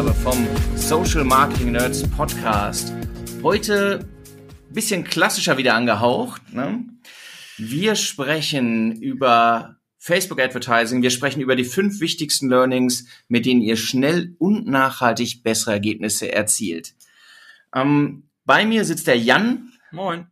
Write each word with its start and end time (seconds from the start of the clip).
Ausgabe 0.00 0.14
vom 0.14 0.48
Social 0.76 1.24
Marketing 1.24 1.72
Nerds 1.72 2.08
Podcast. 2.08 2.94
Heute 3.42 4.08
ein 4.70 4.72
bisschen 4.72 5.04
klassischer 5.04 5.58
wieder 5.58 5.74
angehaucht. 5.74 6.54
Ne? 6.54 6.86
Wir 7.58 7.94
sprechen 7.96 8.92
über 8.92 9.76
Facebook 9.98 10.40
Advertising. 10.40 11.02
Wir 11.02 11.10
sprechen 11.10 11.42
über 11.42 11.54
die 11.54 11.64
fünf 11.64 12.00
wichtigsten 12.00 12.48
Learnings, 12.48 13.08
mit 13.28 13.44
denen 13.44 13.60
ihr 13.60 13.76
schnell 13.76 14.34
und 14.38 14.66
nachhaltig 14.66 15.42
bessere 15.42 15.72
Ergebnisse 15.72 16.32
erzielt. 16.32 16.94
Ähm, 17.74 18.22
bei 18.46 18.64
mir 18.64 18.86
sitzt 18.86 19.06
der 19.06 19.18
Jan. 19.18 19.70
Moin. 19.92 20.28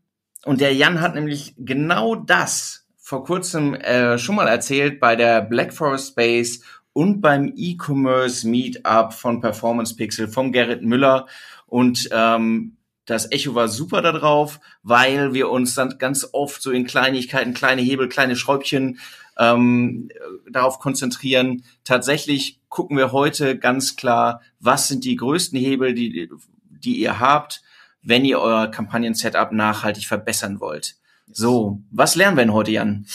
Und 0.46 0.62
der 0.62 0.72
Jan 0.72 1.02
hat 1.02 1.14
nämlich 1.14 1.52
genau 1.58 2.14
das 2.14 2.86
vor 2.96 3.24
kurzem 3.24 3.74
äh, 3.74 4.16
schon 4.18 4.34
mal 4.34 4.48
erzählt 4.48 4.98
bei 4.98 5.14
der 5.14 5.42
Black 5.42 5.74
Forest 5.74 6.12
Space 6.12 6.62
und 6.98 7.20
beim 7.20 7.52
E-Commerce 7.54 8.44
Meetup 8.48 9.12
von 9.12 9.40
Performance 9.40 9.94
Pixel 9.94 10.26
vom 10.26 10.50
Gerrit 10.50 10.82
Müller. 10.82 11.28
Und 11.66 12.08
ähm, 12.10 12.76
das 13.04 13.30
Echo 13.30 13.54
war 13.54 13.68
super 13.68 14.02
da 14.02 14.10
drauf, 14.10 14.58
weil 14.82 15.32
wir 15.32 15.48
uns 15.48 15.76
dann 15.76 15.96
ganz 15.98 16.26
oft 16.32 16.60
so 16.60 16.72
in 16.72 16.86
Kleinigkeiten, 16.86 17.54
kleine 17.54 17.82
Hebel, 17.82 18.08
kleine 18.08 18.34
Schräubchen 18.34 18.98
ähm, 19.38 20.08
darauf 20.50 20.80
konzentrieren. 20.80 21.62
Tatsächlich 21.84 22.58
gucken 22.68 22.96
wir 22.96 23.12
heute 23.12 23.56
ganz 23.56 23.94
klar, 23.94 24.42
was 24.58 24.88
sind 24.88 25.04
die 25.04 25.14
größten 25.14 25.56
Hebel, 25.56 25.94
die, 25.94 26.28
die 26.68 26.98
ihr 26.98 27.20
habt, 27.20 27.62
wenn 28.02 28.24
ihr 28.24 28.40
euer 28.40 28.72
Kampagnen-Setup 28.72 29.52
nachhaltig 29.52 30.04
verbessern 30.04 30.58
wollt. 30.58 30.96
So, 31.30 31.80
was 31.92 32.16
lernen 32.16 32.36
wir 32.36 32.44
denn 32.44 32.54
heute, 32.54 32.72
Jan? 32.72 33.06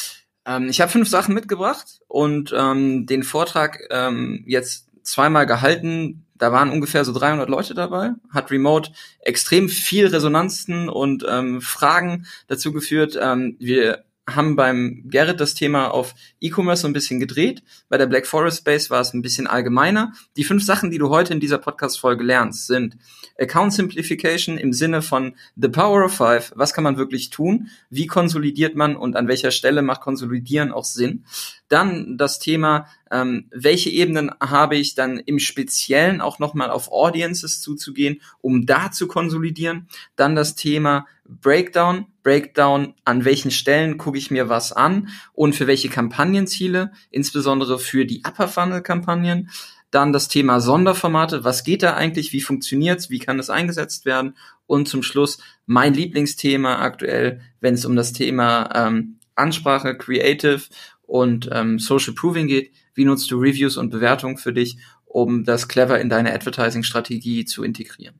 Ähm, 0.45 0.69
ich 0.69 0.81
habe 0.81 0.91
fünf 0.91 1.09
Sachen 1.09 1.33
mitgebracht 1.33 2.02
und 2.08 2.53
ähm, 2.58 3.05
den 3.05 3.23
Vortrag 3.23 3.80
ähm, 3.89 4.44
jetzt 4.47 4.89
zweimal 5.03 5.45
gehalten. 5.45 6.25
Da 6.36 6.52
waren 6.52 6.72
ungefähr 6.72 7.05
so 7.05 7.13
300 7.13 7.47
Leute 7.47 7.73
dabei, 7.73 8.11
hat 8.31 8.52
remote 8.52 8.91
extrem 9.19 9.69
viel 9.69 10.08
Resonanzen 10.08 10.89
und 10.89 11.25
ähm, 11.30 11.61
Fragen 11.61 12.25
dazu 12.47 12.73
geführt. 12.73 13.17
Ähm, 13.21 13.55
wir 13.59 14.03
haben 14.30 14.56
beim 14.56 15.04
Gerrit 15.06 15.40
das 15.40 15.54
Thema 15.54 15.90
auf 15.90 16.16
E-Commerce 16.40 16.84
so 16.84 16.88
ein 16.88 16.94
bisschen 16.94 17.20
gedreht. 17.20 17.62
Bei 17.90 17.98
der 17.98 18.06
Black 18.06 18.26
Forest 18.26 18.60
Space 18.60 18.90
war 18.90 19.02
es 19.02 19.14
ein 19.14 19.22
bisschen 19.22 19.48
allgemeiner. 19.48 20.14
Die 20.38 20.46
fünf 20.46 20.64
Sachen, 20.64 20.92
die 20.92 20.98
du 20.98 21.10
heute 21.10 21.34
in 21.34 21.42
dieser 21.42 21.58
Podcast-Folge 21.58 22.24
lernst, 22.24 22.68
sind 22.68 22.98
Account 23.38 23.74
Simplification 23.74 24.58
im 24.58 24.72
Sinne 24.72 25.02
von 25.02 25.36
The 25.58 25.68
Power 25.68 26.06
of 26.06 26.14
Five. 26.14 26.54
Was 26.56 26.74
kann 26.74 26.86
man 26.86 26.98
wirklich 26.98 27.32
tun? 27.32 27.68
Wie 27.90 28.08
konsolidiert 28.08 28.76
man 28.76 28.96
und 28.96 29.18
an 29.18 29.28
welcher 29.28 29.52
Stelle 29.52 29.82
macht 29.82 30.02
Konsolidieren 30.02 30.72
auch 30.72 30.86
Sinn? 30.86 31.26
Dann 31.68 32.18
das 32.18 32.40
Thema, 32.40 32.88
ähm, 33.12 33.50
welche 33.52 33.90
Ebenen 33.90 34.32
habe 34.40 34.78
ich 34.78 34.96
dann 34.96 35.18
im 35.18 35.40
Speziellen 35.40 36.22
auch 36.22 36.40
nochmal 36.40 36.70
auf 36.70 36.92
Audiences 36.92 37.60
zuzugehen, 37.60 38.22
um 38.42 38.66
da 38.66 38.92
zu 38.92 39.08
konsolidieren. 39.08 39.88
Dann 40.16 40.36
das 40.36 40.56
Thema 40.56 41.08
Breakdown, 41.26 42.06
Breakdown, 42.24 42.96
an 43.06 43.26
welchen 43.26 43.52
Stellen 43.52 43.98
gucke 43.98 44.18
ich 44.18 44.32
mir 44.32 44.50
was 44.50 44.72
an 44.72 45.10
und 45.34 45.54
für 45.54 45.68
welche 45.68 45.90
Kampagnenziele, 45.90 46.92
insbesondere 47.12 47.78
für 47.78 48.06
die 48.06 48.24
Upper 48.26 48.48
Funnel 48.48 48.82
Kampagnen. 48.82 49.50
Dann 49.92 50.12
das 50.12 50.28
Thema 50.28 50.60
Sonderformate, 50.60 51.44
was 51.44 51.64
geht 51.64 51.84
da 51.84 51.94
eigentlich, 51.94 52.34
wie 52.34 52.42
funktioniert's, 52.42 53.12
wie 53.12 53.20
kann 53.20 53.38
es 53.38 53.52
eingesetzt 53.52 54.06
werden 54.06 54.36
und 54.66 54.88
zum 54.88 55.04
Schluss 55.04 55.38
mein 55.68 55.94
Lieblingsthema 55.94 56.80
aktuell, 56.80 57.42
wenn 57.60 57.76
es 57.76 57.86
um 57.86 57.95
das 57.95 58.14
Thema 58.14 58.70
ähm, 58.73 59.20
Ansprache, 59.36 59.95
Creative 59.95 60.62
und 61.04 61.50
ähm, 61.52 61.78
Social 61.78 62.14
Proving 62.14 62.48
geht, 62.48 62.72
wie 62.95 63.06
nutzt 63.06 63.30
du 63.30 63.38
Reviews 63.38 63.78
und 63.78 63.92
Bewertungen 63.92 64.38
für 64.38 64.54
dich, 64.54 64.78
um 65.06 65.44
das 65.44 65.67
clever 65.67 66.00
in 66.00 66.10
deine 66.10 66.33
Advertising-Strategie 66.33 67.45
zu 67.45 67.64
integrieren. 67.64 68.16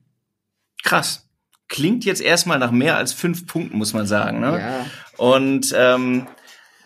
Krass 0.84 1.23
klingt 1.68 2.04
jetzt 2.04 2.20
erstmal 2.20 2.58
nach 2.58 2.70
mehr 2.70 2.96
als 2.96 3.12
fünf 3.12 3.46
Punkten, 3.46 3.78
muss 3.78 3.92
man 3.92 4.06
sagen. 4.06 4.40
Ne? 4.40 4.58
Ja. 4.60 4.86
Und 5.16 5.74
ähm, 5.76 6.26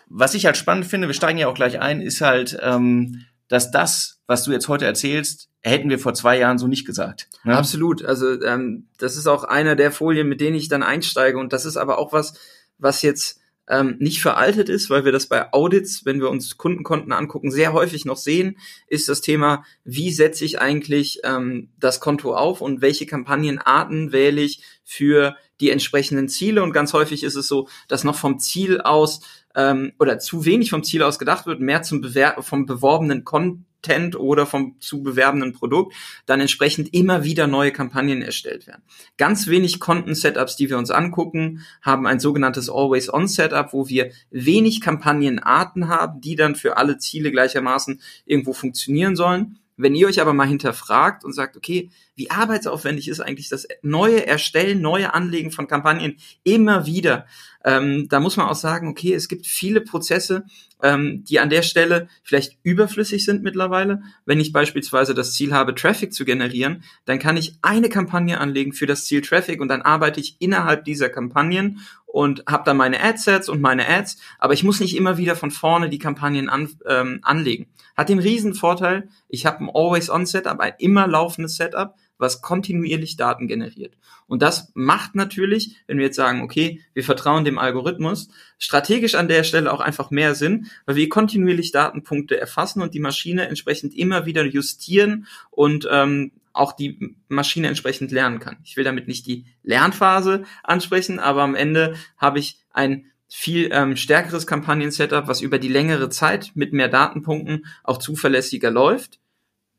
was 0.07 0.33
ich 0.33 0.45
halt 0.45 0.57
spannend 0.57 0.85
finde, 0.85 1.07
wir 1.07 1.13
steigen 1.13 1.37
ja 1.37 1.47
auch 1.47 1.53
gleich 1.53 1.79
ein, 1.79 2.01
ist 2.01 2.21
halt, 2.21 2.57
ähm, 2.61 3.25
dass 3.47 3.71
das, 3.71 4.19
was 4.27 4.43
du 4.43 4.51
jetzt 4.51 4.67
heute 4.67 4.85
erzählst, 4.85 5.49
hätten 5.61 5.89
wir 5.89 5.99
vor 5.99 6.13
zwei 6.13 6.37
Jahren 6.37 6.57
so 6.57 6.67
nicht 6.67 6.85
gesagt. 6.85 7.27
Ne? 7.43 7.55
Absolut. 7.55 8.03
Also 8.03 8.41
ähm, 8.41 8.87
das 8.97 9.17
ist 9.17 9.27
auch 9.27 9.43
einer 9.43 9.75
der 9.75 9.91
Folien, 9.91 10.27
mit 10.27 10.41
denen 10.41 10.55
ich 10.55 10.69
dann 10.69 10.83
einsteige. 10.83 11.37
Und 11.37 11.53
das 11.53 11.65
ist 11.65 11.77
aber 11.77 11.97
auch 11.97 12.13
was, 12.13 12.33
was 12.77 13.01
jetzt 13.01 13.38
ähm, 13.69 13.95
nicht 13.99 14.21
veraltet 14.21 14.67
ist, 14.67 14.89
weil 14.89 15.05
wir 15.05 15.11
das 15.11 15.27
bei 15.27 15.53
Audits, 15.53 16.03
wenn 16.05 16.19
wir 16.19 16.29
uns 16.29 16.57
Kundenkonten 16.57 17.13
angucken, 17.13 17.51
sehr 17.51 17.71
häufig 17.71 18.03
noch 18.03 18.17
sehen, 18.17 18.57
ist 18.87 19.07
das 19.07 19.21
Thema, 19.21 19.63
wie 19.83 20.11
setze 20.11 20.43
ich 20.43 20.59
eigentlich 20.59 21.19
ähm, 21.23 21.69
das 21.79 21.99
Konto 21.99 22.35
auf 22.35 22.61
und 22.61 22.81
welche 22.81 23.05
Kampagnenarten 23.05 24.11
wähle 24.11 24.41
ich 24.41 24.63
für 24.83 25.35
die 25.61 25.69
entsprechenden 25.69 26.29
Ziele. 26.29 26.63
Und 26.63 26.73
ganz 26.73 26.93
häufig 26.93 27.23
ist 27.23 27.35
es 27.35 27.47
so, 27.47 27.67
dass 27.87 28.03
noch 28.03 28.15
vom 28.15 28.39
Ziel 28.39 28.81
aus 28.81 29.21
ähm, 29.55 29.93
oder 29.99 30.19
zu 30.19 30.45
wenig 30.45 30.71
vom 30.71 30.83
Ziel 30.83 31.03
aus 31.03 31.19
gedacht 31.19 31.45
wird, 31.45 31.59
mehr 31.59 31.83
zum 31.83 32.01
Bewer 32.01 32.41
vom 32.41 32.65
beworbenen 32.65 33.23
Konto 33.23 33.63
Content 33.81 34.15
oder 34.15 34.45
vom 34.45 34.75
zu 34.79 35.03
bewerbenden 35.03 35.53
Produkt, 35.53 35.95
dann 36.25 36.41
entsprechend 36.41 36.93
immer 36.93 37.23
wieder 37.23 37.47
neue 37.47 37.71
Kampagnen 37.71 38.21
erstellt 38.21 38.67
werden. 38.67 38.83
Ganz 39.17 39.47
wenig 39.47 39.79
Content-Setups, 39.79 40.55
die 40.55 40.69
wir 40.69 40.77
uns 40.77 40.91
angucken, 40.91 41.65
haben 41.81 42.05
ein 42.05 42.19
sogenanntes 42.19 42.69
Always-On-Setup, 42.69 43.73
wo 43.73 43.87
wir 43.87 44.11
wenig 44.31 44.81
Kampagnenarten 44.81 45.87
haben, 45.87 46.21
die 46.21 46.35
dann 46.35 46.55
für 46.55 46.77
alle 46.77 46.97
Ziele 46.97 47.31
gleichermaßen 47.31 48.01
irgendwo 48.25 48.53
funktionieren 48.53 49.15
sollen. 49.15 49.59
Wenn 49.81 49.95
ihr 49.95 50.07
euch 50.07 50.19
aber 50.19 50.33
mal 50.33 50.47
hinterfragt 50.47 51.23
und 51.23 51.33
sagt, 51.33 51.55
okay, 51.55 51.89
wie 52.15 52.29
arbeitsaufwendig 52.29 53.07
ist 53.07 53.21
eigentlich 53.21 53.47
das 53.47 53.65
neue 53.81 54.27
Erstellen, 54.27 54.81
neue 54.81 55.13
Anlegen 55.13 55.51
von 55.51 55.67
Kampagnen 55.67 56.17
immer 56.43 56.85
wieder, 56.85 57.25
ähm, 57.63 58.07
da 58.09 58.19
muss 58.19 58.35
man 58.35 58.47
auch 58.47 58.55
sagen, 58.55 58.89
okay, 58.89 59.13
es 59.13 59.29
gibt 59.29 59.45
viele 59.45 59.81
Prozesse, 59.81 60.43
ähm, 60.81 61.23
die 61.25 61.39
an 61.39 61.49
der 61.49 61.61
Stelle 61.61 62.07
vielleicht 62.23 62.57
überflüssig 62.63 63.23
sind 63.23 63.43
mittlerweile. 63.43 64.01
Wenn 64.25 64.39
ich 64.39 64.53
beispielsweise 64.53 65.13
das 65.13 65.33
Ziel 65.33 65.53
habe, 65.53 65.75
Traffic 65.75 66.13
zu 66.13 66.25
generieren, 66.25 66.83
dann 67.05 67.19
kann 67.19 67.37
ich 67.37 67.55
eine 67.61 67.89
Kampagne 67.89 68.39
anlegen 68.39 68.73
für 68.73 68.85
das 68.85 69.05
Ziel 69.05 69.21
Traffic 69.21 69.61
und 69.61 69.69
dann 69.69 69.81
arbeite 69.81 70.19
ich 70.19 70.37
innerhalb 70.39 70.85
dieser 70.85 71.09
Kampagnen 71.09 71.79
und 72.11 72.43
habe 72.47 72.63
dann 72.65 72.77
meine 72.77 73.01
Adsets 73.01 73.49
und 73.49 73.61
meine 73.61 73.87
Ads, 73.87 74.17
aber 74.39 74.53
ich 74.53 74.63
muss 74.63 74.79
nicht 74.79 74.97
immer 74.97 75.17
wieder 75.17 75.35
von 75.35 75.51
vorne 75.51 75.89
die 75.89 75.99
Kampagnen 75.99 76.49
an, 76.49 76.69
ähm, 76.87 77.19
anlegen. 77.21 77.67
Hat 77.95 78.09
den 78.09 78.17
riesen 78.19 78.55
Vorteil, 78.55 79.09
ich 79.27 79.45
habe 79.45 79.63
ein 79.63 79.69
Always-On-Setup, 79.71 80.59
ein 80.59 80.73
immer 80.79 81.07
laufendes 81.07 81.55
Setup, 81.55 81.93
was 82.17 82.41
kontinuierlich 82.41 83.15
Daten 83.15 83.47
generiert. 83.47 83.95
Und 84.25 84.41
das 84.41 84.71
macht 84.73 85.15
natürlich, 85.15 85.77
wenn 85.85 85.97
wir 85.97 86.05
jetzt 86.05 86.15
sagen, 86.15 86.41
okay, 86.41 86.81
wir 86.93 87.03
vertrauen 87.03 87.45
dem 87.45 87.59
Algorithmus, 87.59 88.29
strategisch 88.57 89.15
an 89.15 89.27
der 89.27 89.43
Stelle 89.43 89.71
auch 89.71 89.79
einfach 89.79 90.09
mehr 90.09 90.33
Sinn, 90.33 90.67
weil 90.85 90.95
wir 90.95 91.09
kontinuierlich 91.09 91.71
Datenpunkte 91.71 92.39
erfassen 92.39 92.81
und 92.81 92.95
die 92.95 92.99
Maschine 92.99 93.47
entsprechend 93.47 93.95
immer 93.95 94.25
wieder 94.25 94.45
justieren 94.45 95.27
und 95.51 95.87
ähm, 95.91 96.31
auch 96.59 96.73
die 96.73 97.15
Maschine 97.27 97.67
entsprechend 97.67 98.11
lernen 98.11 98.39
kann. 98.39 98.57
Ich 98.63 98.77
will 98.77 98.83
damit 98.83 99.07
nicht 99.07 99.25
die 99.25 99.45
Lernphase 99.63 100.43
ansprechen, 100.63 101.19
aber 101.19 101.43
am 101.43 101.55
Ende 101.55 101.95
habe 102.17 102.39
ich 102.39 102.59
ein 102.71 103.05
viel 103.27 103.69
ähm, 103.71 103.95
stärkeres 103.95 104.47
Kampagnen-Setup, 104.47 105.27
was 105.27 105.41
über 105.41 105.59
die 105.59 105.67
längere 105.67 106.09
Zeit 106.09 106.51
mit 106.55 106.73
mehr 106.73 106.89
Datenpunkten 106.89 107.65
auch 107.83 107.97
zuverlässiger 107.97 108.71
läuft 108.71 109.19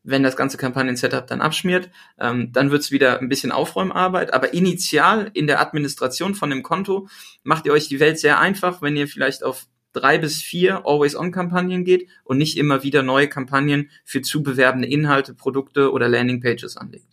wenn 0.02 0.22
das 0.22 0.36
ganze 0.36 0.56
Kampagnen-Setup 0.56 1.26
dann 1.26 1.40
abschmiert, 1.40 1.90
ähm, 2.18 2.52
dann 2.52 2.70
wird's 2.70 2.90
wieder 2.90 3.20
ein 3.20 3.28
bisschen 3.28 3.52
Aufräumarbeit. 3.52 4.32
Aber 4.32 4.54
initial 4.54 5.30
in 5.34 5.46
der 5.46 5.60
Administration 5.60 6.34
von 6.34 6.50
dem 6.50 6.62
Konto 6.62 7.08
macht 7.42 7.66
ihr 7.66 7.72
euch 7.72 7.88
die 7.88 8.00
Welt 8.00 8.18
sehr 8.18 8.38
einfach, 8.38 8.82
wenn 8.82 8.96
ihr 8.96 9.08
vielleicht 9.08 9.44
auf 9.44 9.66
drei 9.92 10.18
bis 10.18 10.42
vier 10.42 10.86
Always-On-Kampagnen 10.86 11.84
geht 11.84 12.08
und 12.24 12.38
nicht 12.38 12.56
immer 12.56 12.82
wieder 12.82 13.02
neue 13.02 13.28
Kampagnen 13.28 13.90
für 14.04 14.22
zu 14.22 14.42
bewerbende 14.42 14.88
Inhalte, 14.88 15.34
Produkte 15.34 15.92
oder 15.92 16.08
Landing-Pages 16.08 16.76
anlegt. 16.76 17.06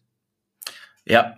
Ja, 1.05 1.37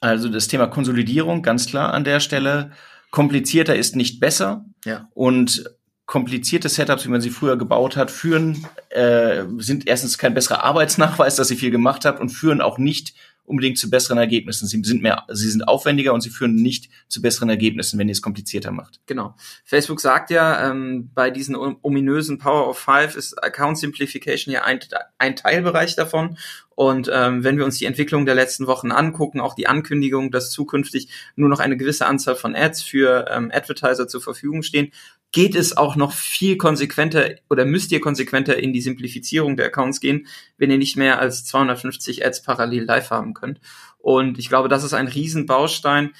also 0.00 0.28
das 0.28 0.48
Thema 0.48 0.66
Konsolidierung 0.66 1.42
ganz 1.42 1.66
klar 1.66 1.94
an 1.94 2.04
der 2.04 2.20
Stelle. 2.20 2.72
Komplizierter 3.10 3.76
ist 3.76 3.96
nicht 3.96 4.20
besser. 4.20 4.64
Ja. 4.84 5.08
Und 5.14 5.64
komplizierte 6.04 6.68
Setups, 6.68 7.04
wie 7.04 7.10
man 7.10 7.20
sie 7.20 7.30
früher 7.30 7.56
gebaut 7.56 7.96
hat, 7.96 8.10
führen, 8.10 8.66
äh, 8.90 9.42
sind 9.58 9.88
erstens 9.88 10.18
kein 10.18 10.34
besserer 10.34 10.62
Arbeitsnachweis, 10.62 11.34
dass 11.34 11.50
ihr 11.50 11.56
viel 11.56 11.72
gemacht 11.72 12.04
habt 12.04 12.20
und 12.20 12.28
führen 12.28 12.60
auch 12.60 12.78
nicht 12.78 13.14
unbedingt 13.46 13.78
zu 13.78 13.88
besseren 13.88 14.18
Ergebnissen. 14.18 14.66
Sie 14.66 14.82
sind 14.82 15.02
mehr, 15.02 15.24
sie 15.28 15.48
sind 15.48 15.66
aufwendiger 15.66 16.12
und 16.12 16.20
sie 16.20 16.30
führen 16.30 16.54
nicht 16.54 16.90
zu 17.08 17.22
besseren 17.22 17.48
Ergebnissen, 17.48 17.98
wenn 17.98 18.08
ihr 18.08 18.12
es 18.12 18.22
komplizierter 18.22 18.72
macht. 18.72 19.00
Genau. 19.06 19.34
Facebook 19.64 20.00
sagt 20.00 20.30
ja, 20.30 20.70
ähm, 20.70 21.10
bei 21.14 21.30
diesen 21.30 21.56
ominösen 21.56 22.38
Power 22.38 22.68
of 22.68 22.78
Five 22.78 23.16
ist 23.16 23.42
Account 23.42 23.78
Simplification 23.78 24.52
ja 24.52 24.64
ein, 24.64 24.80
ein 25.18 25.36
Teilbereich 25.36 25.96
davon. 25.96 26.36
Und 26.76 27.10
ähm, 27.10 27.42
wenn 27.42 27.56
wir 27.56 27.64
uns 27.64 27.78
die 27.78 27.86
Entwicklung 27.86 28.26
der 28.26 28.34
letzten 28.34 28.66
Wochen 28.66 28.92
angucken, 28.92 29.40
auch 29.40 29.54
die 29.54 29.66
Ankündigung, 29.66 30.30
dass 30.30 30.50
zukünftig 30.50 31.08
nur 31.34 31.48
noch 31.48 31.58
eine 31.58 31.78
gewisse 31.78 32.06
Anzahl 32.06 32.36
von 32.36 32.54
Ads 32.54 32.82
für 32.82 33.24
ähm, 33.30 33.50
Advertiser 33.52 34.06
zur 34.06 34.20
Verfügung 34.20 34.62
stehen, 34.62 34.92
geht 35.32 35.54
es 35.54 35.76
auch 35.76 35.96
noch 35.96 36.12
viel 36.12 36.56
konsequenter 36.56 37.30
oder 37.50 37.64
müsst 37.64 37.92
ihr 37.92 38.00
konsequenter 38.00 38.58
in 38.58 38.72
die 38.72 38.80
Simplifizierung 38.80 39.56
der 39.56 39.66
Accounts 39.66 40.00
gehen, 40.00 40.26
wenn 40.56 40.70
ihr 40.70 40.78
nicht 40.78 40.96
mehr 40.96 41.18
als 41.18 41.44
250 41.44 42.24
Ads 42.24 42.42
parallel 42.42 42.84
live 42.84 43.10
haben 43.10 43.34
könnt. 43.34 43.60
Und 43.98 44.38
ich 44.38 44.48
glaube, 44.48 44.68
das 44.68 44.84
ist 44.84 44.94
ein 44.94 45.08
Riesenbaustein, 45.08 46.12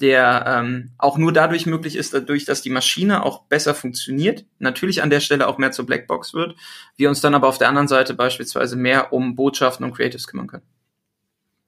der 0.00 0.44
ähm, 0.46 0.90
auch 0.98 1.16
nur 1.16 1.32
dadurch 1.32 1.64
möglich 1.66 1.96
ist, 1.96 2.12
dadurch, 2.12 2.44
dass 2.44 2.60
die 2.60 2.70
Maschine 2.70 3.24
auch 3.24 3.44
besser 3.44 3.74
funktioniert, 3.74 4.44
natürlich 4.58 5.02
an 5.02 5.10
der 5.10 5.20
Stelle 5.20 5.46
auch 5.46 5.58
mehr 5.58 5.70
zur 5.70 5.86
Blackbox 5.86 6.34
wird, 6.34 6.56
wir 6.96 7.08
uns 7.08 7.20
dann 7.20 7.34
aber 7.34 7.46
auf 7.48 7.58
der 7.58 7.68
anderen 7.68 7.88
Seite 7.88 8.14
beispielsweise 8.14 8.76
mehr 8.76 9.12
um 9.12 9.36
Botschaften 9.36 9.84
und 9.84 9.94
Creatives 9.94 10.26
kümmern 10.26 10.48
können. 10.48 10.64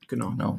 Genau. 0.09 0.31
genau. 0.31 0.59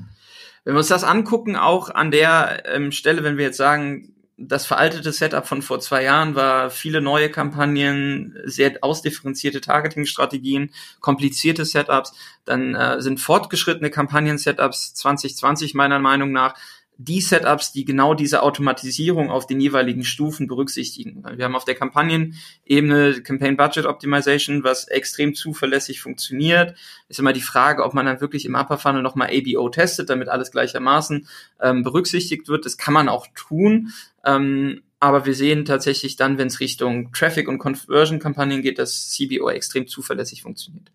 Wenn 0.63 0.73
wir 0.73 0.79
uns 0.79 0.87
das 0.87 1.03
angucken, 1.03 1.55
auch 1.55 1.89
an 1.89 2.11
der 2.11 2.63
ähm, 2.65 2.91
Stelle, 2.91 3.23
wenn 3.23 3.37
wir 3.37 3.45
jetzt 3.45 3.57
sagen, 3.57 4.14
das 4.37 4.65
veraltete 4.65 5.13
Setup 5.13 5.47
von 5.47 5.61
vor 5.61 5.79
zwei 5.79 6.03
Jahren 6.03 6.35
war 6.35 6.69
viele 6.69 6.99
neue 7.01 7.29
Kampagnen, 7.29 8.37
sehr 8.43 8.77
ausdifferenzierte 8.81 9.61
Targeting-Strategien, 9.61 10.71
komplizierte 10.99 11.63
Setups. 11.63 12.13
Dann 12.43 12.75
äh, 12.75 13.01
sind 13.01 13.19
fortgeschrittene 13.19 13.89
Kampagnen-Setups 13.89 14.93
2020 14.95 15.73
meiner 15.73 15.99
Meinung 15.99 16.33
nach 16.33 16.55
die 16.97 17.21
Setups, 17.21 17.71
die 17.71 17.85
genau 17.85 18.13
diese 18.13 18.41
Automatisierung 18.41 19.29
auf 19.29 19.47
den 19.47 19.59
jeweiligen 19.59 20.03
Stufen 20.03 20.47
berücksichtigen. 20.47 21.23
Wir 21.35 21.45
haben 21.45 21.55
auf 21.55 21.65
der 21.65 21.75
Kampagnenebene 21.75 23.21
Campaign 23.21 23.57
Budget 23.57 23.85
Optimization, 23.85 24.63
was 24.63 24.87
extrem 24.87 25.35
zuverlässig 25.35 26.01
funktioniert. 26.01 26.75
Ist 27.09 27.19
immer 27.19 27.33
die 27.33 27.41
Frage, 27.41 27.83
ob 27.83 27.93
man 27.93 28.05
dann 28.05 28.21
wirklich 28.21 28.45
im 28.45 28.55
Upper 28.55 28.77
Funnel 28.77 29.01
nochmal 29.01 29.29
ABO 29.29 29.69
testet, 29.69 30.09
damit 30.09 30.29
alles 30.29 30.51
gleichermaßen 30.51 31.27
ähm, 31.61 31.83
berücksichtigt 31.83 32.47
wird. 32.47 32.65
Das 32.65 32.77
kann 32.77 32.93
man 32.93 33.09
auch 33.09 33.27
tun. 33.35 33.91
Ähm, 34.23 34.81
aber 34.99 35.25
wir 35.25 35.35
sehen 35.35 35.65
tatsächlich 35.65 36.15
dann, 36.15 36.37
wenn 36.37 36.47
es 36.47 36.59
Richtung 36.59 37.11
Traffic- 37.11 37.47
und 37.47 37.59
Conversion-Kampagnen 37.59 38.61
geht, 38.61 38.79
dass 38.79 39.11
CBO 39.11 39.49
extrem 39.49 39.87
zuverlässig 39.87 40.41
funktioniert. 40.41 40.89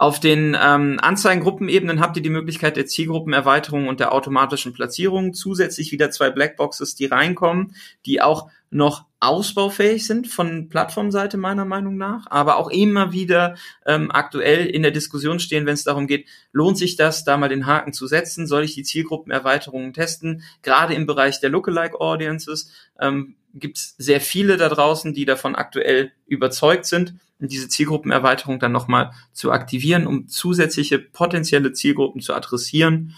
Auf 0.00 0.18
den 0.18 0.56
ähm, 0.58 0.98
Anzeigengruppenebenen 1.02 2.00
habt 2.00 2.16
ihr 2.16 2.22
die 2.22 2.30
Möglichkeit 2.30 2.78
der 2.78 2.86
Zielgruppenerweiterung 2.86 3.86
und 3.86 4.00
der 4.00 4.14
automatischen 4.14 4.72
Platzierung. 4.72 5.34
Zusätzlich 5.34 5.92
wieder 5.92 6.10
zwei 6.10 6.30
Blackboxes, 6.30 6.94
die 6.94 7.04
reinkommen, 7.04 7.74
die 8.06 8.22
auch 8.22 8.48
noch 8.70 9.04
ausbaufähig 9.20 10.06
sind 10.06 10.28
von 10.28 10.68
Plattformseite 10.70 11.36
meiner 11.36 11.66
Meinung 11.66 11.96
nach, 11.96 12.26
aber 12.30 12.56
auch 12.56 12.70
immer 12.70 13.12
wieder 13.12 13.56
ähm, 13.86 14.10
aktuell 14.10 14.66
in 14.66 14.82
der 14.82 14.90
Diskussion 14.90 15.38
stehen, 15.38 15.66
wenn 15.66 15.74
es 15.74 15.84
darum 15.84 16.06
geht, 16.06 16.26
lohnt 16.52 16.78
sich 16.78 16.96
das, 16.96 17.24
da 17.24 17.36
mal 17.36 17.50
den 17.50 17.66
Haken 17.66 17.92
zu 17.92 18.06
setzen, 18.06 18.46
soll 18.46 18.64
ich 18.64 18.74
die 18.74 18.82
Zielgruppenerweiterungen 18.82 19.92
testen, 19.92 20.42
gerade 20.62 20.94
im 20.94 21.06
Bereich 21.06 21.38
der 21.40 21.50
Lookalike 21.50 22.00
Audiences 22.00 22.72
ähm, 22.98 23.36
gibt 23.52 23.78
es 23.78 23.94
sehr 23.98 24.20
viele 24.20 24.56
da 24.56 24.68
draußen, 24.68 25.12
die 25.12 25.26
davon 25.26 25.54
aktuell 25.54 26.12
überzeugt 26.26 26.86
sind 26.86 27.14
diese 27.48 27.68
Zielgruppenerweiterung 27.68 28.60
dann 28.60 28.72
nochmal 28.72 29.12
zu 29.32 29.50
aktivieren, 29.50 30.06
um 30.06 30.28
zusätzliche 30.28 30.98
potenzielle 30.98 31.72
Zielgruppen 31.72 32.20
zu 32.20 32.34
adressieren. 32.34 33.14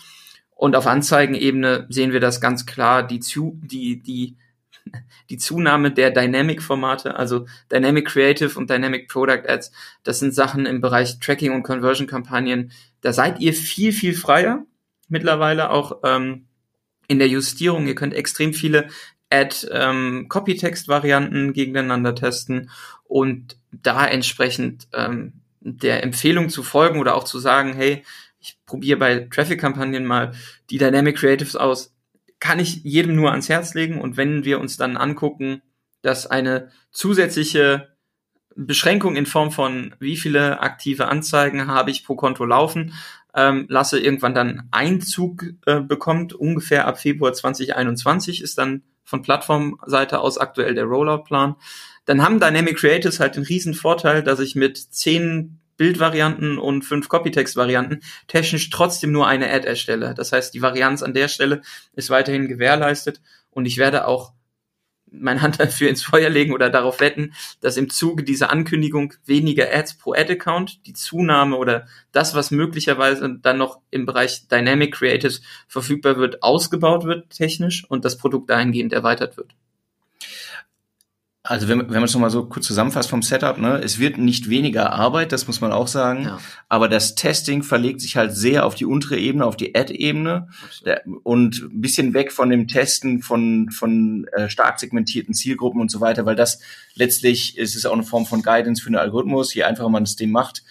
Und 0.55 0.77
auf 0.77 0.87
Anzeigenebene 0.87 1.87
sehen 1.89 2.13
wir 2.13 2.21
das 2.21 2.41
ganz 2.41 2.67
klar, 2.67 3.05
die, 3.05 3.19
zu, 3.19 3.59
die, 3.65 4.01
die, 4.01 4.37
die 5.31 5.39
Zunahme 5.39 5.91
der 5.91 6.11
Dynamic-Formate, 6.11 7.17
also 7.17 7.47
Dynamic 7.71 8.09
Creative 8.09 8.59
und 8.59 8.71
Dynamic 8.71 9.09
Product 9.09 9.49
Ads, 9.49 9.73
das 10.03 10.19
sind 10.19 10.35
Sachen 10.35 10.67
im 10.67 10.81
Bereich 10.81 11.19
Tracking 11.19 11.53
und 11.53 11.63
Conversion-Kampagnen. 11.63 12.73
Da 13.01 13.13
seid 13.13 13.41
ihr 13.41 13.55
viel, 13.55 13.93
viel 13.93 14.15
freier 14.15 14.65
mittlerweile 15.09 15.71
auch 15.71 16.01
ähm, 16.05 16.47
in 17.07 17.19
der 17.19 17.29
Justierung. 17.29 17.87
Ihr 17.87 17.95
könnt 17.95 18.15
extrem 18.15 18.55
viele 18.55 18.89
Ad-Copytext-Varianten 19.31 21.49
ähm, 21.49 21.53
gegeneinander 21.53 22.15
testen 22.15 22.71
und 23.05 23.59
da 23.71 24.07
entsprechend 24.07 24.89
ähm, 24.93 25.35
der 25.61 26.03
Empfehlung 26.03 26.49
zu 26.49 26.63
folgen 26.63 26.99
oder 26.99 27.15
auch 27.15 27.25
zu 27.25 27.39
sagen, 27.39 27.75
hey, 27.75 28.05
ich 28.41 28.59
probiere 28.67 28.99
bei 28.99 29.29
Traffic-Kampagnen 29.31 30.05
mal 30.05 30.33
die 30.71 30.79
Dynamic 30.79 31.17
Creatives 31.17 31.57
aus, 31.57 31.92
kann 32.43 32.59
ich 32.59 32.83
jedem 32.83 33.15
nur 33.15 33.31
ans 33.31 33.49
Herz 33.49 33.75
legen. 33.75 34.01
Und 34.01 34.17
wenn 34.17 34.45
wir 34.45 34.59
uns 34.59 34.77
dann 34.77 34.97
angucken, 34.97 35.63
dass 36.03 36.27
eine 36.27 36.71
zusätzliche 36.91 37.97
Beschränkung 38.57 39.15
in 39.15 39.27
Form 39.27 39.53
von 39.53 39.95
wie 40.01 40.17
viele 40.17 40.61
aktive 40.61 41.07
Anzeigen 41.07 41.69
habe 41.69 41.93
ich 41.93 42.05
pro 42.05 42.17
Konto 42.17 42.45
laufen, 42.45 42.95
ähm, 43.35 43.67
lasse 43.69 44.01
irgendwann 44.01 44.35
dann 44.35 44.69
Einzug 44.73 45.45
äh, 45.67 45.81
bekommt, 45.81 46.33
ungefähr 46.33 46.89
ab 46.89 46.99
Februar 46.99 47.33
2021 47.33 48.43
ist 48.43 48.59
dann 48.59 48.83
von 49.05 49.23
Plattformseite 49.23 50.19
aus 50.19 50.37
aktuell 50.37 50.75
der 50.75 50.85
Rollout-Plan 50.85 51.55
dann 52.05 52.23
haben 52.23 52.41
Dynamic 52.41 52.79
Creatives 52.79 53.21
halt 53.21 53.37
den 53.37 53.45
riesen 53.45 53.75
Vorteil, 53.75 54.23
dass 54.23 54.41
ich 54.41 54.55
mit 54.55 54.77
zehn 54.77 55.61
Bildvarianten 55.77 56.59
und 56.59 56.83
fünf 56.83 57.09
Copytext-Varianten 57.09 58.01
technisch 58.27 58.71
trotzdem 58.71 59.13
nur 59.13 59.27
eine 59.27 59.51
Ad 59.51 59.67
erstelle. 59.67 60.15
Das 60.15 60.33
heißt, 60.33 60.55
die 60.55 60.63
Varianz 60.63 61.03
an 61.03 61.15
der 61.15 61.29
Stelle 61.29 61.63
ist 61.95 62.11
weiterhin 62.11 62.49
gewährleistet 62.49 63.21
und 63.51 63.67
ich 63.67 63.79
werde 63.79 64.07
auch 64.07 64.33
meine 65.13 65.43
Hand 65.43 65.61
dafür 65.61 65.89
ins 65.89 66.03
Feuer 66.03 66.31
legen 66.31 66.53
oder 66.53 66.71
darauf 66.71 67.01
wetten, 67.01 67.35
dass 67.61 67.77
im 67.77 67.91
Zuge 67.91 68.25
dieser 68.25 68.51
Ankündigung 68.51 69.15
weniger 69.27 69.73
Ads 69.73 69.99
pro 69.99 70.15
Ad-Account, 70.15 70.87
die 70.87 70.95
Zunahme 70.95 71.57
oder 71.57 71.87
das, 72.13 72.35
was 72.35 72.51
möglicherweise 72.51 73.39
dann 73.41 73.59
noch 73.59 73.81
im 73.91 74.07
Bereich 74.07 74.49
Dynamic 74.49 74.95
Creatives 74.95 75.43
verfügbar 75.69 76.17
wird, 76.17 76.43
ausgebaut 76.43 77.05
wird 77.05 77.31
technisch 77.31 77.85
und 77.89 78.05
das 78.05 78.17
Produkt 78.17 78.51
dahingehend 78.51 78.93
erweitert 78.93 79.37
wird. 79.37 79.55
Also 81.45 81.67
wenn, 81.67 81.81
wenn 81.81 81.89
man 81.89 82.05
es 82.05 82.15
nochmal 82.15 82.31
so 82.31 82.47
kurz 82.47 82.67
zusammenfasst 82.67 83.11
vom 83.11 83.23
Setup, 83.23 83.59
ne, 83.59 83.81
es 83.83 83.99
wird 83.99 84.17
nicht 84.17 84.49
weniger 84.49 84.93
Arbeit, 84.93 85.33
das 85.33 85.49
muss 85.49 85.61
man 85.61 85.73
auch 85.73 85.89
sagen, 85.89 86.23
ja. 86.25 86.39
aber 86.69 86.89
das 86.89 87.17
Testing 87.17 87.65
verlegt 87.65 88.01
sich 88.01 88.17
halt 88.17 88.33
sehr 88.33 88.65
auf 88.65 88.77
die 88.77 88.85
untere 88.85 89.19
Ebene, 89.19 89.45
auf 89.45 89.57
die 89.57 89.75
Ad-Ebene. 89.75 90.47
Und 91.25 91.63
ein 91.63 91.81
bisschen 91.81 92.15
weg 92.15 92.31
von 92.31 92.49
dem 92.49 92.69
Testen 92.69 93.23
von, 93.23 93.71
von 93.71 94.29
äh, 94.33 94.49
stark 94.49 94.79
segmentierten 94.79 95.35
Zielgruppen 95.35 95.81
und 95.81 95.91
so 95.91 96.01
weiter, 96.01 96.27
weil 96.27 96.37
das 96.37 96.61
letztlich 96.95 97.59
ist 97.59 97.75
es 97.75 97.87
auch 97.87 97.95
eine 97.95 98.05
Form 98.05 98.25
von 98.25 98.43
Guidance 98.43 98.81
für 98.81 98.91
den 98.91 98.97
Algorithmus, 98.97 99.53
je 99.53 99.65
einfacher 99.65 99.89
man 99.89 100.05
es 100.05 100.15
dem 100.15 100.31
macht, 100.31 100.63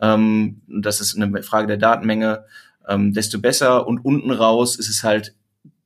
ähm, 0.00 0.60
das 0.68 1.00
ist 1.00 1.16
eine 1.16 1.42
Frage 1.42 1.66
der 1.66 1.76
Datenmenge, 1.76 2.44
ähm, 2.86 3.12
desto 3.12 3.40
besser. 3.40 3.86
Und 3.86 4.04
unten 4.04 4.30
raus 4.30 4.76
ist 4.76 4.88
es 4.88 5.02
halt 5.02 5.34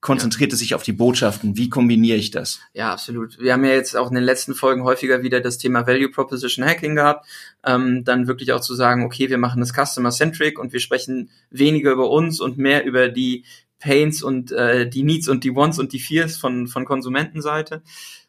konzentriert 0.02 0.52
es 0.52 0.58
sich 0.58 0.74
auf 0.74 0.82
die 0.82 0.92
Botschaften. 0.92 1.56
Wie 1.56 1.70
kombiniere 1.70 2.18
ich 2.18 2.32
das? 2.32 2.60
Ja, 2.74 2.92
absolut. 2.92 3.38
Wir 3.38 3.52
haben 3.52 3.64
ja 3.64 3.70
jetzt 3.70 3.96
auch 3.96 4.08
in 4.08 4.16
den 4.16 4.24
letzten 4.24 4.54
Folgen 4.54 4.82
häufiger 4.82 5.22
wieder 5.22 5.40
das 5.40 5.58
Thema 5.58 5.86
Value 5.86 6.10
Proposition 6.10 6.66
Hacking 6.66 6.96
gehabt. 6.96 7.24
Ähm, 7.64 8.04
dann 8.04 8.26
wirklich 8.26 8.52
auch 8.52 8.60
zu 8.60 8.74
sagen, 8.74 9.04
okay, 9.04 9.30
wir 9.30 9.38
machen 9.38 9.60
das 9.60 9.72
Customer-Centric 9.72 10.58
und 10.58 10.72
wir 10.72 10.80
sprechen 10.80 11.30
weniger 11.50 11.92
über 11.92 12.10
uns 12.10 12.40
und 12.40 12.58
mehr 12.58 12.84
über 12.84 13.08
die 13.08 13.44
Pains 13.78 14.24
und 14.24 14.50
äh, 14.50 14.90
die 14.90 15.04
Needs 15.04 15.28
und 15.28 15.44
die 15.44 15.54
Wants 15.54 15.78
und 15.78 15.92
die 15.92 16.00
Fears 16.00 16.36
von, 16.36 16.66
von 16.66 16.84
Konsumentenseite. 16.84 17.82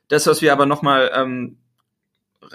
Das, 0.10 0.28
was 0.28 0.44
wir 0.44 0.54
aber 0.54 0.68
nochmal 0.68 1.12
ähm, 1.16 1.58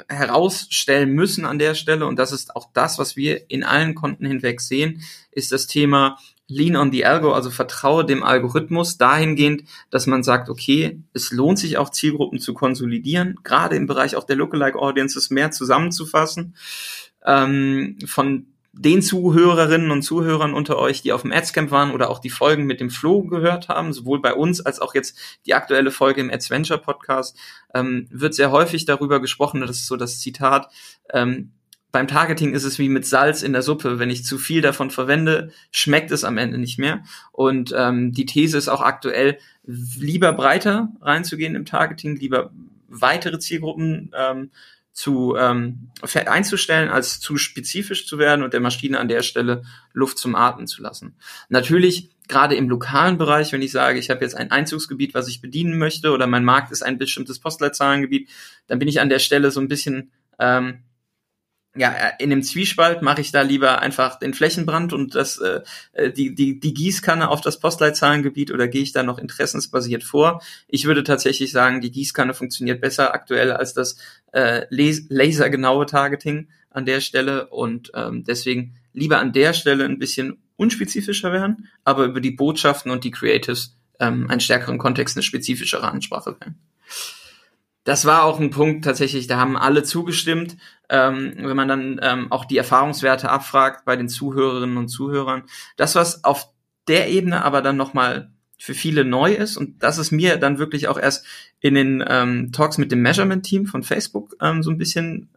herausstellen 0.08 1.10
müssen 1.10 1.44
an 1.44 1.58
der 1.58 1.74
Stelle, 1.74 2.06
und 2.06 2.20
das 2.20 2.30
ist 2.30 2.54
auch 2.54 2.70
das, 2.72 3.00
was 3.00 3.16
wir 3.16 3.50
in 3.50 3.64
allen 3.64 3.96
Konten 3.96 4.26
hinweg 4.26 4.60
sehen, 4.60 5.02
ist 5.32 5.50
das 5.50 5.66
Thema 5.66 6.18
Lean 6.48 6.76
on 6.76 6.90
the 6.90 7.04
Algo, 7.04 7.32
also 7.32 7.50
vertraue 7.50 8.04
dem 8.04 8.22
Algorithmus 8.22 8.96
dahingehend, 8.96 9.64
dass 9.90 10.06
man 10.06 10.22
sagt, 10.22 10.48
okay, 10.48 11.02
es 11.12 11.30
lohnt 11.30 11.58
sich 11.58 11.76
auch 11.76 11.90
Zielgruppen 11.90 12.40
zu 12.40 12.54
konsolidieren, 12.54 13.36
gerade 13.44 13.76
im 13.76 13.86
Bereich 13.86 14.16
auch 14.16 14.24
der 14.24 14.36
Lookalike 14.36 14.78
Audiences 14.78 15.30
mehr 15.30 15.50
zusammenzufassen. 15.50 16.56
Ähm, 17.24 17.98
von 18.06 18.46
den 18.72 19.02
Zuhörerinnen 19.02 19.90
und 19.90 20.02
Zuhörern 20.02 20.54
unter 20.54 20.78
euch, 20.78 21.02
die 21.02 21.12
auf 21.12 21.22
dem 21.22 21.32
Adscamp 21.32 21.70
waren 21.70 21.90
oder 21.90 22.10
auch 22.10 22.20
die 22.20 22.30
Folgen 22.30 22.64
mit 22.64 22.80
dem 22.80 22.90
Flo 22.90 23.24
gehört 23.24 23.68
haben, 23.68 23.92
sowohl 23.92 24.20
bei 24.20 24.32
uns 24.32 24.60
als 24.60 24.80
auch 24.80 24.94
jetzt 24.94 25.18
die 25.46 25.54
aktuelle 25.54 25.90
Folge 25.90 26.20
im 26.20 26.30
Adventure 26.30 26.78
Podcast, 26.78 27.36
ähm, 27.74 28.06
wird 28.10 28.34
sehr 28.34 28.52
häufig 28.52 28.84
darüber 28.84 29.20
gesprochen, 29.20 29.60
das 29.60 29.70
ist 29.78 29.86
so 29.86 29.96
das 29.96 30.20
Zitat, 30.20 30.68
ähm, 31.12 31.52
beim 31.90 32.06
Targeting 32.06 32.52
ist 32.52 32.64
es 32.64 32.78
wie 32.78 32.88
mit 32.88 33.06
Salz 33.06 33.42
in 33.42 33.52
der 33.52 33.62
Suppe. 33.62 33.98
Wenn 33.98 34.10
ich 34.10 34.24
zu 34.24 34.38
viel 34.38 34.60
davon 34.60 34.90
verwende, 34.90 35.52
schmeckt 35.70 36.10
es 36.10 36.24
am 36.24 36.36
Ende 36.36 36.58
nicht 36.58 36.78
mehr. 36.78 37.02
Und 37.32 37.74
ähm, 37.76 38.12
die 38.12 38.26
These 38.26 38.58
ist 38.58 38.68
auch 38.68 38.82
aktuell, 38.82 39.38
lieber 39.64 40.32
breiter 40.32 40.88
reinzugehen 41.00 41.54
im 41.54 41.64
Targeting, 41.64 42.16
lieber 42.16 42.50
weitere 42.88 43.38
Zielgruppen 43.38 44.12
ähm, 44.16 44.50
zu 44.92 45.36
ähm, 45.38 45.90
einzustellen, 46.26 46.90
als 46.90 47.20
zu 47.20 47.36
spezifisch 47.36 48.06
zu 48.06 48.18
werden 48.18 48.42
und 48.42 48.52
der 48.52 48.60
Maschine 48.60 48.98
an 48.98 49.08
der 49.08 49.22
Stelle 49.22 49.62
Luft 49.92 50.18
zum 50.18 50.34
Atmen 50.34 50.66
zu 50.66 50.82
lassen. 50.82 51.14
Natürlich 51.48 52.10
gerade 52.26 52.56
im 52.56 52.68
lokalen 52.68 53.16
Bereich, 53.16 53.52
wenn 53.52 53.62
ich 53.62 53.72
sage, 53.72 53.98
ich 53.98 54.10
habe 54.10 54.22
jetzt 54.22 54.36
ein 54.36 54.50
Einzugsgebiet, 54.50 55.14
was 55.14 55.28
ich 55.28 55.40
bedienen 55.40 55.78
möchte, 55.78 56.10
oder 56.10 56.26
mein 56.26 56.44
Markt 56.44 56.72
ist 56.72 56.82
ein 56.82 56.98
bestimmtes 56.98 57.38
Postleitzahlengebiet, 57.38 58.28
dann 58.66 58.78
bin 58.78 58.88
ich 58.88 59.00
an 59.00 59.08
der 59.08 59.20
Stelle 59.20 59.50
so 59.50 59.60
ein 59.60 59.68
bisschen 59.68 60.10
ähm, 60.38 60.82
ja, 61.78 61.92
in 62.18 62.30
dem 62.30 62.42
Zwiespalt 62.42 63.02
mache 63.02 63.20
ich 63.20 63.32
da 63.32 63.42
lieber 63.42 63.80
einfach 63.80 64.18
den 64.18 64.34
Flächenbrand 64.34 64.92
und 64.92 65.14
das, 65.14 65.38
äh, 65.38 65.60
äh, 65.92 66.12
die, 66.12 66.34
die, 66.34 66.60
die 66.60 66.74
Gießkanne 66.74 67.28
auf 67.28 67.40
das 67.40 67.60
Postleitzahlengebiet 67.60 68.52
oder 68.52 68.68
gehe 68.68 68.82
ich 68.82 68.92
da 68.92 69.02
noch 69.02 69.18
interessensbasiert 69.18 70.04
vor? 70.04 70.42
Ich 70.66 70.84
würde 70.86 71.04
tatsächlich 71.04 71.52
sagen, 71.52 71.80
die 71.80 71.90
Gießkanne 71.90 72.34
funktioniert 72.34 72.80
besser 72.80 73.14
aktuell 73.14 73.52
als 73.52 73.74
das 73.74 73.96
äh, 74.32 74.66
lasergenaue 74.70 75.86
Targeting 75.86 76.48
an 76.70 76.84
der 76.84 77.00
Stelle 77.00 77.48
und 77.48 77.92
ähm, 77.94 78.24
deswegen 78.24 78.76
lieber 78.92 79.18
an 79.18 79.32
der 79.32 79.52
Stelle 79.52 79.84
ein 79.84 79.98
bisschen 79.98 80.38
unspezifischer 80.56 81.32
werden, 81.32 81.68
aber 81.84 82.04
über 82.04 82.20
die 82.20 82.32
Botschaften 82.32 82.90
und 82.90 83.04
die 83.04 83.10
Creatives 83.10 83.76
ähm, 84.00 84.28
einen 84.28 84.40
stärkeren 84.40 84.78
Kontext, 84.78 85.16
eine 85.16 85.22
spezifischere 85.22 85.90
Ansprache 85.90 86.36
wählen 86.40 86.56
das 87.88 88.04
war 88.04 88.24
auch 88.24 88.38
ein 88.38 88.50
Punkt 88.50 88.84
tatsächlich, 88.84 89.28
da 89.28 89.38
haben 89.38 89.56
alle 89.56 89.82
zugestimmt. 89.82 90.58
Ähm, 90.90 91.32
wenn 91.38 91.56
man 91.56 91.68
dann 91.68 91.98
ähm, 92.02 92.30
auch 92.30 92.44
die 92.44 92.58
Erfahrungswerte 92.58 93.30
abfragt 93.30 93.86
bei 93.86 93.96
den 93.96 94.10
Zuhörerinnen 94.10 94.76
und 94.76 94.88
Zuhörern. 94.88 95.44
Das, 95.78 95.94
was 95.94 96.22
auf 96.22 96.50
der 96.86 97.08
Ebene 97.08 97.42
aber 97.42 97.62
dann 97.62 97.78
nochmal 97.78 98.30
für 98.58 98.74
viele 98.74 99.06
neu 99.06 99.32
ist, 99.32 99.56
und 99.56 99.82
das 99.82 99.96
ist 99.96 100.10
mir 100.10 100.36
dann 100.36 100.58
wirklich 100.58 100.86
auch 100.88 100.98
erst 100.98 101.24
in 101.60 101.74
den 101.74 102.04
ähm, 102.06 102.52
Talks 102.52 102.76
mit 102.76 102.92
dem 102.92 103.00
Measurement-Team 103.00 103.64
von 103.64 103.82
Facebook 103.82 104.36
ähm, 104.42 104.62
so 104.62 104.70
ein 104.70 104.76
bisschen 104.76 105.30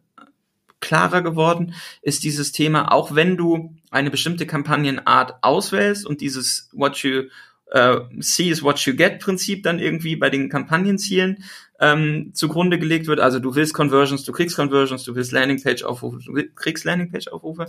klarer 0.81 1.21
geworden, 1.21 1.73
ist 2.01 2.25
dieses 2.25 2.51
Thema, 2.51 2.91
auch 2.91 3.15
wenn 3.15 3.37
du 3.37 3.77
eine 3.91 4.11
bestimmte 4.11 4.45
Kampagnenart 4.45 5.41
auswählst 5.41 6.05
und 6.05 6.19
dieses 6.19 6.69
What 6.73 6.97
you 6.97 7.29
uh, 7.73 8.01
See 8.19 8.49
is 8.49 8.63
what 8.63 8.79
you 8.85 8.93
get 8.93 9.19
Prinzip 9.19 9.63
dann 9.63 9.79
irgendwie 9.79 10.15
bei 10.15 10.29
den 10.29 10.49
Kampagnenzielen 10.49 11.43
ähm, 11.79 12.31
zugrunde 12.33 12.79
gelegt 12.79 13.07
wird. 13.07 13.19
Also 13.19 13.39
du 13.39 13.55
willst 13.55 13.73
Conversions, 13.73 14.23
du 14.23 14.31
kriegst 14.31 14.55
Conversions, 14.55 15.03
du 15.03 15.15
willst 15.15 15.31
Landingpage-Aufrufe, 15.31 16.19
du 16.25 16.43
kriegst 16.55 16.85
Landingpage-Aufrufe. 16.85 17.67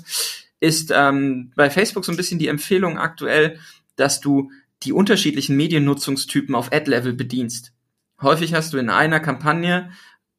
Ist 0.61 0.93
ähm, 0.95 1.53
bei 1.57 1.71
Facebook 1.71 2.05
so 2.05 2.13
ein 2.13 2.17
bisschen 2.17 2.39
die 2.39 2.49
Empfehlung 2.49 2.99
aktuell, 2.99 3.59
dass 3.97 4.21
du 4.21 4.51
die 4.83 4.93
unterschiedlichen 4.93 5.57
Mediennutzungstypen 5.57 6.55
auf 6.55 6.73
Ad-Level 6.73 7.15
bedienst. 7.15 7.73
Häufig 8.21 8.55
hast 8.55 8.73
du 8.73 8.79
in 8.79 8.91
einer 8.91 9.21
Kampagne 9.21 9.91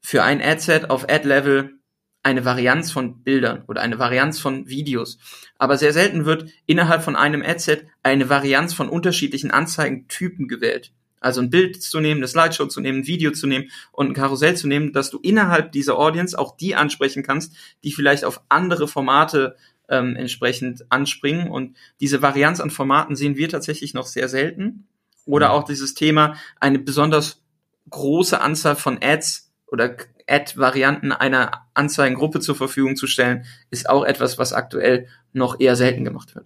für 0.01 0.23
ein 0.23 0.41
Ad-Set 0.41 0.89
auf 0.89 1.09
Ad-Level 1.09 1.79
eine 2.23 2.45
Varianz 2.45 2.91
von 2.91 3.21
Bildern 3.21 3.63
oder 3.67 3.81
eine 3.81 3.99
Varianz 3.99 4.39
von 4.39 4.67
Videos. 4.67 5.17
Aber 5.57 5.77
sehr 5.77 5.93
selten 5.93 6.25
wird 6.25 6.49
innerhalb 6.65 7.03
von 7.03 7.15
einem 7.15 7.43
Adset 7.43 7.85
eine 8.01 8.29
Varianz 8.29 8.73
von 8.73 8.89
unterschiedlichen 8.89 9.51
Anzeigentypen 9.51 10.47
gewählt. 10.47 10.93
Also 11.19 11.41
ein 11.41 11.49
Bild 11.49 11.81
zu 11.81 11.99
nehmen, 11.99 12.19
eine 12.19 12.27
Slideshow 12.27 12.67
zu 12.67 12.81
nehmen, 12.81 12.99
ein 12.99 13.07
Video 13.07 13.31
zu 13.31 13.47
nehmen 13.47 13.69
und 13.91 14.07
ein 14.07 14.13
Karussell 14.13 14.57
zu 14.57 14.67
nehmen, 14.67 14.91
dass 14.91 15.09
du 15.09 15.19
innerhalb 15.19 15.71
dieser 15.71 15.97
Audience 15.97 16.37
auch 16.37 16.57
die 16.57 16.75
ansprechen 16.75 17.23
kannst, 17.23 17.55
die 17.83 17.93
vielleicht 17.93 18.25
auf 18.25 18.41
andere 18.49 18.87
Formate 18.87 19.55
ähm, 19.89 20.15
entsprechend 20.15 20.85
anspringen. 20.91 21.49
Und 21.49 21.77
diese 22.01 22.21
Varianz 22.21 22.59
an 22.59 22.71
Formaten 22.71 23.15
sehen 23.15 23.37
wir 23.37 23.47
tatsächlich 23.47 23.93
noch 23.93 24.07
sehr 24.07 24.27
selten. 24.27 24.87
Oder 25.25 25.49
mhm. 25.49 25.53
auch 25.53 25.63
dieses 25.63 25.93
Thema, 25.93 26.35
eine 26.59 26.79
besonders 26.79 27.41
große 27.89 28.39
Anzahl 28.39 28.75
von 28.75 28.99
Ads 29.01 29.42
oder 29.73 29.97
Ad-Varianten 30.27 31.11
einer 31.11 31.65
Anzeigengruppe 31.73 32.39
zur 32.39 32.55
Verfügung 32.55 32.95
zu 32.95 33.07
stellen, 33.07 33.43
ist 33.71 33.89
auch 33.89 34.05
etwas, 34.05 34.37
was 34.37 34.53
aktuell 34.53 35.07
noch 35.33 35.59
eher 35.59 35.75
selten 35.75 36.05
gemacht 36.05 36.35
wird. 36.35 36.45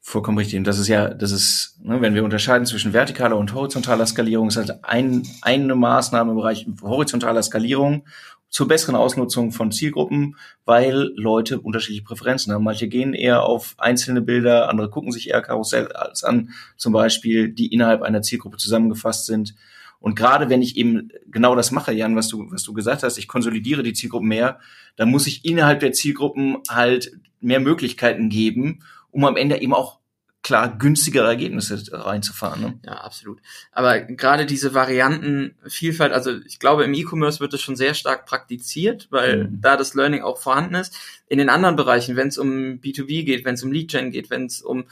Vollkommen 0.00 0.38
richtig. 0.38 0.58
Und 0.58 0.66
das 0.66 0.78
ist 0.78 0.88
ja, 0.88 1.08
das 1.08 1.30
ist, 1.30 1.78
ne, 1.82 2.00
wenn 2.00 2.14
wir 2.14 2.24
unterscheiden 2.24 2.66
zwischen 2.66 2.92
vertikaler 2.92 3.36
und 3.36 3.54
horizontaler 3.54 4.06
Skalierung, 4.06 4.48
ist 4.48 4.56
halt 4.56 4.82
ein, 4.82 5.26
eine 5.42 5.74
Maßnahme 5.74 6.30
im 6.32 6.36
Bereich 6.38 6.66
horizontaler 6.82 7.42
Skalierung 7.42 8.04
zur 8.48 8.66
besseren 8.66 8.96
Ausnutzung 8.96 9.52
von 9.52 9.70
Zielgruppen, 9.70 10.36
weil 10.64 11.10
Leute 11.16 11.60
unterschiedliche 11.60 12.04
Präferenzen 12.04 12.52
haben. 12.52 12.64
Manche 12.64 12.88
gehen 12.88 13.12
eher 13.12 13.42
auf 13.42 13.74
einzelne 13.76 14.22
Bilder, 14.22 14.70
andere 14.70 14.88
gucken 14.88 15.12
sich 15.12 15.28
eher 15.28 15.42
Karussell 15.42 15.92
als 15.92 16.24
an, 16.24 16.50
zum 16.76 16.92
Beispiel, 16.94 17.48
die 17.50 17.72
innerhalb 17.72 18.02
einer 18.02 18.22
Zielgruppe 18.22 18.56
zusammengefasst 18.56 19.26
sind. 19.26 19.54
Und 20.04 20.16
gerade 20.16 20.50
wenn 20.50 20.60
ich 20.60 20.76
eben 20.76 21.08
genau 21.28 21.56
das 21.56 21.70
mache, 21.70 21.90
Jan, 21.90 22.14
was 22.14 22.28
du, 22.28 22.50
was 22.50 22.62
du 22.62 22.74
gesagt 22.74 23.02
hast, 23.02 23.16
ich 23.16 23.26
konsolidiere 23.26 23.82
die 23.82 23.94
Zielgruppen 23.94 24.28
mehr, 24.28 24.60
dann 24.96 25.10
muss 25.10 25.26
ich 25.26 25.46
innerhalb 25.46 25.80
der 25.80 25.92
Zielgruppen 25.92 26.58
halt 26.68 27.12
mehr 27.40 27.58
Möglichkeiten 27.58 28.28
geben, 28.28 28.80
um 29.10 29.24
am 29.24 29.38
Ende 29.38 29.62
eben 29.62 29.72
auch 29.72 30.00
klar 30.42 30.76
günstigere 30.76 31.26
Ergebnisse 31.26 31.82
reinzufahren. 31.90 32.60
Ne? 32.60 32.80
Ja, 32.84 32.98
absolut. 32.98 33.40
Aber 33.72 33.98
gerade 34.00 34.44
diese 34.44 34.74
Variantenvielfalt, 34.74 36.12
also 36.12 36.32
ich 36.46 36.58
glaube, 36.58 36.84
im 36.84 36.92
E-Commerce 36.92 37.40
wird 37.40 37.54
es 37.54 37.62
schon 37.62 37.74
sehr 37.74 37.94
stark 37.94 38.26
praktiziert, 38.26 39.08
weil 39.10 39.44
mhm. 39.44 39.62
da 39.62 39.78
das 39.78 39.94
Learning 39.94 40.20
auch 40.20 40.36
vorhanden 40.36 40.74
ist. 40.74 40.94
In 41.28 41.38
den 41.38 41.48
anderen 41.48 41.76
Bereichen, 41.76 42.14
wenn 42.14 42.28
es 42.28 42.36
um 42.36 42.78
B2B 42.78 43.24
geht, 43.24 43.46
wenn 43.46 43.54
es 43.54 43.62
um 43.62 43.72
Lead-Gen 43.72 44.10
geht, 44.10 44.28
wenn 44.28 44.44
es 44.44 44.60
um 44.60 44.84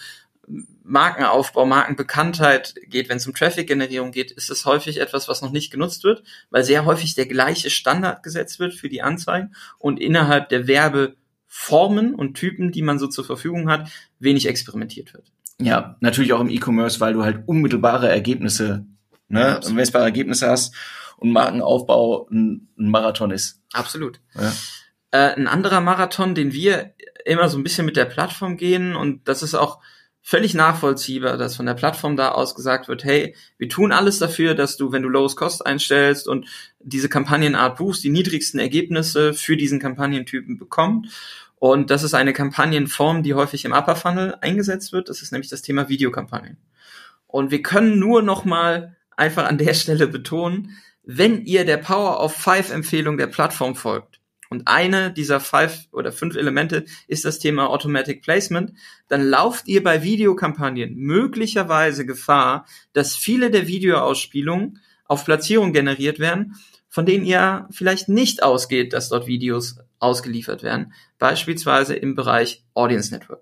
Markenaufbau, 0.85 1.65
Markenbekanntheit 1.65 2.75
geht, 2.87 3.09
wenn 3.09 3.17
es 3.17 3.27
um 3.27 3.35
Traffic-Generierung 3.35 4.11
geht, 4.11 4.31
ist 4.33 4.51
es 4.51 4.65
häufig 4.65 5.01
etwas, 5.01 5.29
was 5.29 5.41
noch 5.41 5.53
nicht 5.53 5.71
genutzt 5.71 6.05
wird, 6.05 6.23
weil 6.51 6.65
sehr 6.65 6.85
häufig 6.85 7.15
der 7.15 7.27
gleiche 7.27 7.71
Standard 7.71 8.23
gesetzt 8.23 8.59
wird 8.59 8.75
für 8.75 8.89
die 8.89 9.03
Anzeigen 9.03 9.55
und 9.79 10.01
innerhalb 10.01 10.49
der 10.49 10.67
Werbe 10.67 11.17
Formen 11.47 12.15
und 12.15 12.35
Typen, 12.35 12.73
die 12.73 12.83
man 12.83 12.99
so 12.99 13.07
zur 13.07 13.25
Verfügung 13.25 13.71
hat, 13.71 13.91
wenig 14.19 14.49
experimentiert 14.49 15.13
wird. 15.13 15.31
Ja, 15.61 15.97
natürlich 16.01 16.33
auch 16.33 16.41
im 16.41 16.49
E-Commerce, 16.49 16.99
weil 16.99 17.13
du 17.13 17.25
halt 17.25 17.47
unmittelbare 17.47 18.09
Ergebnisse, 18.09 18.87
ne, 19.29 19.61
ja, 19.63 19.71
messbare 19.71 20.05
Ergebnisse 20.05 20.49
hast 20.49 20.75
und 21.19 21.31
Markenaufbau 21.31 22.27
ein, 22.31 22.69
ein 22.79 22.89
Marathon 22.89 23.31
ist. 23.31 23.61
Absolut. 23.73 24.21
Ja. 24.35 24.53
Äh, 25.11 25.35
ein 25.35 25.47
anderer 25.47 25.81
Marathon, 25.81 26.35
den 26.35 26.53
wir 26.53 26.95
immer 27.25 27.49
so 27.49 27.59
ein 27.59 27.63
bisschen 27.63 27.87
mit 27.87 27.97
der 27.97 28.07
Plattform 28.07 28.57
gehen 28.57 28.97
und 28.97 29.29
das 29.29 29.43
ist 29.43 29.55
auch 29.55 29.81
völlig 30.23 30.55
nachvollziehbar, 30.55 31.37
dass 31.37 31.57
von 31.57 31.67
der 31.67 31.75
Plattform 31.75 32.17
da 32.17 32.31
aus 32.31 32.55
gesagt 32.55 32.89
wird, 32.89 33.05
hey, 33.05 33.35
wir 33.59 33.69
tun 33.69 33.93
alles 33.93 34.21
dafür, 34.21 34.55
dass 34.55 34.77
du, 34.77 34.93
wenn 34.93 35.03
du 35.03 35.09
Lowest 35.09 35.37
Cost 35.37 35.67
einstellst 35.67 36.29
und 36.29 36.47
diese 36.79 37.09
Kampagnenart 37.09 37.77
buchst, 37.77 38.05
die 38.05 38.11
niedrigsten 38.11 38.61
Ergebnisse 38.61 39.35
für 39.35 39.57
diesen 39.57 39.81
Kampagnentypen 39.81 40.57
bekommt. 40.59 41.09
Und 41.57 41.91
das 41.91 42.03
ist 42.05 42.15
eine 42.15 42.33
Kampagnenform, 42.33 43.23
die 43.23 43.35
häufig 43.35 43.65
im 43.65 43.73
Upper 43.73 43.97
Funnel 43.97 44.37
eingesetzt 44.41 44.93
wird. 44.93 45.09
Das 45.09 45.23
ist 45.23 45.33
nämlich 45.33 45.51
das 45.51 45.63
Thema 45.63 45.89
Videokampagnen. 45.89 46.57
Und 47.27 47.51
wir 47.51 47.63
können 47.63 47.99
nur 47.99 48.23
noch 48.23 48.45
mal 48.45 48.97
einfach 49.17 49.47
an 49.47 49.59
der 49.59 49.75
Stelle 49.75 50.07
betonen, 50.07 50.77
wenn 51.05 51.45
ihr 51.45 51.65
der 51.65 51.79
Power 51.79 52.23
of 52.23 52.33
Five 52.35 52.71
Empfehlung 52.71 53.17
der 53.17 53.27
Plattform 53.27 53.75
folgt, 53.75 54.21
und 54.53 54.69
eine 54.69 55.11
dieser 55.11 55.41
five 55.41 55.89
oder 55.93 56.13
fünf 56.13 56.37
Elemente 56.37 56.85
ist 57.09 57.25
das 57.25 57.39
Thema 57.39 57.71
Automatic 57.71 58.21
Placement, 58.21 58.75
dann 59.09 59.23
lauft 59.23 59.67
ihr 59.67 59.83
bei 59.83 60.03
Videokampagnen 60.03 60.95
möglicherweise 60.95 62.05
Gefahr, 62.05 62.67
dass 62.93 63.17
viele 63.17 63.51
der 63.51 63.67
Videoausspielungen 63.67 64.79
auf 65.07 65.25
Platzierung 65.25 65.73
generiert 65.73 66.19
werden, 66.19 66.57
von 66.91 67.07
denen 67.07 67.25
ihr 67.25 67.67
vielleicht 67.71 68.11
nicht 68.11 68.43
ausgeht, 68.43 68.93
dass 68.93 69.09
dort 69.09 69.27
Videos 69.27 69.79
ausgeliefert 70.01 70.63
werden, 70.63 70.93
beispielsweise 71.19 71.95
im 71.95 72.15
Bereich 72.15 72.63
Audience 72.75 73.11
Network. 73.11 73.41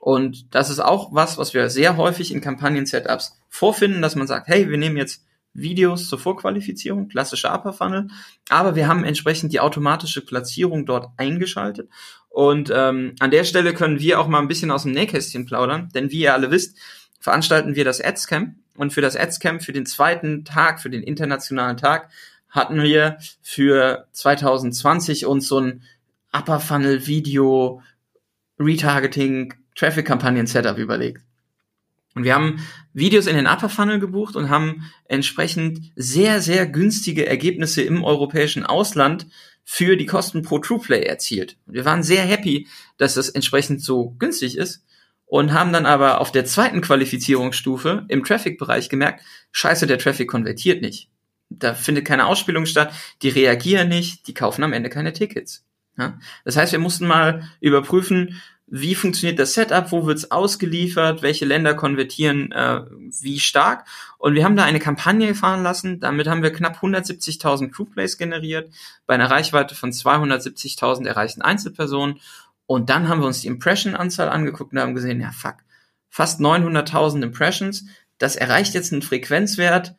Und 0.00 0.54
das 0.54 0.70
ist 0.70 0.80
auch 0.80 1.12
was, 1.12 1.36
was 1.36 1.52
wir 1.52 1.68
sehr 1.68 1.98
häufig 1.98 2.32
in 2.32 2.40
Kampagnen-Setups 2.40 3.38
vorfinden, 3.50 4.00
dass 4.00 4.16
man 4.16 4.26
sagt, 4.26 4.48
hey, 4.48 4.70
wir 4.70 4.78
nehmen 4.78 4.96
jetzt 4.96 5.26
Videos 5.54 6.08
zur 6.08 6.18
Vorqualifizierung, 6.18 7.08
klassischer 7.08 7.54
Upper 7.54 7.72
Funnel, 7.72 8.08
aber 8.48 8.76
wir 8.76 8.86
haben 8.86 9.04
entsprechend 9.04 9.52
die 9.52 9.60
automatische 9.60 10.24
Platzierung 10.24 10.86
dort 10.86 11.08
eingeschaltet. 11.16 11.88
Und 12.28 12.70
ähm, 12.74 13.14
an 13.18 13.30
der 13.30 13.44
Stelle 13.44 13.74
können 13.74 14.00
wir 14.00 14.20
auch 14.20 14.28
mal 14.28 14.40
ein 14.40 14.48
bisschen 14.48 14.70
aus 14.70 14.84
dem 14.84 14.92
Nähkästchen 14.92 15.46
plaudern, 15.46 15.88
denn 15.94 16.10
wie 16.10 16.20
ihr 16.20 16.34
alle 16.34 16.50
wisst, 16.50 16.76
veranstalten 17.20 17.74
wir 17.74 17.84
das 17.84 18.00
Adscamp 18.00 18.54
und 18.76 18.92
für 18.92 19.00
das 19.00 19.16
Adscamp 19.16 19.62
für 19.62 19.72
den 19.72 19.86
zweiten 19.86 20.44
Tag, 20.44 20.80
für 20.80 20.90
den 20.90 21.02
internationalen 21.02 21.76
Tag, 21.76 22.10
hatten 22.48 22.82
wir 22.82 23.18
für 23.42 24.06
2020 24.12 25.26
uns 25.26 25.48
so 25.48 25.60
ein 25.60 25.82
Upper 26.32 26.60
Funnel 26.60 27.06
Video 27.06 27.82
Retargeting 28.58 29.54
Traffic 29.74 30.06
Kampagnen 30.06 30.46
Setup 30.46 30.78
überlegt. 30.78 31.27
Und 32.14 32.24
wir 32.24 32.34
haben 32.34 32.66
Videos 32.92 33.26
in 33.26 33.36
den 33.36 33.46
Upper 33.46 33.68
Funnel 33.68 34.00
gebucht 34.00 34.34
und 34.34 34.50
haben 34.50 34.90
entsprechend 35.04 35.92
sehr, 35.94 36.40
sehr 36.40 36.66
günstige 36.66 37.26
Ergebnisse 37.26 37.82
im 37.82 38.02
europäischen 38.02 38.64
Ausland 38.64 39.26
für 39.64 39.96
die 39.96 40.06
Kosten 40.06 40.42
pro 40.42 40.58
TruePlay 40.58 41.02
erzielt. 41.02 41.58
Wir 41.66 41.84
waren 41.84 42.02
sehr 42.02 42.22
happy, 42.22 42.66
dass 42.96 43.14
das 43.14 43.28
entsprechend 43.28 43.82
so 43.82 44.16
günstig 44.18 44.56
ist 44.56 44.82
und 45.26 45.52
haben 45.52 45.72
dann 45.72 45.84
aber 45.84 46.20
auf 46.20 46.32
der 46.32 46.46
zweiten 46.46 46.80
Qualifizierungsstufe 46.80 48.06
im 48.08 48.24
Traffic-Bereich 48.24 48.88
gemerkt, 48.88 49.22
scheiße, 49.52 49.86
der 49.86 49.98
Traffic 49.98 50.28
konvertiert 50.28 50.80
nicht. 50.80 51.10
Da 51.50 51.74
findet 51.74 52.06
keine 52.06 52.26
Ausspielung 52.26 52.66
statt, 52.66 52.92
die 53.22 53.28
reagieren 53.28 53.88
nicht, 53.88 54.26
die 54.26 54.34
kaufen 54.34 54.64
am 54.64 54.72
Ende 54.72 54.88
keine 54.88 55.12
Tickets. 55.12 55.66
Ja? 55.98 56.18
Das 56.44 56.56
heißt, 56.56 56.72
wir 56.72 56.78
mussten 56.78 57.06
mal 57.06 57.48
überprüfen, 57.60 58.40
wie 58.70 58.94
funktioniert 58.94 59.38
das 59.38 59.54
Setup, 59.54 59.90
wo 59.92 60.06
wird's 60.06 60.30
ausgeliefert, 60.30 61.22
welche 61.22 61.44
Länder 61.44 61.74
konvertieren 61.74 62.52
äh, 62.52 62.82
wie 63.20 63.40
stark. 63.40 63.86
Und 64.18 64.34
wir 64.34 64.44
haben 64.44 64.56
da 64.56 64.64
eine 64.64 64.80
Kampagne 64.80 65.34
fahren 65.34 65.62
lassen, 65.62 66.00
damit 66.00 66.26
haben 66.26 66.42
wir 66.42 66.52
knapp 66.52 66.82
170.000 66.82 67.70
Crewplays 67.70 68.18
generiert, 68.18 68.70
bei 69.06 69.14
einer 69.14 69.30
Reichweite 69.30 69.74
von 69.74 69.90
270.000 69.90 71.06
erreichten 71.06 71.42
Einzelpersonen. 71.42 72.20
Und 72.66 72.90
dann 72.90 73.08
haben 73.08 73.20
wir 73.20 73.26
uns 73.26 73.40
die 73.40 73.48
Impression-Anzahl 73.48 74.28
angeguckt 74.28 74.72
und 74.72 74.78
haben 74.78 74.94
gesehen, 74.94 75.20
ja 75.20 75.30
fuck, 75.32 75.56
fast 76.10 76.40
900.000 76.40 77.22
Impressions, 77.22 77.86
das 78.18 78.36
erreicht 78.36 78.74
jetzt 78.74 78.92
einen 78.92 79.02
Frequenzwert, 79.02 79.94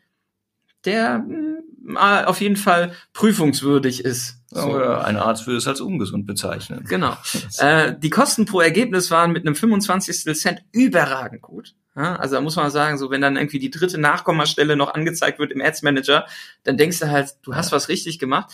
der 0.86 1.20
mh, 1.20 1.26
hm, 1.26 1.59
auf 1.98 2.42
jeden 2.42 2.56
Fall 2.56 2.94
prüfungswürdig 3.14 4.06
ist. 4.06 4.38
So. 4.52 4.80
Ja, 4.80 5.02
ein 5.02 5.18
Arzt 5.18 5.46
würde 5.46 5.58
es 5.58 5.68
als 5.68 5.82
ungesund 5.82 6.26
bezeichnen. 6.26 6.84
Genau. 6.88 7.16
äh, 7.60 7.94
die 7.98 8.10
Kosten 8.10 8.46
pro 8.46 8.62
Ergebnis 8.62 9.12
waren 9.12 9.32
mit 9.32 9.46
einem 9.46 9.56
25. 9.56 10.36
Cent 10.36 10.62
überragend 10.72 11.42
gut. 11.42 11.76
Ja, 11.96 12.16
also 12.16 12.36
da 12.36 12.42
muss 12.42 12.56
man 12.56 12.72
sagen, 12.72 12.98
so 12.98 13.12
wenn 13.12 13.22
dann 13.22 13.36
irgendwie 13.36 13.60
die 13.60 13.70
dritte 13.70 13.98
Nachkommastelle 13.98 14.76
noch 14.76 14.94
angezeigt 14.94 15.40
wird 15.40 15.52
im 15.52 15.62
Ads 15.62 15.82
Manager, 15.82 16.26
dann 16.64 16.78
denkst 16.78 17.00
du 17.00 17.10
halt, 17.10 17.36
du 17.44 17.54
hast 17.54 17.72
ja. 17.72 17.76
was 17.76 17.90
richtig 17.90 18.20
gemacht. 18.20 18.52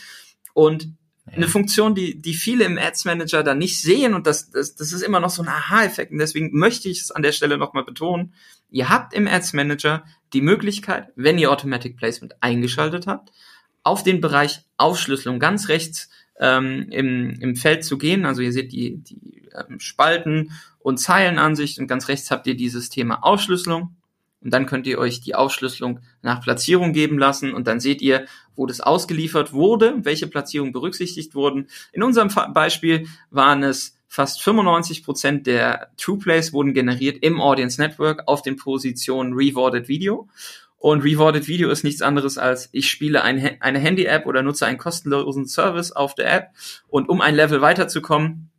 Und 0.54 0.89
eine 1.32 1.48
Funktion, 1.48 1.96
die, 1.96 2.22
die 2.22 2.34
viele 2.34 2.65
im 2.65 2.77
Ads 2.77 3.06
Manager 3.06 3.44
dann 3.44 3.58
nicht 3.58 3.82
sehen 3.82 4.13
und 4.13 4.27
das, 4.27 4.51
das, 4.51 4.75
das 4.75 4.92
ist 4.92 5.01
immer 5.01 5.20
noch 5.20 5.32
so 5.32 5.42
ein 5.42 5.48
Aha-Effekt 5.48 6.12
und 6.12 6.20
deswegen 6.20 6.58
möchte 6.58 6.88
ich 6.88 7.01
es 7.01 7.12
an 7.12 7.24
der 7.24 7.32
Stelle 7.32 7.58
nochmal 7.58 7.84
betonen. 7.84 8.34
Ihr 8.69 8.89
habt 8.89 9.13
im 9.13 9.27
Ads 9.27 9.53
Manager 9.53 10.03
die 10.34 10.41
Möglichkeit, 10.41 11.10
wenn 11.15 11.38
ihr 11.38 11.51
Automatic 11.51 11.98
Placement 11.98 12.36
eingeschaltet 12.41 13.07
habt, 13.07 13.31
auf 13.84 14.03
den 14.03 14.22
Bereich 14.22 14.65
Aufschlüsselung 14.77 15.39
ganz 15.39 15.69
rechts 15.69 16.10
ähm, 16.39 16.88
im, 16.89 17.39
im 17.39 17.55
Feld 17.55 17.84
zu 17.86 17.98
gehen. 17.98 18.25
Also 18.25 18.41
ihr 18.41 18.51
seht 18.51 18.72
die, 18.72 18.98
die 18.98 19.50
ähm, 19.53 19.79
Spalten 19.79 20.51
und 20.79 21.00
Zeilenansicht 21.00 21.79
und 21.79 21.88
ganz 21.88 22.07
rechts 22.07 22.31
habt 22.31 22.48
ihr 22.48 22.55
dieses 22.55 22.89
Thema 22.89 23.24
Aufschlüsselung. 23.24 23.95
Und 24.41 24.51
dann 24.53 24.67
könnt 24.67 24.86
ihr 24.86 25.00
euch 25.00 25.22
die 25.22 25.34
Aufschlüsselung 25.34 26.01
nach 26.22 26.41
Platzierung 26.41 26.93
geben 26.93 27.17
lassen 27.17 27.53
und 27.53 27.65
dann 27.65 27.79
seht 27.79 28.01
ihr, 28.01 28.25
wo 28.55 28.67
das 28.67 28.79
ausgeliefert 28.79 29.53
wurde, 29.53 29.95
welche 30.03 30.27
Platzierungen 30.27 30.72
berücksichtigt 30.72 31.34
wurden. 31.34 31.67
In 31.91 32.03
unserem 32.03 32.29
Beispiel 32.53 33.07
waren 33.31 33.63
es 33.63 33.98
fast 34.15 34.41
95 34.41 35.03
Prozent 35.03 35.45
der 35.45 35.91
True 35.98 36.17
Plays 36.17 36.53
wurden 36.53 36.74
generiert 36.74 37.17
im 37.22 37.41
Audience 37.41 37.81
Network 37.81 38.24
auf 38.27 38.41
den 38.41 38.55
Positionen 38.55 39.34
Rewarded 39.34 39.89
Video. 39.89 40.29
Und 40.77 41.03
Rewarded 41.03 41.48
Video 41.48 41.69
ist 41.69 41.84
nichts 41.84 42.01
anderes 42.01 42.38
als, 42.38 42.69
ich 42.72 42.89
spiele 42.89 43.24
ein, 43.24 43.57
eine 43.60 43.79
Handy-App 43.79 44.25
oder 44.25 44.41
nutze 44.41 44.65
einen 44.65 44.77
kostenlosen 44.77 45.48
Service 45.48 45.91
auf 45.91 46.15
der 46.15 46.34
App 46.34 46.50
und 46.88 47.10
um 47.10 47.19
ein 47.22 47.36
Level 47.36 47.60
weiterzukommen, 47.60 48.51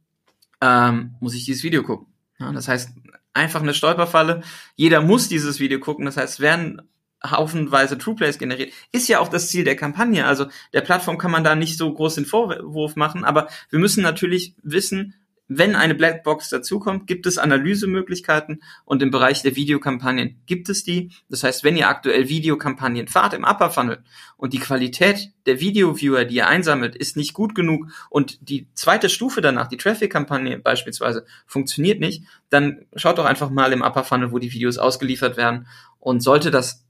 ähm, 0.60 1.14
muss 1.20 1.34
ich 1.34 1.44
dieses 1.44 1.62
Video 1.62 1.82
gucken. 1.82 2.06
Ja, 2.38 2.52
das 2.52 2.68
heißt, 2.68 2.90
einfach 3.32 3.62
eine 3.62 3.74
Stolperfalle. 3.74 4.42
Jeder 4.74 5.00
muss 5.00 5.28
dieses 5.28 5.58
Video 5.58 5.78
gucken. 5.78 6.04
Das 6.04 6.18
heißt, 6.18 6.40
werden 6.40 6.82
haufenweise 7.24 7.96
True 7.96 8.14
Plays 8.14 8.38
generiert. 8.38 8.72
Ist 8.92 9.08
ja 9.08 9.20
auch 9.20 9.28
das 9.28 9.48
Ziel 9.48 9.64
der 9.64 9.76
Kampagne. 9.76 10.26
Also 10.26 10.46
der 10.74 10.82
Plattform 10.82 11.16
kann 11.16 11.30
man 11.30 11.44
da 11.44 11.54
nicht 11.54 11.78
so 11.78 11.92
groß 11.92 12.16
den 12.16 12.26
Vorwurf 12.26 12.96
machen, 12.96 13.24
aber 13.24 13.48
wir 13.70 13.78
müssen 13.78 14.02
natürlich 14.02 14.54
wissen, 14.62 15.14
wenn 15.48 15.76
eine 15.76 15.94
Blackbox 15.94 16.50
dazukommt, 16.50 17.06
gibt 17.06 17.26
es 17.26 17.38
Analysemöglichkeiten 17.38 18.62
und 18.84 19.02
im 19.02 19.10
Bereich 19.10 19.42
der 19.42 19.54
Videokampagnen 19.54 20.40
gibt 20.46 20.68
es 20.68 20.82
die. 20.82 21.12
Das 21.28 21.44
heißt, 21.44 21.62
wenn 21.62 21.76
ihr 21.76 21.88
aktuell 21.88 22.28
Videokampagnen 22.28 23.06
fahrt 23.06 23.32
im 23.34 23.44
Upper 23.44 23.70
Funnel 23.70 24.02
und 24.36 24.52
die 24.52 24.58
Qualität 24.58 25.30
der 25.46 25.60
Video-Viewer, 25.60 26.24
die 26.24 26.36
ihr 26.36 26.48
einsammelt, 26.48 26.96
ist 26.96 27.16
nicht 27.16 27.32
gut 27.32 27.54
genug 27.54 27.86
und 28.10 28.48
die 28.48 28.66
zweite 28.74 29.08
Stufe 29.08 29.40
danach, 29.40 29.68
die 29.68 29.76
Traffic-Kampagne 29.76 30.58
beispielsweise, 30.58 31.24
funktioniert 31.46 32.00
nicht, 32.00 32.24
dann 32.50 32.86
schaut 32.96 33.18
doch 33.18 33.24
einfach 33.24 33.50
mal 33.50 33.72
im 33.72 33.82
Upper 33.82 34.04
Funnel, 34.04 34.32
wo 34.32 34.38
die 34.38 34.52
Videos 34.52 34.78
ausgeliefert 34.78 35.36
werden 35.36 35.68
und 36.00 36.20
sollte 36.20 36.50
das 36.50 36.84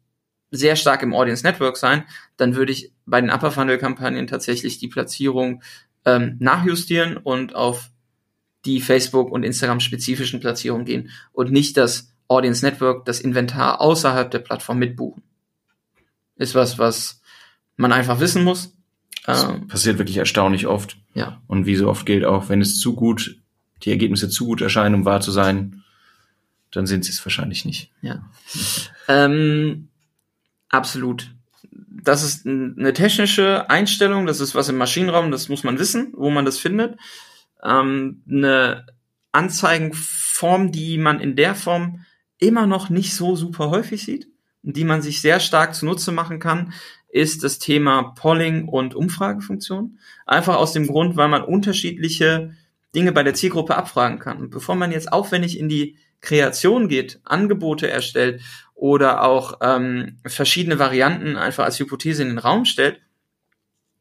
sehr 0.51 0.77
stark 0.77 1.03
im 1.03 1.13
Audience 1.13 1.45
Network 1.45 1.77
sein, 1.77 2.05
dann 2.37 2.55
würde 2.55 2.73
ich 2.73 2.93
bei 3.05 3.21
den 3.21 3.31
Upper 3.31 3.51
Funnel 3.51 3.79
Kampagnen 3.79 4.27
tatsächlich 4.27 4.79
die 4.79 4.89
Platzierung 4.89 5.63
ähm, 6.05 6.37
nachjustieren 6.39 7.17
und 7.17 7.55
auf 7.55 7.91
die 8.67 8.81
Facebook 8.81 9.31
und 9.31 9.45
Instagram 9.45 9.81
spezifischen 9.81 10.41
Platzierungen 10.41 10.85
gehen 10.85 11.11
und 11.33 11.53
nicht 11.53 11.77
das 11.77 12.13
Audience 12.29 12.65
Network, 12.65 13.05
das 13.05 13.21
Inventar 13.21 13.81
außerhalb 13.81 14.31
der 14.31 14.41
Plattform 14.41 14.79
mitbuchen. 14.79 15.23
Ist 16.37 16.55
was, 16.55 16.79
was 16.79 17.21
man 17.77 17.93
einfach 17.93 18.21
wissen 18.21 18.45
muss. 18.45 18.75
Das 19.25 19.45
ähm, 19.45 19.69
passiert 19.69 19.99
wirklich 19.99 20.17
erstaunlich 20.17 20.67
oft. 20.67 20.99
Ja. 21.15 21.41
Und 21.47 21.67
wie 21.67 21.77
so 21.77 21.89
oft 21.89 22.05
gilt 22.05 22.25
auch, 22.25 22.49
wenn 22.49 22.61
es 22.61 22.79
zu 22.81 22.95
gut, 22.95 23.39
die 23.83 23.91
Ergebnisse 23.91 24.29
zu 24.29 24.47
gut 24.47 24.61
erscheinen, 24.61 24.97
um 24.97 25.05
wahr 25.05 25.21
zu 25.21 25.31
sein, 25.31 25.85
dann 26.73 26.87
sind 26.87 27.05
sie 27.05 27.13
es 27.13 27.25
wahrscheinlich 27.25 27.65
nicht. 27.65 27.91
Ja. 28.03 28.29
ähm, 29.09 29.89
absolut. 30.69 31.33
Das 31.71 32.23
ist 32.23 32.47
eine 32.47 32.93
technische 32.93 33.71
Einstellung, 33.71 34.27
das 34.27 34.41
ist 34.41 34.55
was 34.55 34.69
im 34.69 34.77
Maschinenraum, 34.77 35.31
das 35.31 35.49
muss 35.49 35.65
man 35.65 35.79
wissen, 35.79 36.13
wo 36.17 36.31
man 36.31 36.45
das 36.45 36.59
findet 36.59 36.97
ähm, 37.63 38.23
eine 38.29 38.87
Anzeigenform, 39.33 40.73
die 40.73 40.99
man 40.99 41.21
in 41.21 41.37
der 41.37 41.55
Form 41.55 42.05
immer 42.39 42.67
noch 42.67 42.91
nicht 42.91 43.15
so 43.15 43.37
super 43.37 43.71
häufig 43.71 44.05
sieht, 44.05 44.29
die 44.63 44.85
man 44.85 45.03
sich 45.03 45.21
sehr 45.21 45.41
stark 45.41 45.75
zunutze 45.75 46.13
machen 46.13 46.39
kann, 46.39 46.73
ist 47.09 47.45
das 47.45 47.59
Thema 47.59 48.15
Polling 48.15 48.69
und 48.69 48.95
Umfragefunktion. 48.95 49.99
Einfach 50.27 50.57
aus 50.57 50.73
dem 50.73 50.87
Grund, 50.87 51.17
weil 51.17 51.29
man 51.29 51.43
unterschiedliche 51.43 52.55
Dinge 52.95 53.13
bei 53.13 53.23
der 53.23 53.35
Zielgruppe 53.35 53.77
abfragen 53.77 54.19
kann. 54.19 54.39
Und 54.39 54.51
bevor 54.51 54.75
man 54.75 54.93
jetzt 54.93 55.13
aufwendig 55.13 55.59
in 55.59 55.69
die 55.69 55.97
Kreation 56.21 56.89
geht, 56.89 57.21
Angebote 57.25 57.89
erstellt 57.89 58.43
oder 58.75 59.23
auch 59.23 59.59
ähm, 59.63 60.19
verschiedene 60.27 60.79
Varianten 60.79 61.37
einfach 61.37 61.65
als 61.65 61.79
Hypothese 61.79 62.23
in 62.23 62.29
den 62.31 62.39
Raum 62.39 62.65
stellt, 62.65 63.01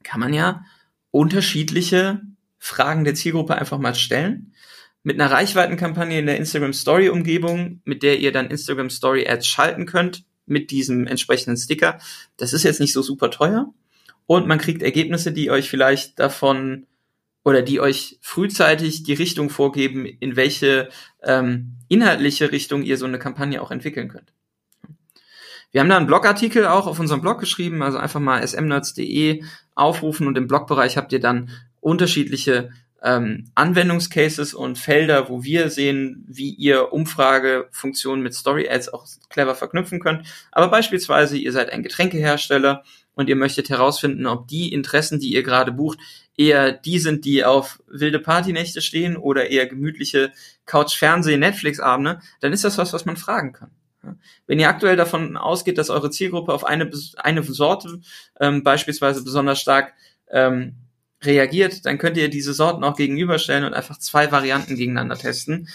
kann 0.04 0.20
man 0.20 0.34
ja 0.34 0.63
unterschiedliche 1.12 2.22
Fragen 2.65 3.04
der 3.04 3.13
Zielgruppe 3.13 3.56
einfach 3.56 3.78
mal 3.78 3.93
stellen. 3.93 4.51
Mit 5.04 5.21
einer 5.21 5.32
Reichweitenkampagne 5.32 6.17
in 6.17 6.25
der 6.25 6.38
Instagram 6.38 6.73
Story 6.73 7.10
Umgebung, 7.10 7.80
mit 7.86 8.01
der 8.01 8.17
ihr 8.17 8.32
dann 8.32 8.49
Instagram 8.49 8.89
Story 8.89 9.28
Ads 9.28 9.45
schalten 9.45 9.86
könnt, 9.86 10.23
mit 10.47 10.71
diesem 10.71 11.06
entsprechenden 11.06 11.58
Sticker. 11.58 11.99
Das 12.38 12.54
ist 12.54 12.63
jetzt 12.63 12.80
nicht 12.80 12.91
so 12.91 13.04
super 13.04 13.30
teuer. 13.30 13.71
Und 14.25 14.47
man 14.47 14.58
kriegt 14.58 14.82
Ergebnisse, 14.82 15.32
die 15.32 15.51
euch 15.51 15.69
vielleicht 15.69 16.19
davon 16.19 16.88
oder 17.43 17.62
die 17.62 17.80
euch 17.80 18.17
frühzeitig 18.21 19.04
die 19.04 19.13
Richtung 19.13 19.51
vorgeben, 19.51 20.08
in 20.08 20.36
welche 20.36 20.89
ähm, 21.21 21.75
inhaltliche 21.88 22.51
Richtung 22.51 22.82
ihr 22.82 22.97
so 22.97 23.06
eine 23.06 23.19
Kampagne 23.19 23.62
auch 23.62 23.69
entwickeln 23.69 24.10
könnt. 24.10 24.34
Wir 25.71 25.82
haben 25.82 25.89
da 25.89 25.97
einen 25.97 26.08
Blogartikel 26.08 26.65
auch 26.65 26.88
auf 26.88 26.99
unserem 26.99 27.21
Blog 27.21 27.39
geschrieben, 27.39 27.84
also 27.84 27.99
einfach 27.99 28.19
mal 28.19 28.41
smnerds.de 28.41 29.43
aufrufen 29.75 30.25
und 30.25 30.36
im 30.36 30.47
Blogbereich 30.47 30.97
habt 30.97 31.13
ihr 31.13 31.19
dann 31.19 31.51
unterschiedliche 31.86 32.71
ähm, 33.04 33.52
Anwendungscases 33.54 34.56
und 34.56 34.80
Felder, 34.80 35.30
wo 35.30 35.43
wir 35.43 35.69
sehen, 35.69 36.26
wie 36.28 36.50
ihr 36.50 36.91
Umfragefunktionen 36.91 38.24
mit 38.24 38.34
Story 38.34 38.67
Ads 38.67 38.89
auch 38.89 39.06
clever 39.30 39.54
verknüpfen 39.54 40.00
könnt. 40.00 40.26
Aber 40.52 40.69
beispielsweise, 40.69 41.38
ihr 41.38 41.52
seid 41.52 41.71
ein 41.71 41.84
Getränkehersteller 41.84 42.84
und 43.13 43.30
ihr 43.30 43.36
möchtet 43.36 43.69
herausfinden, 43.69 44.26
ob 44.26 44.48
die 44.48 44.74
Interessen, 44.74 45.19
die 45.19 45.32
ihr 45.32 45.43
gerade 45.43 45.71
bucht, 45.71 46.00
eher 46.36 46.71
die 46.71 46.98
sind, 46.98 47.24
die 47.24 47.45
auf 47.45 47.80
wilde 47.88 48.19
Partynächte 48.19 48.82
stehen 48.82 49.15
oder 49.15 49.52
eher 49.52 49.67
gemütliche 49.67 50.32
Couch-Fernseh, 50.65 51.38
Netflix-Abende, 51.38 52.19
dann 52.41 52.52
ist 52.52 52.63
das 52.63 52.80
was, 52.80 52.93
was 52.93 53.06
man 53.06 53.17
fragen 53.17 53.54
kann. 53.54 53.69
Wenn 54.48 54.60
ihr 54.60 54.69
aktuell 54.69 54.95
davon 54.95 55.38
ausgeht, 55.38 55.78
dass 55.78 55.91
eure 55.91 56.10
Zielgruppe 56.10 56.54
auf 56.54 56.63
eine, 56.63 56.89
eine 57.17 57.43
Sorte 57.43 58.02
ähm, 58.39 58.63
beispielsweise 58.63 59.24
besonders 59.24 59.60
stark 59.60 59.93
ähm, 60.32 60.76
reagiert, 61.26 61.86
dann 61.86 61.98
könnt 61.98 62.18
ihr 62.18 62.30
diese 62.30 62.54
Sorten 62.54 62.84
auch 62.84 62.96
gegenüberstellen 62.96 63.64
und 63.64 63.74
einfach 63.74 63.98
zwei 64.00 64.32
Varianten 64.32 64.76
gegeneinander 64.76 65.18
testen. 65.18 65.68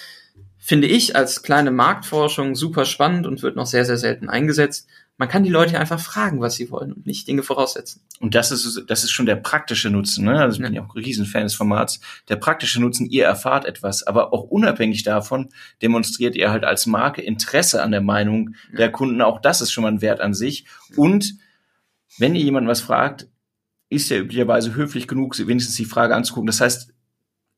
Finde 0.59 0.87
ich 0.87 1.17
als 1.17 1.43
kleine 1.43 1.71
Marktforschung 1.71 2.55
super 2.55 2.85
spannend 2.85 3.27
und 3.27 3.43
wird 3.43 3.57
noch 3.57 3.67
sehr, 3.67 3.85
sehr 3.85 3.97
selten 3.97 4.29
eingesetzt. 4.29 4.87
Man 5.17 5.29
kann 5.29 5.45
die 5.45 5.51
Leute 5.51 5.79
einfach 5.79 6.01
fragen, 6.01 6.41
was 6.41 6.55
sie 6.55 6.71
wollen 6.71 6.95
und 6.95 7.07
nicht 7.07 7.29
Dinge 7.29 7.43
voraussetzen. 7.43 8.01
Und 8.21 8.35
das 8.35 8.51
ist, 8.51 8.85
das 8.87 9.05
ist 9.05 9.11
schon 9.11 9.27
der 9.27 9.37
praktische 9.37 9.91
Nutzen, 9.91 10.25
ne? 10.25 10.41
Also 10.41 10.57
ich 10.57 10.63
bin 10.63 10.73
ja 10.73 10.83
auch 10.83 10.95
ein 10.95 11.03
Riesenfan 11.03 11.43
des 11.43 11.55
Formats. 11.55 12.01
Der 12.29 12.37
praktische 12.37 12.81
Nutzen, 12.81 13.11
ihr 13.11 13.27
erfahrt 13.27 13.67
etwas, 13.67 14.03
aber 14.03 14.33
auch 14.33 14.45
unabhängig 14.45 15.03
davon 15.03 15.51
demonstriert 15.83 16.37
ihr 16.37 16.51
halt 16.51 16.65
als 16.65 16.87
Marke 16.87 17.21
Interesse 17.21 17.83
an 17.83 17.91
der 17.91 18.01
Meinung 18.01 18.55
ja. 18.71 18.79
der 18.79 18.93
Kunden. 18.93 19.21
Auch 19.21 19.43
das 19.43 19.61
ist 19.61 19.73
schon 19.73 19.83
mal 19.83 19.93
ein 19.93 20.01
Wert 20.01 20.23
an 20.23 20.33
sich. 20.33 20.65
Und 20.97 21.35
wenn 22.17 22.35
ihr 22.35 22.43
jemanden 22.43 22.71
was 22.71 22.81
fragt, 22.81 23.29
ist 23.91 24.11
er 24.11 24.21
üblicherweise 24.21 24.75
höflich 24.75 25.07
genug, 25.07 25.37
wenigstens 25.39 25.77
die 25.77 25.85
Frage 25.85 26.15
anzugucken. 26.15 26.47
Das 26.47 26.61
heißt, 26.61 26.95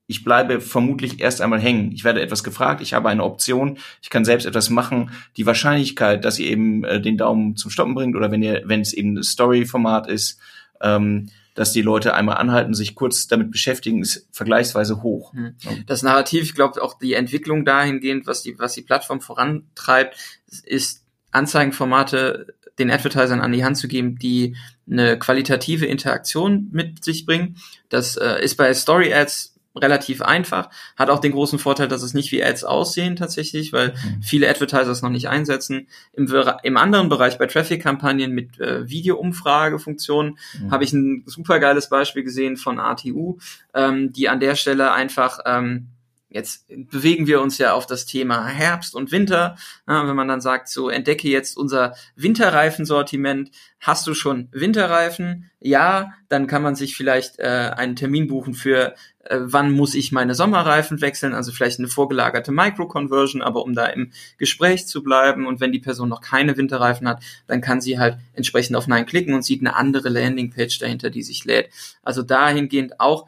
ich 0.09 0.25
bleibe 0.25 0.61
vermutlich 0.61 1.21
erst 1.21 1.41
einmal 1.41 1.61
hängen. 1.61 1.93
Ich 1.93 2.05
werde 2.05 2.21
etwas 2.21 2.43
gefragt, 2.43 2.81
ich 2.81 2.93
habe 2.95 3.09
eine 3.09 3.23
Option, 3.23 3.79
ich 4.03 4.11
kann 4.11 4.25
selbst 4.25 4.47
etwas 4.47 4.69
machen. 4.69 5.11
Die 5.37 5.47
Wahrscheinlichkeit, 5.47 6.25
dass 6.25 6.39
ihr 6.39 6.51
eben 6.51 6.85
äh, 6.85 7.01
den 7.01 7.17
Daumen 7.17 7.57
zum 7.57 7.71
Stoppen 7.71 7.95
bringt 7.95 8.17
oder 8.17 8.31
wenn 8.33 8.43
ihr, 8.43 8.63
wenn 8.65 8.81
es 8.81 8.93
eben 8.93 9.17
ein 9.17 9.23
Story-Format 9.23 10.09
ist, 10.09 10.41
ähm, 10.81 11.29
dass 11.55 11.73
die 11.73 11.83
Leute 11.83 12.15
einmal 12.15 12.39
anhalten, 12.39 12.75
sich 12.75 12.95
kurz 12.95 13.27
damit 13.27 13.51
beschäftigen, 13.51 14.01
ist 14.01 14.27
vergleichsweise 14.33 15.03
hoch. 15.03 15.35
Hm. 15.35 15.55
Das 15.87 16.03
Narrativ, 16.03 16.43
ich 16.45 16.55
glaube 16.55 16.83
auch 16.83 16.99
die 16.99 17.13
Entwicklung 17.13 17.65
dahingehend, 17.65 18.27
was 18.27 18.43
die, 18.43 18.59
was 18.59 18.73
die 18.73 18.83
Plattform 18.83 19.21
vorantreibt, 19.21 20.17
ist 20.65 21.05
Anzeigenformate 21.31 22.55
den 22.79 22.91
Advertisern 22.91 23.41
an 23.41 23.53
die 23.53 23.65
Hand 23.65 23.77
zu 23.77 23.89
geben, 23.89 24.19
die 24.19 24.57
eine 24.91 25.19
qualitative 25.19 25.87
Interaktion 25.87 26.69
mit 26.73 27.05
sich 27.05 27.27
bringen. 27.27 27.57
Das 27.89 28.17
äh, 28.17 28.43
ist 28.43 28.57
bei 28.57 28.73
Story 28.75 29.13
Ads 29.13 29.53
relativ 29.77 30.21
einfach, 30.21 30.69
hat 30.97 31.09
auch 31.09 31.21
den 31.21 31.33
großen 31.33 31.59
Vorteil, 31.59 31.89
dass 31.89 32.03
es 32.03 32.15
nicht 32.15 32.31
wie 32.33 32.45
Ads 32.45 32.65
aussehen 32.65 33.17
tatsächlich, 33.17 33.73
weil 33.73 33.89
mhm. 33.89 34.23
viele 34.23 34.49
Advertiser 34.49 34.91
es 34.91 35.03
noch 35.03 35.11
nicht 35.11 35.29
einsetzen. 35.29 35.89
Im, 36.13 36.33
im 36.63 36.77
anderen 36.77 37.09
Bereich 37.09 37.39
bei 37.39 37.47
Traffic-Kampagnen 37.47 38.33
mit 38.33 38.61
äh, 38.61 38.89
Video-Umfragefunktionen 38.89 40.39
mhm. 40.61 40.71
habe 40.71 40.85
ich 40.85 40.93
ein 40.93 41.25
super 41.27 41.59
geiles 41.59 41.89
Beispiel 41.89 42.23
gesehen 42.23 42.57
von 42.57 42.79
ATU, 42.79 43.39
ähm, 43.75 44.13
die 44.13 44.29
an 44.29 44.41
der 44.41 44.57
Stelle 44.57 44.93
einfach 44.93 45.41
ähm, 45.47 45.89
Jetzt 46.33 46.67
bewegen 46.69 47.27
wir 47.27 47.43
uns 47.43 47.59
ja 47.59 47.75
auf 47.75 47.87
das 47.87 48.07
Thema 48.07 48.47
Herbst 48.47 48.95
und 48.95 49.13
Winter. 49.13 49.57
Ja, 49.87 50.09
wenn 50.09 50.17
man 50.17 50.29
dann 50.29 50.41
sagt, 50.41 50.69
so 50.69 50.89
entdecke 50.89 51.29
jetzt 51.29 51.57
unser 51.57 51.95
Winterreifensortiment, 52.17 53.51
hast 53.81 54.07
du 54.07 54.15
schon 54.15 54.49
Winterreifen? 54.51 55.51
Ja, 55.61 56.15
dann 56.29 56.47
kann 56.47 56.63
man 56.63 56.75
sich 56.75 56.97
vielleicht 56.97 57.39
äh, 57.39 57.73
einen 57.77 57.97
Termin 57.97 58.29
buchen 58.29 58.55
für, 58.55 58.95
äh, 59.25 59.39
wann 59.41 59.73
muss 59.73 59.95
ich 59.95 60.11
meine 60.11 60.35
Sommerreifen 60.35 61.01
wechseln, 61.03 61.35
also 61.35 61.53
vielleicht 61.53 61.79
eine 61.79 61.89
vorgelagerte 61.89 62.51
Micro-Conversion, 62.51 63.43
aber 63.43 63.63
um 63.63 63.75
da 63.75 63.87
im 63.87 64.13
Gespräch 64.39 64.87
zu 64.87 65.03
bleiben 65.03 65.47
und 65.47 65.61
wenn 65.61 65.73
die 65.73 65.81
Person 65.81 66.09
noch 66.09 66.23
keine 66.23 66.57
Winterreifen 66.57 67.07
hat, 67.07 67.23
dann 67.47 67.61
kann 67.61 67.81
sie 67.81 67.99
halt 67.99 68.17
entsprechend 68.33 68.77
auf 68.77 68.87
Nein 68.87 69.05
klicken 69.05 69.35
und 69.35 69.43
sieht 69.43 69.61
eine 69.61 69.77
andere 69.77 70.09
Landingpage 70.09 70.79
dahinter, 70.79 71.11
die 71.11 71.23
sich 71.23 71.45
lädt. 71.45 71.69
Also 72.03 72.23
dahingehend 72.23 73.01
auch 73.01 73.27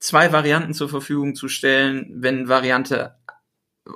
zwei 0.00 0.32
Varianten 0.32 0.74
zur 0.74 0.88
Verfügung 0.88 1.34
zu 1.34 1.48
stellen, 1.48 2.06
wenn 2.16 2.48
Variante 2.48 3.14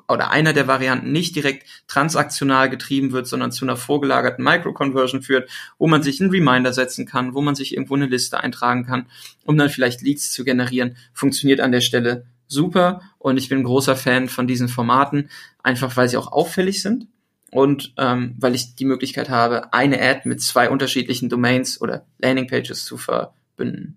oder 0.09 0.31
einer 0.31 0.53
der 0.53 0.67
Varianten 0.67 1.13
nicht 1.13 1.37
direkt 1.37 1.67
transaktional 1.87 2.71
getrieben 2.71 3.13
wird, 3.13 3.27
sondern 3.27 3.53
zu 3.53 3.65
einer 3.65 3.77
vorgelagerten 3.77 4.45
Micro-Conversion 4.45 5.23
führt, 5.23 5.49
wo 5.79 5.87
man 5.87 6.03
sich 6.03 6.21
einen 6.21 6.31
Reminder 6.31 6.73
setzen 6.73 7.07
kann, 7.07 7.35
wo 7.35 7.41
man 7.41 7.55
sich 7.55 7.75
irgendwo 7.75 7.95
eine 7.95 8.07
Liste 8.07 8.41
eintragen 8.41 8.85
kann, 8.85 9.07
um 9.45 9.57
dann 9.57 9.71
vielleicht 9.71 10.03
Leads 10.03 10.33
zu 10.33 10.45
generieren, 10.45 10.97
funktioniert 11.13 11.61
an 11.61 11.73
der 11.73 11.81
Stelle 11.81 12.27
super 12.47 13.03
und 13.19 13.37
ich 13.37 13.49
bin 13.49 13.63
großer 13.63 13.97
Fan 13.97 14.29
von 14.29 14.47
diesen 14.47 14.69
Formaten, 14.69 15.31
einfach 15.63 15.97
weil 15.97 16.09
sie 16.09 16.17
auch 16.17 16.33
auffällig 16.33 16.83
sind 16.83 17.07
und 17.51 17.95
ähm, 17.99 18.35
weil 18.39 18.55
ich 18.55 18.75
die 18.75 18.85
Möglichkeit 18.85 19.29
habe, 19.29 19.73
eine 19.73 20.01
Ad 20.01 20.23
mit 20.25 20.43
zwei 20.43 20.71
unterschiedlichen 20.71 21.29
Domains 21.29 21.81
oder 21.81 22.07
Landingpages 22.19 22.85
zu 22.85 22.97
verbünden. 22.97 23.97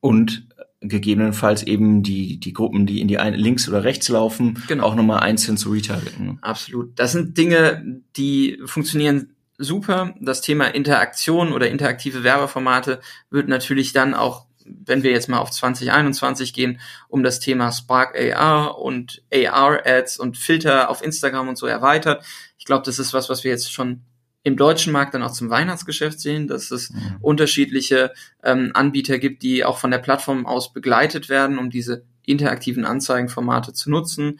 Und 0.00 0.46
gegebenenfalls 0.80 1.62
eben 1.62 2.02
die, 2.02 2.38
die 2.38 2.52
Gruppen, 2.52 2.86
die 2.86 3.00
in 3.00 3.08
die 3.08 3.18
eine, 3.18 3.36
links 3.36 3.68
oder 3.68 3.84
rechts 3.84 4.08
laufen, 4.08 4.62
genau. 4.68 4.84
auch 4.84 4.94
nochmal 4.94 5.20
einzeln 5.20 5.56
zu 5.56 5.70
retargeten. 5.70 6.38
Absolut. 6.42 6.98
Das 6.98 7.12
sind 7.12 7.38
Dinge, 7.38 8.02
die 8.16 8.60
funktionieren 8.64 9.34
super. 9.58 10.14
Das 10.20 10.42
Thema 10.42 10.66
Interaktion 10.66 11.52
oder 11.52 11.68
interaktive 11.68 12.24
Werbeformate 12.24 13.00
wird 13.30 13.48
natürlich 13.48 13.92
dann 13.92 14.14
auch, 14.14 14.46
wenn 14.64 15.02
wir 15.02 15.12
jetzt 15.12 15.28
mal 15.28 15.38
auf 15.38 15.50
2021 15.50 16.52
gehen, 16.52 16.80
um 17.08 17.22
das 17.22 17.40
Thema 17.40 17.72
Spark 17.72 18.16
AR 18.18 18.78
und 18.78 19.22
AR 19.32 19.86
Ads 19.86 20.18
und 20.18 20.36
Filter 20.36 20.90
auf 20.90 21.02
Instagram 21.02 21.48
und 21.48 21.56
so 21.56 21.66
erweitert. 21.66 22.24
Ich 22.58 22.66
glaube, 22.66 22.84
das 22.84 22.98
ist 22.98 23.14
was, 23.14 23.30
was 23.30 23.44
wir 23.44 23.50
jetzt 23.50 23.72
schon 23.72 24.02
im 24.46 24.56
deutschen 24.56 24.92
Markt 24.92 25.12
dann 25.12 25.24
auch 25.24 25.32
zum 25.32 25.50
Weihnachtsgeschäft 25.50 26.20
sehen, 26.20 26.46
dass 26.46 26.70
es 26.70 26.90
mhm. 26.90 27.16
unterschiedliche 27.20 28.12
ähm, 28.44 28.70
Anbieter 28.74 29.18
gibt, 29.18 29.42
die 29.42 29.64
auch 29.64 29.76
von 29.76 29.90
der 29.90 29.98
Plattform 29.98 30.46
aus 30.46 30.72
begleitet 30.72 31.28
werden, 31.28 31.58
um 31.58 31.68
diese 31.68 32.04
interaktiven 32.24 32.84
Anzeigenformate 32.84 33.72
zu 33.72 33.90
nutzen. 33.90 34.38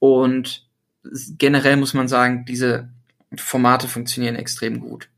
Und 0.00 0.66
generell 1.38 1.76
muss 1.76 1.94
man 1.94 2.08
sagen, 2.08 2.44
diese 2.44 2.88
Formate 3.36 3.86
funktionieren 3.86 4.34
extrem 4.34 4.80
gut. 4.80 5.10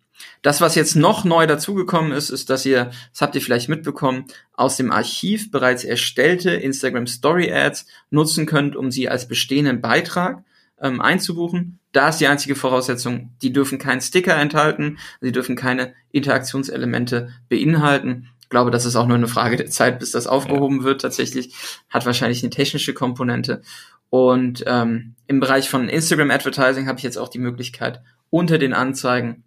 Das, 0.42 0.60
was 0.60 0.74
jetzt 0.74 0.94
noch 0.94 1.24
neu 1.24 1.46
dazugekommen 1.46 2.12
ist, 2.12 2.28
ist, 2.28 2.50
dass 2.50 2.66
ihr, 2.66 2.90
das 3.12 3.22
habt 3.22 3.34
ihr 3.34 3.40
vielleicht 3.40 3.70
mitbekommen, 3.70 4.26
aus 4.52 4.76
dem 4.76 4.92
Archiv 4.92 5.50
bereits 5.50 5.84
erstellte 5.84 6.50
Instagram 6.50 7.06
Story 7.06 7.50
Ads 7.50 7.86
nutzen 8.10 8.44
könnt, 8.44 8.76
um 8.76 8.90
sie 8.90 9.08
als 9.08 9.26
bestehenden 9.26 9.80
Beitrag 9.80 10.44
ähm, 10.80 11.00
einzubuchen. 11.00 11.78
Da 11.92 12.08
ist 12.08 12.18
die 12.18 12.26
einzige 12.26 12.54
Voraussetzung, 12.54 13.34
die 13.42 13.52
dürfen 13.52 13.78
keinen 13.78 14.00
Sticker 14.00 14.36
enthalten, 14.36 14.98
sie 15.20 15.32
dürfen 15.32 15.56
keine 15.56 15.94
Interaktionselemente 16.12 17.30
beinhalten. 17.48 18.28
Ich 18.40 18.48
glaube, 18.48 18.70
das 18.70 18.86
ist 18.86 18.96
auch 18.96 19.06
nur 19.06 19.16
eine 19.16 19.28
Frage 19.28 19.56
der 19.56 19.70
Zeit, 19.70 19.98
bis 19.98 20.12
das 20.12 20.26
aufgehoben 20.26 20.78
ja. 20.78 20.84
wird. 20.84 21.02
Tatsächlich 21.02 21.54
hat 21.90 22.06
wahrscheinlich 22.06 22.42
eine 22.42 22.50
technische 22.50 22.94
Komponente. 22.94 23.62
Und 24.10 24.64
ähm, 24.66 25.14
im 25.26 25.40
Bereich 25.40 25.68
von 25.68 25.88
Instagram 25.88 26.30
Advertising 26.30 26.86
habe 26.86 26.98
ich 26.98 27.04
jetzt 27.04 27.18
auch 27.18 27.28
die 27.28 27.38
Möglichkeit, 27.38 28.00
unter 28.30 28.58
den 28.58 28.72
Anzeigen 28.72 29.44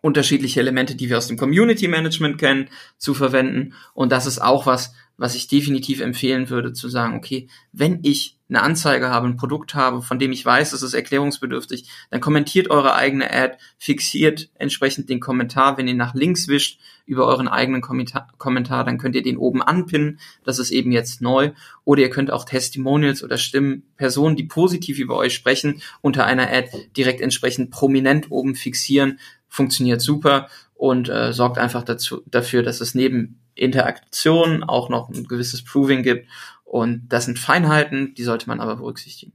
unterschiedliche 0.00 0.60
Elemente, 0.60 0.94
die 0.94 1.08
wir 1.08 1.16
aus 1.16 1.28
dem 1.28 1.38
Community 1.38 1.88
Management 1.88 2.38
kennen, 2.38 2.68
zu 2.98 3.14
verwenden. 3.14 3.72
Und 3.94 4.12
das 4.12 4.26
ist 4.26 4.38
auch 4.38 4.66
was, 4.66 4.94
was 5.16 5.34
ich 5.34 5.48
definitiv 5.48 6.00
empfehlen 6.00 6.50
würde, 6.50 6.72
zu 6.72 6.88
sagen, 6.88 7.16
okay, 7.16 7.48
wenn 7.72 8.00
ich 8.02 8.38
eine 8.54 8.62
Anzeige 8.62 9.10
habe, 9.10 9.26
ein 9.26 9.36
Produkt 9.36 9.74
habe, 9.74 10.00
von 10.02 10.18
dem 10.18 10.32
ich 10.32 10.44
weiß, 10.44 10.72
es 10.72 10.82
ist 10.82 10.94
erklärungsbedürftig, 10.94 11.88
dann 12.10 12.20
kommentiert 12.20 12.70
eure 12.70 12.94
eigene 12.94 13.30
Ad, 13.32 13.56
fixiert 13.78 14.50
entsprechend 14.54 15.10
den 15.10 15.20
Kommentar. 15.20 15.76
Wenn 15.76 15.88
ihr 15.88 15.94
nach 15.94 16.14
links 16.14 16.48
wischt 16.48 16.80
über 17.06 17.26
euren 17.26 17.48
eigenen 17.48 17.82
Kommentar, 17.82 18.84
dann 18.84 18.98
könnt 18.98 19.16
ihr 19.16 19.22
den 19.22 19.36
oben 19.36 19.62
anpinnen. 19.62 20.20
Das 20.44 20.58
ist 20.58 20.70
eben 20.70 20.92
jetzt 20.92 21.20
neu. 21.20 21.50
Oder 21.84 22.02
ihr 22.02 22.10
könnt 22.10 22.30
auch 22.30 22.44
Testimonials 22.44 23.22
oder 23.22 23.36
Stimmen, 23.36 23.82
Personen, 23.96 24.36
die 24.36 24.44
positiv 24.44 24.98
über 24.98 25.16
euch 25.16 25.34
sprechen, 25.34 25.82
unter 26.00 26.24
einer 26.24 26.50
Ad 26.50 26.70
direkt 26.96 27.20
entsprechend 27.20 27.70
prominent 27.70 28.30
oben 28.30 28.54
fixieren. 28.54 29.18
Funktioniert 29.48 30.00
super 30.00 30.48
und 30.74 31.08
äh, 31.08 31.32
sorgt 31.32 31.58
einfach 31.58 31.82
dazu, 31.82 32.22
dafür, 32.26 32.62
dass 32.62 32.80
es 32.80 32.94
neben 32.94 33.40
Interaktion 33.54 34.64
auch 34.64 34.88
noch 34.88 35.08
ein 35.08 35.24
gewisses 35.24 35.62
Proving 35.62 36.02
gibt. 36.02 36.28
Und 36.64 37.08
das 37.08 37.26
sind 37.26 37.38
Feinheiten, 37.38 38.14
die 38.14 38.24
sollte 38.24 38.48
man 38.48 38.60
aber 38.60 38.76
berücksichtigen. 38.76 39.32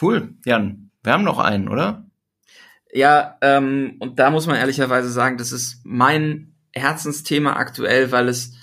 Cool, 0.00 0.34
Jan. 0.44 0.90
Wir 1.02 1.12
haben 1.12 1.24
noch 1.24 1.38
einen, 1.38 1.68
oder? 1.68 2.06
Ja, 2.92 3.36
ähm, 3.42 3.96
und 3.98 4.18
da 4.18 4.30
muss 4.30 4.46
man 4.46 4.56
ehrlicherweise 4.56 5.10
sagen, 5.10 5.36
das 5.36 5.52
ist 5.52 5.80
mein 5.84 6.54
Herzensthema 6.72 7.54
aktuell, 7.54 8.12
weil 8.12 8.28
es, 8.28 8.54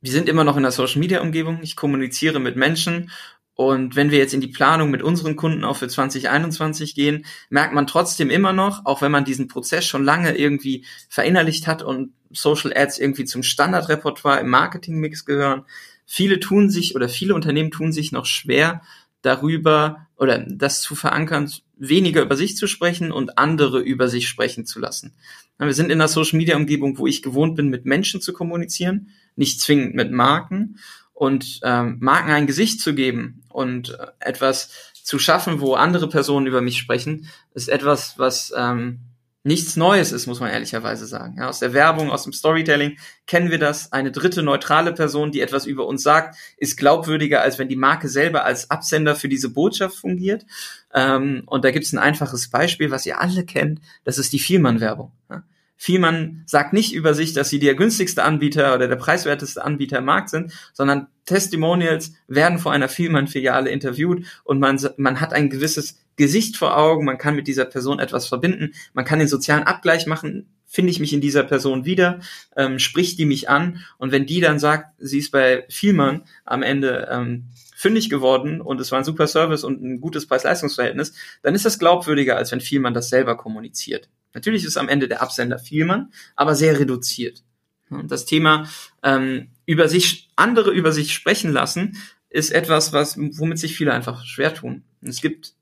wir 0.00 0.10
sind 0.10 0.28
immer 0.28 0.44
noch 0.44 0.56
in 0.56 0.62
der 0.62 0.72
Social 0.72 1.00
Media 1.00 1.20
Umgebung. 1.20 1.60
Ich 1.62 1.76
kommuniziere 1.76 2.40
mit 2.40 2.56
Menschen 2.56 3.10
und 3.56 3.96
wenn 3.96 4.10
wir 4.10 4.18
jetzt 4.18 4.34
in 4.34 4.42
die 4.42 4.48
Planung 4.48 4.90
mit 4.90 5.02
unseren 5.02 5.34
Kunden 5.34 5.64
auch 5.64 5.78
für 5.78 5.88
2021 5.88 6.94
gehen, 6.94 7.24
merkt 7.48 7.72
man 7.72 7.86
trotzdem 7.86 8.28
immer 8.28 8.52
noch, 8.52 8.84
auch 8.84 9.00
wenn 9.00 9.10
man 9.10 9.24
diesen 9.24 9.48
Prozess 9.48 9.86
schon 9.86 10.04
lange 10.04 10.36
irgendwie 10.36 10.84
verinnerlicht 11.08 11.66
hat 11.66 11.82
und 11.82 12.12
Social 12.30 12.76
Ads 12.76 12.98
irgendwie 12.98 13.24
zum 13.24 13.42
Standardrepertoire 13.42 14.40
im 14.40 14.50
Marketingmix 14.50 15.24
gehören, 15.24 15.64
viele 16.06 16.40
tun 16.40 16.70
sich 16.70 16.94
oder 16.94 17.08
viele 17.08 17.34
Unternehmen 17.34 17.70
tun 17.70 17.92
sich 17.92 18.12
noch 18.12 18.26
schwer 18.26 18.82
darüber 19.22 20.06
oder 20.16 20.38
das 20.38 20.80
zu 20.80 20.94
verankern, 20.94 21.52
weniger 21.76 22.22
über 22.22 22.36
sich 22.36 22.56
zu 22.56 22.66
sprechen 22.66 23.12
und 23.12 23.38
andere 23.38 23.80
über 23.80 24.08
sich 24.08 24.28
sprechen 24.28 24.64
zu 24.64 24.78
lassen. 24.78 25.14
Wir 25.58 25.74
sind 25.74 25.86
in 25.86 26.00
einer 26.00 26.08
Social 26.08 26.38
Media 26.38 26.56
Umgebung, 26.56 26.98
wo 26.98 27.06
ich 27.06 27.22
gewohnt 27.22 27.56
bin, 27.56 27.68
mit 27.68 27.86
Menschen 27.86 28.20
zu 28.20 28.32
kommunizieren, 28.32 29.10
nicht 29.36 29.60
zwingend 29.60 29.94
mit 29.94 30.10
Marken 30.10 30.78
und 31.12 31.60
ähm, 31.62 31.96
Marken 32.00 32.30
ein 32.30 32.46
Gesicht 32.46 32.80
zu 32.80 32.94
geben 32.94 33.42
und 33.48 33.90
äh, 33.90 34.06
etwas 34.20 34.70
zu 35.02 35.18
schaffen, 35.18 35.60
wo 35.60 35.74
andere 35.74 36.08
Personen 36.08 36.46
über 36.46 36.60
mich 36.60 36.78
sprechen, 36.78 37.28
ist 37.54 37.68
etwas, 37.68 38.18
was 38.18 38.52
ähm, 38.56 39.00
nichts 39.46 39.76
Neues 39.76 40.10
ist, 40.10 40.26
muss 40.26 40.40
man 40.40 40.50
ehrlicherweise 40.50 41.06
sagen. 41.06 41.36
Ja, 41.38 41.48
aus 41.48 41.60
der 41.60 41.72
Werbung, 41.72 42.10
aus 42.10 42.24
dem 42.24 42.32
Storytelling 42.32 42.98
kennen 43.28 43.52
wir 43.52 43.60
das. 43.60 43.92
Eine 43.92 44.10
dritte 44.10 44.42
neutrale 44.42 44.92
Person, 44.92 45.30
die 45.30 45.40
etwas 45.40 45.66
über 45.66 45.86
uns 45.86 46.02
sagt, 46.02 46.36
ist 46.56 46.76
glaubwürdiger, 46.76 47.42
als 47.42 47.56
wenn 47.58 47.68
die 47.68 47.76
Marke 47.76 48.08
selber 48.08 48.44
als 48.44 48.70
Absender 48.70 49.14
für 49.14 49.28
diese 49.28 49.50
Botschaft 49.50 49.96
fungiert. 49.96 50.44
Ähm, 50.92 51.44
und 51.46 51.64
da 51.64 51.70
gibt 51.70 51.84
es 51.84 51.92
ein 51.92 51.98
einfaches 51.98 52.50
Beispiel, 52.50 52.90
was 52.90 53.06
ihr 53.06 53.20
alle 53.20 53.44
kennt. 53.44 53.80
Das 54.02 54.18
ist 54.18 54.32
die 54.32 54.40
Vielmann-Werbung. 54.40 55.12
Ja. 55.30 55.44
Vielmann 55.76 56.42
sagt 56.46 56.72
nicht 56.72 56.94
über 56.94 57.14
sich, 57.14 57.34
dass 57.34 57.50
sie 57.50 57.58
der 57.58 57.74
günstigste 57.74 58.24
Anbieter 58.24 58.74
oder 58.74 58.88
der 58.88 58.96
preiswerteste 58.96 59.62
Anbieter 59.62 59.98
im 59.98 60.06
Markt 60.06 60.30
sind, 60.30 60.52
sondern 60.72 61.08
Testimonials 61.26 62.14
werden 62.28 62.58
vor 62.58 62.72
einer 62.72 62.88
Vielmann-Filiale 62.88 63.70
interviewt 63.70 64.24
und 64.44 64.58
man, 64.58 64.80
man 64.96 65.20
hat 65.20 65.32
ein 65.32 65.50
gewisses 65.50 65.98
Gesicht 66.16 66.56
vor 66.56 66.78
Augen, 66.78 67.04
man 67.04 67.18
kann 67.18 67.36
mit 67.36 67.46
dieser 67.46 67.66
Person 67.66 67.98
etwas 67.98 68.26
verbinden, 68.26 68.72
man 68.94 69.04
kann 69.04 69.18
den 69.18 69.28
sozialen 69.28 69.64
Abgleich 69.64 70.06
machen, 70.06 70.48
finde 70.64 70.90
ich 70.90 71.00
mich 71.00 71.12
in 71.12 71.20
dieser 71.20 71.42
Person 71.42 71.84
wieder, 71.84 72.20
ähm, 72.56 72.78
spricht 72.78 73.18
die 73.18 73.26
mich 73.26 73.50
an 73.50 73.84
und 73.98 74.12
wenn 74.12 74.26
die 74.26 74.40
dann 74.40 74.58
sagt, 74.58 74.94
sie 74.98 75.18
ist 75.18 75.30
bei 75.30 75.66
Vielmann 75.68 76.22
am 76.44 76.62
Ende 76.62 77.08
ähm, 77.10 77.44
fündig 77.74 78.08
geworden 78.08 78.62
und 78.62 78.80
es 78.80 78.90
war 78.90 78.98
ein 78.98 79.04
super 79.04 79.26
Service 79.26 79.62
und 79.62 79.82
ein 79.82 80.00
gutes 80.00 80.26
Preis-Leistungs-Verhältnis, 80.26 81.12
dann 81.42 81.54
ist 81.54 81.66
das 81.66 81.78
glaubwürdiger, 81.78 82.36
als 82.36 82.50
wenn 82.50 82.62
Vielmann 82.62 82.94
das 82.94 83.10
selber 83.10 83.36
kommuniziert. 83.36 84.08
Natürlich 84.36 84.64
ist 84.64 84.76
am 84.76 84.90
Ende 84.90 85.08
der 85.08 85.22
Absender 85.22 85.58
Vielmann, 85.58 86.12
aber 86.34 86.54
sehr 86.54 86.78
reduziert. 86.78 87.42
Und 87.88 88.10
das 88.10 88.26
Thema 88.26 88.68
ähm, 89.02 89.48
über 89.64 89.88
sich, 89.88 90.28
andere 90.36 90.72
über 90.72 90.92
sich 90.92 91.14
sprechen 91.14 91.50
lassen, 91.50 91.96
ist 92.28 92.50
etwas, 92.50 92.92
was, 92.92 93.16
womit 93.16 93.58
sich 93.58 93.74
viele 93.74 93.94
einfach 93.94 94.26
schwer 94.26 94.52
tun. 94.52 94.84
Es 95.00 95.22
gibt 95.22 95.54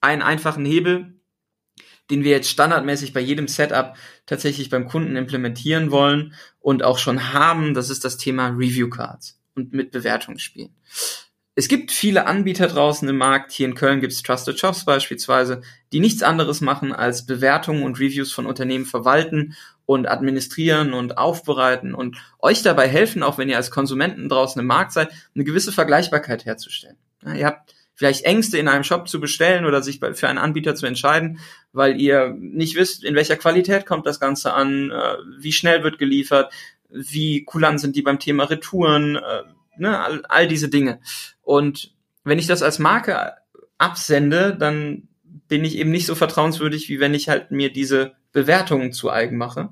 einen 0.00 0.22
einfachen 0.22 0.64
Hebel, 0.64 1.14
den 2.10 2.24
wir 2.24 2.32
jetzt 2.32 2.50
standardmäßig 2.50 3.12
bei 3.12 3.20
jedem 3.20 3.46
Setup 3.46 3.96
tatsächlich 4.26 4.70
beim 4.70 4.88
Kunden 4.88 5.14
implementieren 5.14 5.92
wollen 5.92 6.34
und 6.58 6.82
auch 6.82 6.98
schon 6.98 7.32
haben. 7.32 7.74
Das 7.74 7.90
ist 7.90 8.04
das 8.04 8.16
Thema 8.16 8.48
Review 8.48 8.90
Cards 8.90 9.40
und 9.54 9.72
mit 9.72 9.92
Bewertungen 9.92 10.40
spielen. 10.40 10.74
Es 11.56 11.68
gibt 11.68 11.90
viele 11.90 12.26
Anbieter 12.26 12.68
draußen 12.68 13.08
im 13.08 13.16
Markt. 13.16 13.52
Hier 13.52 13.66
in 13.66 13.74
Köln 13.74 14.00
gibt 14.00 14.12
es 14.12 14.22
Trusted 14.22 14.58
Shops 14.58 14.84
beispielsweise, 14.84 15.62
die 15.92 16.00
nichts 16.00 16.22
anderes 16.22 16.60
machen 16.60 16.92
als 16.92 17.26
Bewertungen 17.26 17.82
und 17.82 17.98
Reviews 17.98 18.32
von 18.32 18.46
Unternehmen 18.46 18.86
verwalten 18.86 19.56
und 19.84 20.08
administrieren 20.08 20.92
und 20.92 21.18
aufbereiten 21.18 21.94
und 21.94 22.16
euch 22.38 22.62
dabei 22.62 22.86
helfen, 22.86 23.24
auch 23.24 23.38
wenn 23.38 23.48
ihr 23.48 23.56
als 23.56 23.72
Konsumenten 23.72 24.28
draußen 24.28 24.60
im 24.60 24.66
Markt 24.66 24.92
seid, 24.92 25.10
eine 25.34 25.44
gewisse 25.44 25.72
Vergleichbarkeit 25.72 26.44
herzustellen. 26.44 26.96
Ja, 27.24 27.34
ihr 27.34 27.46
habt 27.46 27.74
vielleicht 27.96 28.24
Ängste 28.24 28.56
in 28.56 28.68
einem 28.68 28.84
Shop 28.84 29.08
zu 29.08 29.20
bestellen 29.20 29.66
oder 29.66 29.82
sich 29.82 30.00
für 30.00 30.28
einen 30.28 30.38
Anbieter 30.38 30.74
zu 30.74 30.86
entscheiden, 30.86 31.40
weil 31.72 32.00
ihr 32.00 32.34
nicht 32.38 32.76
wisst, 32.76 33.04
in 33.04 33.14
welcher 33.16 33.36
Qualität 33.36 33.84
kommt 33.84 34.06
das 34.06 34.20
Ganze 34.20 34.54
an, 34.54 34.90
äh, 34.90 35.16
wie 35.38 35.52
schnell 35.52 35.82
wird 35.82 35.98
geliefert, 35.98 36.52
wie 36.88 37.44
kulant 37.44 37.80
sind 37.80 37.96
die 37.96 38.02
beim 38.02 38.18
Thema 38.18 38.44
Retouren, 38.44 39.16
äh, 39.16 39.42
ne, 39.76 39.98
all, 39.98 40.22
all 40.28 40.48
diese 40.48 40.68
Dinge. 40.68 41.00
Und 41.50 41.92
wenn 42.22 42.38
ich 42.38 42.46
das 42.46 42.62
als 42.62 42.78
Marke 42.78 43.32
absende, 43.76 44.56
dann 44.56 45.08
bin 45.48 45.64
ich 45.64 45.78
eben 45.78 45.90
nicht 45.90 46.06
so 46.06 46.14
vertrauenswürdig, 46.14 46.88
wie 46.88 47.00
wenn 47.00 47.12
ich 47.12 47.28
halt 47.28 47.50
mir 47.50 47.72
diese 47.72 48.12
Bewertungen 48.30 48.92
zu 48.92 49.10
eigen 49.10 49.36
mache. 49.36 49.70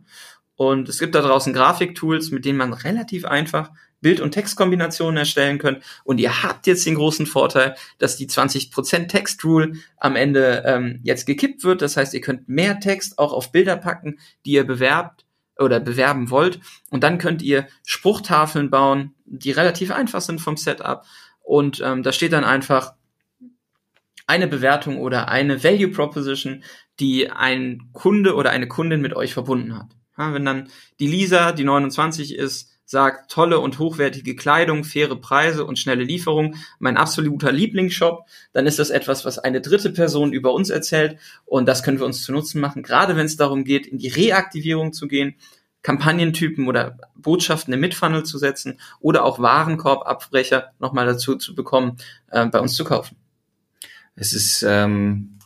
Und 0.56 0.88
es 0.88 0.98
gibt 0.98 1.14
da 1.14 1.22
draußen 1.22 1.52
Grafiktools, 1.52 2.32
mit 2.32 2.44
denen 2.44 2.58
man 2.58 2.72
relativ 2.72 3.26
einfach 3.26 3.70
Bild- 4.00 4.20
und 4.20 4.32
Textkombinationen 4.32 5.18
erstellen 5.18 5.58
könnt. 5.58 5.84
Und 6.02 6.18
ihr 6.18 6.42
habt 6.42 6.66
jetzt 6.66 6.84
den 6.84 6.96
großen 6.96 7.26
Vorteil, 7.26 7.76
dass 7.98 8.16
die 8.16 8.26
20% 8.26 9.06
Text-Rule 9.06 9.74
am 9.98 10.16
Ende 10.16 10.64
ähm, 10.66 10.98
jetzt 11.04 11.26
gekippt 11.26 11.62
wird. 11.62 11.80
Das 11.80 11.96
heißt, 11.96 12.12
ihr 12.12 12.22
könnt 12.22 12.48
mehr 12.48 12.80
Text 12.80 13.20
auch 13.20 13.32
auf 13.32 13.52
Bilder 13.52 13.76
packen, 13.76 14.18
die 14.44 14.50
ihr 14.50 14.66
bewerbt 14.66 15.26
oder 15.56 15.78
bewerben 15.78 16.30
wollt. 16.30 16.58
Und 16.90 17.04
dann 17.04 17.18
könnt 17.18 17.40
ihr 17.40 17.68
Spruchtafeln 17.86 18.68
bauen, 18.68 19.14
die 19.26 19.52
relativ 19.52 19.92
einfach 19.92 20.22
sind 20.22 20.40
vom 20.40 20.56
Setup. 20.56 21.04
Und 21.48 21.80
ähm, 21.82 22.02
da 22.02 22.12
steht 22.12 22.34
dann 22.34 22.44
einfach 22.44 22.92
eine 24.26 24.48
Bewertung 24.48 24.98
oder 24.98 25.28
eine 25.28 25.64
Value 25.64 25.88
Proposition, 25.88 26.62
die 27.00 27.30
ein 27.30 27.88
Kunde 27.94 28.34
oder 28.34 28.50
eine 28.50 28.68
Kundin 28.68 29.00
mit 29.00 29.16
euch 29.16 29.32
verbunden 29.32 29.74
hat. 29.74 29.86
Ja, 30.18 30.34
wenn 30.34 30.44
dann 30.44 30.68
die 31.00 31.06
Lisa, 31.06 31.52
die 31.52 31.64
29 31.64 32.34
ist, 32.34 32.70
sagt, 32.84 33.30
tolle 33.30 33.60
und 33.60 33.78
hochwertige 33.78 34.36
Kleidung, 34.36 34.84
faire 34.84 35.16
Preise 35.16 35.64
und 35.64 35.78
schnelle 35.78 36.04
Lieferung, 36.04 36.56
mein 36.78 36.98
absoluter 36.98 37.50
Lieblingsshop, 37.50 38.26
dann 38.52 38.66
ist 38.66 38.78
das 38.78 38.90
etwas, 38.90 39.24
was 39.24 39.38
eine 39.38 39.62
dritte 39.62 39.90
Person 39.90 40.34
über 40.34 40.52
uns 40.52 40.68
erzählt 40.68 41.18
und 41.46 41.66
das 41.66 41.82
können 41.82 41.98
wir 41.98 42.04
uns 42.04 42.24
zu 42.24 42.32
Nutzen 42.32 42.60
machen, 42.60 42.82
gerade 42.82 43.16
wenn 43.16 43.24
es 43.24 43.38
darum 43.38 43.64
geht, 43.64 43.86
in 43.86 43.96
die 43.96 44.08
Reaktivierung 44.08 44.92
zu 44.92 45.08
gehen, 45.08 45.36
Kampagnentypen 45.82 46.66
oder 46.66 46.98
Botschaften 47.16 47.72
im 47.72 47.80
Mitfunnel 47.80 48.24
zu 48.24 48.38
setzen 48.38 48.80
oder 49.00 49.24
auch 49.24 49.38
Warenkorbabbrecher 49.38 50.72
nochmal 50.78 51.06
dazu 51.06 51.36
zu 51.36 51.54
bekommen, 51.54 51.96
äh, 52.30 52.46
bei 52.46 52.60
uns 52.60 52.74
zu 52.74 52.84
kaufen. 52.84 53.16
Es 54.14 54.32
ist 54.32 54.64
ähm, 54.66 55.37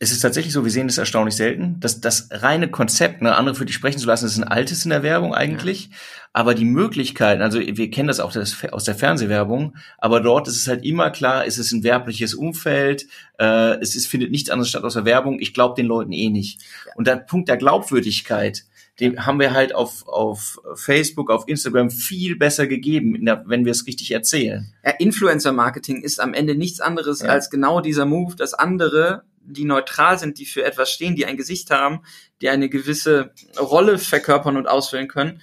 es 0.00 0.10
ist 0.10 0.20
tatsächlich 0.20 0.52
so, 0.52 0.64
wir 0.64 0.72
sehen 0.72 0.88
es 0.88 0.98
erstaunlich 0.98 1.36
selten, 1.36 1.78
dass 1.78 2.00
das 2.00 2.28
reine 2.30 2.68
Konzept, 2.68 3.22
ne, 3.22 3.36
andere 3.36 3.54
für 3.54 3.64
dich 3.64 3.76
sprechen 3.76 3.98
zu 3.98 4.06
lassen, 4.06 4.26
ist 4.26 4.36
ein 4.36 4.44
altes 4.44 4.84
in 4.84 4.90
der 4.90 5.04
Werbung 5.04 5.34
eigentlich. 5.34 5.88
Ja. 5.88 5.96
Aber 6.32 6.54
die 6.54 6.64
Möglichkeiten, 6.64 7.42
also 7.42 7.60
wir 7.60 7.90
kennen 7.90 8.08
das 8.08 8.18
auch 8.18 8.34
aus 8.72 8.84
der 8.84 8.94
Fernsehwerbung, 8.96 9.76
aber 9.98 10.20
dort 10.20 10.48
ist 10.48 10.56
es 10.56 10.66
halt 10.66 10.84
immer 10.84 11.10
klar, 11.10 11.46
es 11.46 11.58
ist 11.58 11.70
ein 11.70 11.84
werbliches 11.84 12.34
Umfeld, 12.34 13.06
äh, 13.38 13.78
es 13.80 13.94
ist, 13.94 14.08
findet 14.08 14.32
nichts 14.32 14.50
anderes 14.50 14.68
statt 14.68 14.82
aus 14.82 14.94
der 14.94 15.04
Werbung, 15.04 15.38
ich 15.38 15.54
glaube 15.54 15.76
den 15.76 15.86
Leuten 15.86 16.12
eh 16.12 16.28
nicht. 16.28 16.60
Ja. 16.86 16.92
Und 16.96 17.06
der 17.06 17.16
Punkt 17.16 17.48
der 17.48 17.56
Glaubwürdigkeit, 17.56 18.64
den 18.98 19.26
haben 19.26 19.38
wir 19.38 19.52
halt 19.52 19.76
auf, 19.76 20.08
auf 20.08 20.58
Facebook, 20.74 21.30
auf 21.30 21.44
Instagram 21.46 21.90
viel 21.90 22.36
besser 22.36 22.66
gegeben, 22.66 23.14
wenn 23.46 23.64
wir 23.64 23.72
es 23.72 23.86
richtig 23.86 24.10
erzählen. 24.10 24.72
Ja, 24.84 24.90
Influencer-Marketing 24.98 26.02
ist 26.02 26.20
am 26.20 26.34
Ende 26.34 26.56
nichts 26.56 26.80
anderes 26.80 27.20
ja. 27.20 27.28
als 27.28 27.48
genau 27.48 27.80
dieser 27.80 28.06
Move, 28.06 28.34
dass 28.34 28.54
andere 28.54 29.22
die 29.46 29.64
neutral 29.64 30.18
sind, 30.18 30.38
die 30.38 30.46
für 30.46 30.64
etwas 30.64 30.90
stehen, 30.90 31.16
die 31.16 31.26
ein 31.26 31.36
Gesicht 31.36 31.70
haben, 31.70 32.00
die 32.40 32.48
eine 32.48 32.68
gewisse 32.68 33.32
Rolle 33.58 33.98
verkörpern 33.98 34.56
und 34.56 34.66
ausfüllen 34.66 35.08
können, 35.08 35.40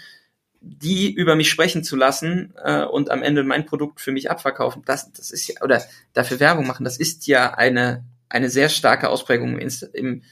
die 0.59 1.11
über 1.11 1.35
mich 1.35 1.49
sprechen 1.49 1.83
zu 1.83 1.95
lassen 1.95 2.53
äh, 2.63 2.83
und 2.83 3.09
am 3.09 3.23
Ende 3.23 3.43
mein 3.43 3.65
Produkt 3.65 3.99
für 3.99 4.11
mich 4.11 4.29
abverkaufen, 4.29 4.83
das, 4.85 5.11
das 5.11 5.31
ist 5.31 5.47
ja, 5.47 5.55
oder 5.61 5.83
dafür 6.13 6.39
Werbung 6.39 6.67
machen, 6.67 6.83
das 6.83 6.97
ist 6.97 7.25
ja 7.25 7.53
eine, 7.55 8.05
eine 8.29 8.49
sehr 8.49 8.69
starke 8.69 9.09
Ausprägung 9.09 9.53
im, 9.53 9.59
Insta 9.59 9.87
im 9.93 10.23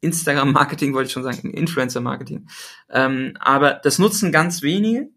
Instagram-Marketing, 0.00 0.94
wollte 0.94 1.08
ich 1.08 1.12
schon 1.12 1.24
sagen, 1.24 1.40
im 1.42 1.54
Influencer-Marketing. 1.54 2.48
Ähm, 2.90 3.36
aber 3.40 3.72
das 3.74 3.98
nutzen 3.98 4.30
ganz 4.30 4.62
wenige 4.62 5.08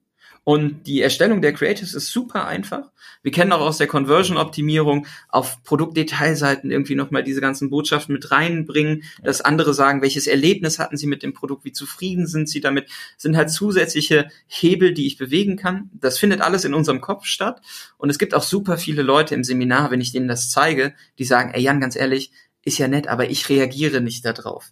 und 0.43 0.87
die 0.87 1.01
Erstellung 1.01 1.41
der 1.41 1.53
Creatives 1.53 1.93
ist 1.93 2.07
super 2.07 2.47
einfach. 2.47 2.91
Wir 3.21 3.31
kennen 3.31 3.51
auch 3.51 3.59
aus 3.61 3.77
der 3.77 3.87
Conversion-Optimierung 3.87 5.05
auf 5.27 5.61
Produktdetailseiten 5.63 6.71
irgendwie 6.71 6.95
nochmal 6.95 7.23
diese 7.23 7.41
ganzen 7.41 7.69
Botschaften 7.69 8.13
mit 8.13 8.31
reinbringen, 8.31 9.03
dass 9.21 9.41
andere 9.41 9.73
sagen, 9.73 10.01
welches 10.01 10.27
Erlebnis 10.27 10.79
hatten 10.79 10.95
sie 10.95 11.07
mit 11.07 11.21
dem 11.21 11.33
Produkt, 11.33 11.65
wie 11.65 11.73
zufrieden 11.73 12.27
sind 12.27 12.47
sie 12.47 12.61
damit, 12.61 12.89
sind 13.17 13.35
halt 13.35 13.49
zusätzliche 13.49 14.29
Hebel, 14.47 14.93
die 14.93 15.07
ich 15.07 15.17
bewegen 15.17 15.57
kann. 15.57 15.89
Das 15.93 16.17
findet 16.17 16.41
alles 16.41 16.63
in 16.63 16.73
unserem 16.73 17.01
Kopf 17.01 17.25
statt. 17.25 17.61
Und 17.97 18.09
es 18.09 18.19
gibt 18.19 18.33
auch 18.33 18.43
super 18.43 18.77
viele 18.77 19.01
Leute 19.01 19.35
im 19.35 19.43
Seminar, 19.43 19.91
wenn 19.91 20.01
ich 20.01 20.11
denen 20.11 20.27
das 20.27 20.49
zeige, 20.49 20.93
die 21.17 21.25
sagen, 21.25 21.51
ey 21.53 21.61
Jan, 21.61 21.81
ganz 21.81 21.95
ehrlich, 21.95 22.31
ist 22.63 22.77
ja 22.77 22.87
nett, 22.87 23.07
aber 23.07 23.29
ich 23.29 23.49
reagiere 23.49 24.01
nicht 24.01 24.25
darauf. 24.25 24.71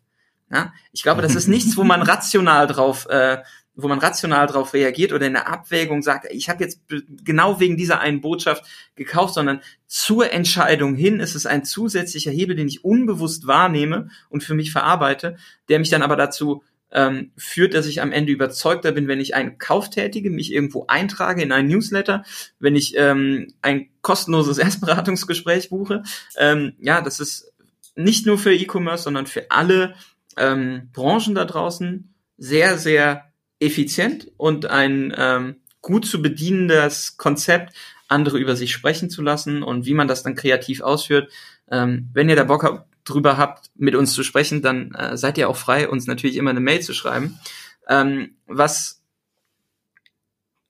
Ja? 0.51 0.73
Ich 0.91 1.03
glaube, 1.03 1.21
das 1.21 1.35
ist 1.35 1.47
nichts, 1.47 1.77
wo 1.77 1.83
man 1.83 2.01
rational 2.01 2.67
drauf 2.67 3.07
äh, 3.09 3.39
wo 3.77 3.87
man 3.87 3.99
rational 3.99 4.47
darauf 4.47 4.73
reagiert 4.73 5.13
oder 5.13 5.27
in 5.27 5.33
der 5.33 5.47
Abwägung 5.47 6.01
sagt, 6.01 6.27
ich 6.31 6.49
habe 6.49 6.63
jetzt 6.63 6.81
genau 7.23 7.59
wegen 7.59 7.77
dieser 7.77 7.99
einen 7.99 8.21
Botschaft 8.21 8.65
gekauft, 8.95 9.35
sondern 9.35 9.61
zur 9.85 10.33
Entscheidung 10.33 10.95
hin 10.95 11.19
ist 11.19 11.35
es 11.35 11.45
ein 11.45 11.63
zusätzlicher 11.63 12.31
Hebel, 12.31 12.55
den 12.55 12.67
ich 12.67 12.83
unbewusst 12.83 13.45
wahrnehme 13.45 14.09
und 14.29 14.43
für 14.43 14.55
mich 14.55 14.71
verarbeite, 14.71 15.37
der 15.69 15.77
mich 15.77 15.91
dann 15.91 16.01
aber 16.01 16.15
dazu 16.15 16.63
ähm, 16.91 17.31
führt, 17.37 17.75
dass 17.75 17.85
ich 17.85 18.01
am 18.01 18.11
Ende 18.11 18.31
überzeugter 18.31 18.91
bin, 18.91 19.07
wenn 19.07 19.19
ich 19.19 19.35
einen 19.35 19.59
Kauf 19.59 19.89
tätige, 19.89 20.31
mich 20.31 20.51
irgendwo 20.51 20.85
eintrage 20.87 21.43
in 21.43 21.51
einen 21.51 21.67
Newsletter, 21.67 22.23
wenn 22.59 22.75
ich 22.75 22.95
ähm, 22.97 23.53
ein 23.61 23.89
kostenloses 24.01 24.57
Erstberatungsgespräch 24.57 25.69
buche. 25.69 26.01
Ähm, 26.37 26.73
ja, 26.79 27.01
das 27.01 27.19
ist 27.19 27.53
nicht 27.95 28.25
nur 28.25 28.39
für 28.39 28.53
E-Commerce, 28.53 29.03
sondern 29.03 29.27
für 29.27 29.51
alle 29.51 29.95
ähm, 30.35 30.89
Branchen 30.93 31.35
da 31.35 31.45
draußen 31.45 32.13
sehr, 32.37 32.77
sehr 32.77 33.26
effizient 33.59 34.31
und 34.37 34.65
ein 34.67 35.13
ähm, 35.17 35.55
gut 35.81 36.05
zu 36.05 36.21
bedienendes 36.21 37.17
Konzept, 37.17 37.73
andere 38.07 38.37
über 38.37 38.55
sich 38.55 38.71
sprechen 38.71 39.09
zu 39.09 39.21
lassen 39.21 39.63
und 39.63 39.85
wie 39.85 39.93
man 39.93 40.07
das 40.07 40.23
dann 40.23 40.35
kreativ 40.35 40.81
ausführt. 40.81 41.31
Ähm, 41.69 42.09
wenn 42.13 42.29
ihr 42.29 42.35
da 42.35 42.43
Bock 42.43 42.85
drüber 43.03 43.37
habt, 43.37 43.69
mit 43.75 43.95
uns 43.95 44.13
zu 44.13 44.23
sprechen, 44.23 44.61
dann 44.61 44.93
äh, 44.93 45.17
seid 45.17 45.37
ihr 45.37 45.49
auch 45.49 45.57
frei, 45.57 45.89
uns 45.89 46.07
natürlich 46.07 46.37
immer 46.37 46.51
eine 46.51 46.59
Mail 46.59 46.81
zu 46.81 46.93
schreiben. 46.93 47.39
Ähm, 47.87 48.35
was 48.45 49.01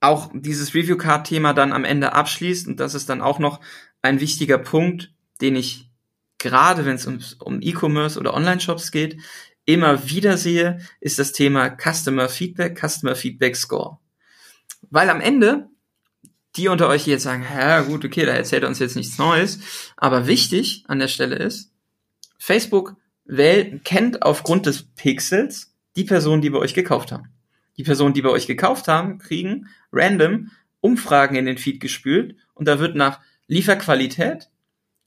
auch 0.00 0.30
dieses 0.32 0.74
Review 0.74 0.96
Card 0.96 1.26
Thema 1.26 1.52
dann 1.52 1.72
am 1.72 1.84
Ende 1.84 2.12
abschließt, 2.12 2.68
und 2.68 2.78
das 2.78 2.94
ist 2.94 3.08
dann 3.08 3.20
auch 3.20 3.38
noch 3.38 3.60
ein 4.02 4.20
wichtiger 4.20 4.58
Punkt, 4.58 5.12
den 5.40 5.56
ich 5.56 5.90
gerade, 6.38 6.84
wenn 6.84 6.94
es 6.94 7.06
um, 7.06 7.18
um 7.40 7.60
E-Commerce 7.60 8.18
oder 8.18 8.34
Online-Shops 8.34 8.92
geht, 8.92 9.20
immer 9.68 10.08
wieder 10.08 10.38
sehe, 10.38 10.78
ist 10.98 11.18
das 11.18 11.32
Thema 11.32 11.68
Customer 11.68 12.30
Feedback, 12.30 12.78
Customer 12.80 13.14
Feedback 13.14 13.54
Score. 13.54 13.98
Weil 14.90 15.10
am 15.10 15.20
Ende 15.20 15.68
die 16.56 16.68
unter 16.68 16.88
euch 16.88 17.06
jetzt 17.06 17.22
sagen, 17.22 17.44
ja 17.54 17.82
gut, 17.82 18.04
okay, 18.04 18.24
da 18.24 18.32
erzählt 18.32 18.62
er 18.62 18.68
uns 18.68 18.78
jetzt 18.78 18.96
nichts 18.96 19.18
Neues, 19.18 19.60
aber 19.96 20.26
wichtig 20.26 20.84
an 20.88 20.98
der 20.98 21.08
Stelle 21.08 21.36
ist, 21.36 21.70
Facebook 22.38 22.96
wählt, 23.26 23.84
kennt 23.84 24.22
aufgrund 24.22 24.64
des 24.64 24.84
Pixels 24.96 25.74
die 25.96 26.04
Personen, 26.04 26.40
die 26.40 26.50
bei 26.50 26.58
euch 26.58 26.74
gekauft 26.74 27.12
haben. 27.12 27.28
Die 27.76 27.84
Personen, 27.84 28.14
die 28.14 28.22
bei 28.22 28.30
euch 28.30 28.46
gekauft 28.46 28.88
haben, 28.88 29.18
kriegen 29.18 29.68
random 29.92 30.50
Umfragen 30.80 31.36
in 31.36 31.44
den 31.44 31.58
Feed 31.58 31.80
gespült 31.80 32.36
und 32.54 32.66
da 32.66 32.78
wird 32.78 32.96
nach 32.96 33.20
Lieferqualität, 33.46 34.48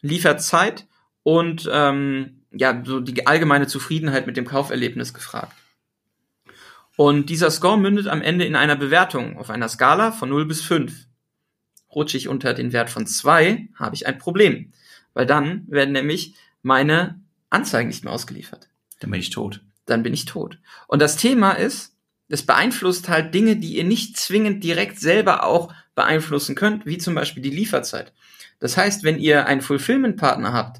Lieferzeit 0.01 0.87
und 1.23 1.67
ähm, 1.71 2.40
ja, 2.51 2.81
so 2.85 2.99
die 2.99 3.27
allgemeine 3.27 3.67
Zufriedenheit 3.67 4.27
mit 4.27 4.37
dem 4.37 4.45
Kauferlebnis 4.45 5.13
gefragt. 5.13 5.55
Und 6.97 7.29
dieser 7.29 7.49
Score 7.49 7.79
mündet 7.79 8.07
am 8.07 8.21
Ende 8.21 8.45
in 8.45 8.55
einer 8.55 8.75
Bewertung 8.75 9.37
auf 9.37 9.49
einer 9.49 9.69
Skala 9.69 10.11
von 10.11 10.29
0 10.29 10.45
bis 10.45 10.61
5. 10.61 11.07
Rutsche 11.93 12.17
ich 12.17 12.27
unter 12.27 12.53
den 12.53 12.73
Wert 12.73 12.89
von 12.89 13.07
2, 13.07 13.69
habe 13.75 13.95
ich 13.95 14.07
ein 14.07 14.17
Problem. 14.17 14.71
Weil 15.13 15.25
dann 15.25 15.65
werden 15.67 15.93
nämlich 15.93 16.35
meine 16.61 17.19
Anzeigen 17.49 17.89
nicht 17.89 18.03
mehr 18.03 18.13
ausgeliefert. 18.13 18.69
Dann 18.99 19.11
bin 19.11 19.19
ich 19.19 19.29
tot. 19.29 19.61
Dann 19.85 20.03
bin 20.03 20.13
ich 20.13 20.25
tot. 20.25 20.59
Und 20.87 21.01
das 21.01 21.17
Thema 21.17 21.53
ist, 21.53 21.95
das 22.29 22.43
beeinflusst 22.43 23.09
halt 23.09 23.33
Dinge, 23.33 23.57
die 23.57 23.77
ihr 23.77 23.83
nicht 23.83 24.17
zwingend 24.17 24.63
direkt 24.63 24.99
selber 24.99 25.43
auch 25.43 25.73
beeinflussen 25.95 26.55
könnt, 26.55 26.85
wie 26.85 26.97
zum 26.97 27.15
Beispiel 27.15 27.43
die 27.43 27.49
Lieferzeit. 27.49 28.13
Das 28.59 28.77
heißt, 28.77 29.03
wenn 29.03 29.19
ihr 29.19 29.47
einen 29.47 29.61
Fulfillment-Partner 29.61 30.53
habt 30.53 30.79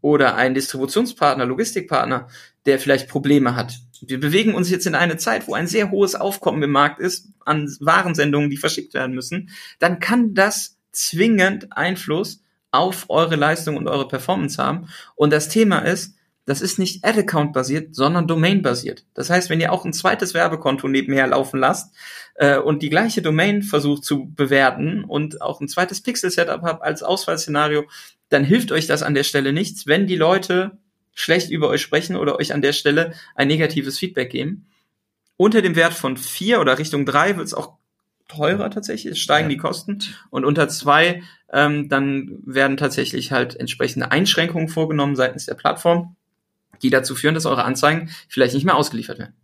oder 0.00 0.36
einen 0.36 0.54
Distributionspartner, 0.54 1.44
Logistikpartner, 1.46 2.28
der 2.66 2.78
vielleicht 2.78 3.08
Probleme 3.08 3.56
hat. 3.56 3.78
Wir 4.00 4.20
bewegen 4.20 4.54
uns 4.54 4.70
jetzt 4.70 4.86
in 4.86 4.94
eine 4.94 5.16
Zeit, 5.16 5.46
wo 5.46 5.54
ein 5.54 5.66
sehr 5.66 5.90
hohes 5.90 6.14
Aufkommen 6.14 6.62
im 6.62 6.70
Markt 6.70 7.00
ist 7.00 7.28
an 7.44 7.74
Warensendungen, 7.80 8.50
die 8.50 8.56
verschickt 8.56 8.94
werden 8.94 9.14
müssen, 9.14 9.50
dann 9.78 10.00
kann 10.00 10.34
das 10.34 10.78
zwingend 10.92 11.76
Einfluss 11.76 12.42
auf 12.70 13.06
eure 13.08 13.36
Leistung 13.36 13.76
und 13.76 13.88
eure 13.88 14.08
Performance 14.08 14.62
haben. 14.62 14.88
Und 15.16 15.32
das 15.32 15.48
Thema 15.48 15.80
ist, 15.80 16.14
das 16.46 16.62
ist 16.62 16.78
nicht 16.78 17.04
Ad-Account 17.04 17.52
basiert, 17.52 17.94
sondern 17.94 18.26
Domain 18.26 18.62
basiert. 18.62 19.04
Das 19.14 19.30
heißt, 19.30 19.50
wenn 19.50 19.60
ihr 19.60 19.72
auch 19.72 19.84
ein 19.84 19.92
zweites 19.92 20.34
Werbekonto 20.34 20.88
nebenher 20.88 21.26
laufen 21.28 21.60
lasst 21.60 21.94
äh, 22.34 22.58
und 22.58 22.82
die 22.82 22.90
gleiche 22.90 23.22
Domain 23.22 23.62
versucht 23.62 24.04
zu 24.04 24.32
bewerten 24.34 25.04
und 25.04 25.42
auch 25.42 25.60
ein 25.60 25.68
zweites 25.68 26.02
Pixel-Setup 26.02 26.62
habt 26.62 26.82
als 26.82 27.02
Ausfallszenario, 27.02 27.84
dann 28.30 28.44
hilft 28.44 28.72
euch 28.72 28.86
das 28.86 29.02
an 29.02 29.14
der 29.14 29.24
Stelle 29.24 29.52
nichts, 29.52 29.86
wenn 29.86 30.06
die 30.06 30.16
Leute 30.16 30.78
schlecht 31.12 31.50
über 31.50 31.68
euch 31.68 31.82
sprechen 31.82 32.16
oder 32.16 32.36
euch 32.36 32.54
an 32.54 32.62
der 32.62 32.72
Stelle 32.72 33.12
ein 33.34 33.48
negatives 33.48 33.98
Feedback 33.98 34.30
geben. 34.30 34.66
Unter 35.36 35.62
dem 35.62 35.76
Wert 35.76 35.94
von 35.94 36.16
vier 36.16 36.60
oder 36.60 36.78
Richtung 36.78 37.04
drei 37.04 37.36
wird 37.36 37.46
es 37.46 37.54
auch 37.54 37.74
teurer 38.28 38.70
tatsächlich, 38.70 39.20
steigen 39.20 39.50
ja. 39.50 39.56
die 39.56 39.60
Kosten. 39.60 39.98
Und 40.30 40.44
unter 40.44 40.68
zwei, 40.68 41.22
ähm, 41.52 41.88
dann 41.88 42.38
werden 42.46 42.76
tatsächlich 42.76 43.32
halt 43.32 43.56
entsprechende 43.56 44.10
Einschränkungen 44.10 44.68
vorgenommen 44.68 45.16
seitens 45.16 45.46
der 45.46 45.54
Plattform 45.54 46.16
die 46.82 46.90
dazu 46.90 47.14
führen, 47.14 47.34
dass 47.34 47.46
eure 47.46 47.64
Anzeigen 47.64 48.10
vielleicht 48.28 48.54
nicht 48.54 48.64
mehr 48.64 48.76
ausgeliefert 48.76 49.18
werden. 49.18 49.34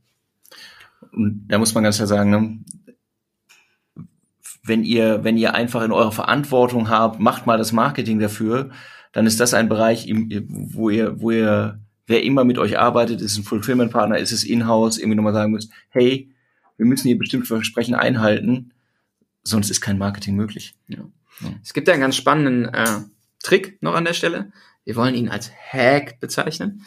Und 1.12 1.46
da 1.48 1.58
muss 1.58 1.74
man 1.74 1.84
ganz 1.84 1.96
klar 1.96 2.06
sagen, 2.06 2.30
ne, 2.30 2.58
wenn 4.66 4.84
ihr, 4.84 5.24
wenn 5.24 5.36
ihr 5.36 5.54
einfach 5.54 5.82
in 5.82 5.92
eurer 5.92 6.12
Verantwortung 6.12 6.88
habt, 6.88 7.20
macht 7.20 7.46
mal 7.46 7.58
das 7.58 7.72
Marketing 7.72 8.18
dafür, 8.18 8.70
dann 9.12 9.26
ist 9.26 9.40
das 9.40 9.54
ein 9.54 9.68
Bereich, 9.68 10.12
wo 10.48 10.90
ihr, 10.90 11.20
wo 11.20 11.30
ihr, 11.30 11.80
wer 12.06 12.22
immer 12.22 12.44
mit 12.44 12.58
euch 12.58 12.78
arbeitet, 12.78 13.20
ist 13.20 13.38
ein 13.38 13.44
Fulfillment-Partner, 13.44 14.18
ist 14.18 14.32
es 14.32 14.44
in-house, 14.44 14.98
irgendwie 14.98 15.16
nochmal 15.16 15.32
sagen 15.32 15.52
müsst, 15.52 15.70
hey, 15.88 16.30
wir 16.76 16.86
müssen 16.86 17.08
hier 17.08 17.18
bestimmte 17.18 17.46
Versprechen 17.46 17.94
einhalten, 17.94 18.72
sonst 19.42 19.70
ist 19.70 19.80
kein 19.80 19.98
Marketing 19.98 20.36
möglich. 20.36 20.74
Ja. 20.88 20.98
Es 21.62 21.72
gibt 21.72 21.88
ja 21.88 21.94
einen 21.94 22.02
ganz 22.02 22.16
spannenden 22.16 22.72
äh, 22.72 23.00
Trick 23.42 23.80
noch 23.82 23.94
an 23.94 24.04
der 24.04 24.14
Stelle. 24.14 24.52
Wir 24.84 24.96
wollen 24.96 25.14
ihn 25.14 25.28
als 25.28 25.50
Hack 25.50 26.20
bezeichnen. 26.20 26.82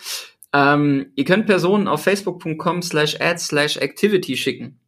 Ähm, 0.53 1.11
ihr 1.15 1.25
könnt 1.25 1.45
Personen 1.45 1.87
auf 1.87 2.03
facebook.com 2.03 2.81
slash 2.81 3.19
ads 3.19 3.47
slash 3.47 3.77
activity 3.77 4.35
schicken. 4.35 4.79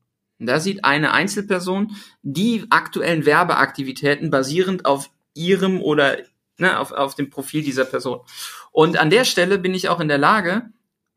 Da 0.48 0.60
sieht 0.60 0.84
eine 0.84 1.14
Einzelperson 1.14 1.96
die 2.22 2.66
aktuellen 2.70 3.26
Werbeaktivitäten 3.26 4.30
basierend 4.30 4.86
auf 4.86 5.10
ihrem 5.34 5.82
oder 5.82 6.18
ne, 6.58 6.80
auf, 6.80 6.92
auf 6.92 7.16
dem 7.16 7.30
Profil 7.30 7.64
dieser 7.64 7.86
Person. 7.86 8.20
Und 8.72 8.98
an 8.98 9.10
der 9.10 9.26
Stelle 9.26 9.58
bin 9.58 9.74
ich 9.74 9.90
auch 9.90 10.00
in 10.00 10.08
der 10.08 10.18
Lage, 10.18 10.70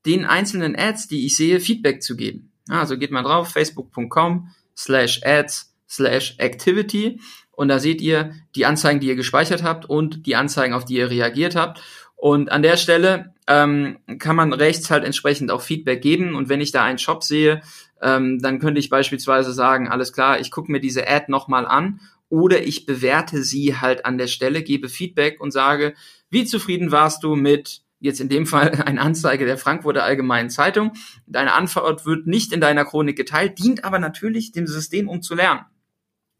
den 0.06 0.24
einzelnen 0.24 0.76
Ads, 0.76 1.08
die 1.08 1.26
ich 1.26 1.36
sehe, 1.36 1.60
Feedback 1.60 2.02
zu 2.02 2.16
geben. 2.16 2.52
Also 2.68 2.98
geht 2.98 3.10
mal 3.10 3.22
drauf, 3.22 3.52
facebook.com 3.52 4.50
slash 4.76 5.20
ads 5.24 5.74
slash 5.88 6.36
activity 6.38 7.20
und 7.56 7.68
da 7.68 7.78
seht 7.78 8.00
ihr 8.00 8.34
die 8.54 8.66
Anzeigen, 8.66 9.00
die 9.00 9.08
ihr 9.08 9.16
gespeichert 9.16 9.62
habt 9.62 9.86
und 9.86 10.26
die 10.26 10.36
Anzeigen, 10.36 10.74
auf 10.74 10.84
die 10.84 10.94
ihr 10.94 11.10
reagiert 11.10 11.54
habt. 11.56 11.80
Und 12.16 12.50
an 12.50 12.62
der 12.62 12.76
Stelle 12.76 13.34
ähm, 13.46 13.98
kann 14.18 14.36
man 14.36 14.52
rechts 14.52 14.90
halt 14.90 15.04
entsprechend 15.04 15.50
auch 15.50 15.60
Feedback 15.60 16.02
geben. 16.02 16.34
Und 16.34 16.48
wenn 16.48 16.60
ich 16.60 16.72
da 16.72 16.84
einen 16.84 16.98
Shop 16.98 17.22
sehe, 17.22 17.60
ähm, 18.04 18.38
dann 18.40 18.58
könnte 18.60 18.78
ich 18.78 18.90
beispielsweise 18.90 19.52
sagen, 19.52 19.88
alles 19.88 20.12
klar, 20.12 20.38
ich 20.38 20.50
gucke 20.50 20.70
mir 20.70 20.80
diese 20.80 21.08
Ad 21.08 21.26
nochmal 21.28 21.66
an 21.66 22.00
oder 22.28 22.62
ich 22.62 22.86
bewerte 22.86 23.42
sie 23.42 23.80
halt 23.80 24.04
an 24.04 24.18
der 24.18 24.26
Stelle, 24.26 24.62
gebe 24.62 24.88
Feedback 24.88 25.40
und 25.40 25.50
sage, 25.50 25.94
wie 26.30 26.44
zufrieden 26.44 26.92
warst 26.92 27.24
du 27.24 27.34
mit 27.34 27.82
jetzt 28.00 28.20
in 28.20 28.28
dem 28.28 28.46
Fall 28.46 28.70
eine 28.86 29.00
Anzeige 29.00 29.46
der 29.46 29.56
Frankfurter 29.56 30.04
Allgemeinen 30.04 30.50
Zeitung. 30.50 30.92
Deine 31.26 31.54
Antwort 31.54 32.04
wird 32.04 32.26
nicht 32.26 32.52
in 32.52 32.60
deiner 32.60 32.84
Chronik 32.84 33.16
geteilt, 33.16 33.58
dient 33.58 33.84
aber 33.84 33.98
natürlich 33.98 34.52
dem 34.52 34.66
System, 34.66 35.08
um 35.08 35.22
zu 35.22 35.34
lernen. 35.34 35.64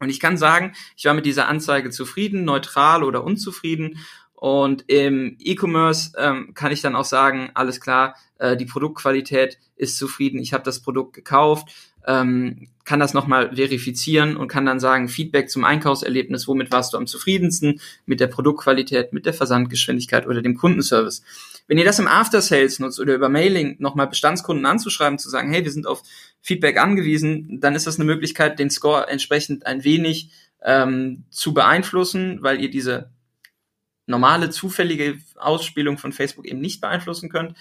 Und 0.00 0.10
ich 0.10 0.20
kann 0.20 0.36
sagen, 0.36 0.72
ich 0.96 1.06
war 1.06 1.14
mit 1.14 1.24
dieser 1.24 1.48
Anzeige 1.48 1.88
zufrieden, 1.88 2.44
neutral 2.44 3.02
oder 3.02 3.24
unzufrieden 3.24 3.98
und 4.44 4.84
im 4.88 5.38
E-Commerce 5.40 6.12
ähm, 6.18 6.52
kann 6.52 6.70
ich 6.70 6.82
dann 6.82 6.96
auch 6.96 7.06
sagen, 7.06 7.50
alles 7.54 7.80
klar, 7.80 8.14
äh, 8.38 8.58
die 8.58 8.66
Produktqualität 8.66 9.56
ist 9.74 9.96
zufrieden, 9.96 10.38
ich 10.38 10.52
habe 10.52 10.62
das 10.62 10.82
Produkt 10.82 11.14
gekauft, 11.14 11.70
ähm, 12.06 12.68
kann 12.84 13.00
das 13.00 13.14
nochmal 13.14 13.56
verifizieren 13.56 14.36
und 14.36 14.48
kann 14.48 14.66
dann 14.66 14.80
sagen, 14.80 15.08
Feedback 15.08 15.48
zum 15.48 15.64
Einkaufserlebnis, 15.64 16.46
womit 16.46 16.70
warst 16.72 16.92
du 16.92 16.98
am 16.98 17.06
zufriedensten, 17.06 17.80
mit 18.04 18.20
der 18.20 18.26
Produktqualität, 18.26 19.14
mit 19.14 19.24
der 19.24 19.32
Versandgeschwindigkeit 19.32 20.26
oder 20.26 20.42
dem 20.42 20.58
Kundenservice. 20.58 21.22
Wenn 21.66 21.78
ihr 21.78 21.86
das 21.86 21.98
im 21.98 22.06
After 22.06 22.42
Sales 22.42 22.78
nutzt 22.80 23.00
oder 23.00 23.14
über 23.14 23.30
Mailing 23.30 23.76
nochmal 23.78 24.08
Bestandskunden 24.08 24.66
anzuschreiben, 24.66 25.18
zu 25.18 25.30
sagen, 25.30 25.50
hey, 25.52 25.64
wir 25.64 25.72
sind 25.72 25.86
auf 25.86 26.02
Feedback 26.42 26.76
angewiesen, 26.76 27.60
dann 27.62 27.74
ist 27.74 27.86
das 27.86 27.96
eine 27.96 28.04
Möglichkeit, 28.04 28.58
den 28.58 28.68
Score 28.68 29.08
entsprechend 29.08 29.64
ein 29.64 29.84
wenig 29.84 30.32
ähm, 30.62 31.24
zu 31.30 31.54
beeinflussen, 31.54 32.40
weil 32.42 32.60
ihr 32.60 32.68
diese 32.68 33.13
normale 34.06 34.50
zufällige 34.50 35.18
Ausspielung 35.36 35.98
von 35.98 36.12
Facebook 36.12 36.46
eben 36.46 36.60
nicht 36.60 36.80
beeinflussen 36.80 37.28
könnt. 37.28 37.56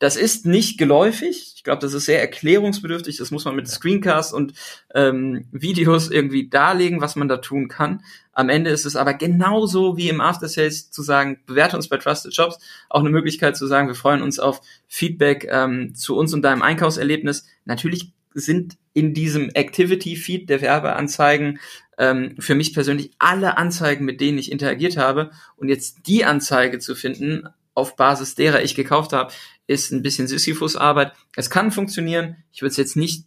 Das 0.00 0.16
ist 0.16 0.44
nicht 0.44 0.76
geläufig. 0.76 1.54
Ich 1.56 1.64
glaube, 1.64 1.80
das 1.80 1.94
ist 1.94 2.04
sehr 2.06 2.20
erklärungsbedürftig. 2.20 3.16
Das 3.16 3.30
muss 3.30 3.44
man 3.44 3.54
mit 3.54 3.68
Screencasts 3.68 4.32
und 4.32 4.52
ähm, 4.92 5.46
Videos 5.52 6.10
irgendwie 6.10 6.48
darlegen, 6.48 7.00
was 7.00 7.14
man 7.14 7.28
da 7.28 7.36
tun 7.36 7.68
kann. 7.68 8.02
Am 8.32 8.48
Ende 8.48 8.70
ist 8.70 8.86
es 8.86 8.96
aber 8.96 9.14
genauso 9.14 9.96
wie 9.96 10.08
im 10.08 10.20
After 10.20 10.48
Sales 10.48 10.90
zu 10.90 11.02
sagen, 11.02 11.40
bewerte 11.46 11.76
uns 11.76 11.88
bei 11.88 11.96
Trusted 11.96 12.34
Shops, 12.34 12.58
auch 12.90 13.00
eine 13.00 13.10
Möglichkeit 13.10 13.56
zu 13.56 13.66
sagen, 13.68 13.86
wir 13.86 13.94
freuen 13.94 14.22
uns 14.22 14.40
auf 14.40 14.60
Feedback 14.88 15.46
ähm, 15.48 15.94
zu 15.94 16.16
uns 16.16 16.34
und 16.34 16.42
deinem 16.42 16.62
Einkaufserlebnis. 16.62 17.46
Natürlich 17.64 18.12
sind 18.34 18.76
in 18.92 19.14
diesem 19.14 19.50
Activity 19.50 20.16
Feed 20.16 20.50
der 20.50 20.60
Werbeanzeigen 20.60 21.60
ähm, 21.98 22.36
für 22.38 22.54
mich 22.54 22.74
persönlich 22.74 23.10
alle 23.18 23.56
Anzeigen, 23.56 24.04
mit 24.04 24.20
denen 24.20 24.38
ich 24.38 24.52
interagiert 24.52 24.96
habe. 24.96 25.30
Und 25.56 25.68
jetzt 25.68 26.06
die 26.06 26.24
Anzeige 26.24 26.78
zu 26.78 26.94
finden, 26.94 27.48
auf 27.74 27.96
Basis 27.96 28.34
derer 28.34 28.62
ich 28.62 28.74
gekauft 28.74 29.12
habe, 29.12 29.32
ist 29.66 29.92
ein 29.92 30.02
bisschen 30.02 30.28
Sisyphus-Arbeit. 30.28 31.12
Es 31.36 31.50
kann 31.50 31.70
funktionieren. 31.70 32.36
Ich 32.52 32.62
würde 32.62 32.70
es 32.70 32.76
jetzt 32.76 32.96
nicht 32.96 33.26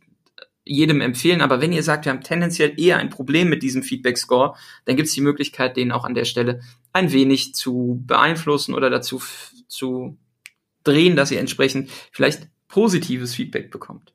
jedem 0.64 1.02
empfehlen, 1.02 1.42
aber 1.42 1.62
wenn 1.62 1.72
ihr 1.72 1.84
sagt, 1.84 2.06
wir 2.06 2.12
haben 2.12 2.22
tendenziell 2.22 2.78
eher 2.78 2.98
ein 2.98 3.10
Problem 3.10 3.50
mit 3.50 3.64
diesem 3.64 3.84
Feedback-Score, 3.84 4.56
dann 4.86 4.96
gibt 4.98 5.08
es 5.08 5.14
die 5.14 5.22
Möglichkeit, 5.22 5.78
den 5.78 5.92
auch 5.92 6.04
an 6.04 6.14
der 6.14 6.26
Stelle 6.26 6.62
ein 6.92 7.12
wenig 7.12 7.56
zu 7.56 8.04
beeinflussen 8.06 8.74
oder 8.74 8.90
dazu 8.90 9.22
zu 9.68 10.18
drehen, 10.84 11.16
dass 11.16 11.32
ihr 11.32 11.40
entsprechend 11.40 11.90
vielleicht 12.12 12.50
positives 12.68 13.34
Feedback 13.34 13.72
bekommt. 13.72 14.14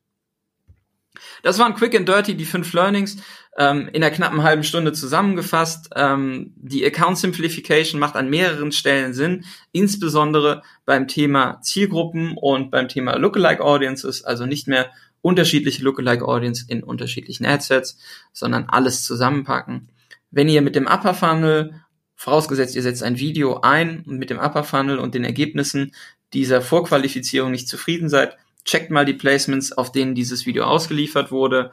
Das 1.43 1.59
waren 1.59 1.75
Quick 1.75 1.95
and 1.95 2.09
Dirty, 2.09 2.35
die 2.35 2.45
fünf 2.45 2.73
Learnings, 2.73 3.17
ähm, 3.59 3.89
in 3.93 4.03
einer 4.03 4.15
knappen 4.15 4.43
halben 4.43 4.65
Stunde 4.65 4.93
zusammengefasst. 4.93 5.91
Ähm, 5.95 6.53
die 6.57 6.85
Account 6.87 7.19
Simplification 7.19 8.01
macht 8.01 8.17
an 8.17 8.31
mehreren 8.31 8.73
Stellen 8.73 9.13
Sinn, 9.13 9.45
insbesondere 9.73 10.63
beim 10.85 11.09
Thema 11.09 11.61
Zielgruppen 11.61 12.37
und 12.37 12.71
beim 12.71 12.89
Thema 12.89 13.17
Lookalike 13.17 13.63
Audiences, 13.63 14.25
also 14.25 14.47
nicht 14.47 14.69
mehr 14.69 14.91
unterschiedliche 15.21 15.83
Lookalike 15.83 16.27
Audience 16.27 16.65
in 16.67 16.83
unterschiedlichen 16.83 17.47
Adsets, 17.47 17.99
sondern 18.33 18.67
alles 18.69 19.05
zusammenpacken. 19.05 19.89
Wenn 20.31 20.49
ihr 20.49 20.63
mit 20.63 20.75
dem 20.75 20.87
Upper 20.87 21.15
Funnel, 21.15 21.75
vorausgesetzt 22.17 22.75
ihr 22.75 22.83
setzt 22.83 23.03
ein 23.03 23.19
Video 23.19 23.61
ein 23.61 24.05
und 24.07 24.19
mit 24.19 24.31
dem 24.31 24.39
Upper 24.39 24.65
Funnel 24.65 24.99
und 24.99 25.15
den 25.15 25.25
Ergebnissen 25.25 25.93
dieser 26.33 26.63
Vorqualifizierung 26.63 27.51
nicht 27.51 27.69
zufrieden 27.69 28.09
seid, 28.09 28.37
checkt 28.65 28.91
mal 28.91 29.05
die 29.05 29.15
Placements, 29.15 29.73
auf 29.73 29.93
denen 29.93 30.15
dieses 30.15 30.47
Video 30.47 30.65
ausgeliefert 30.65 31.31
wurde. 31.31 31.73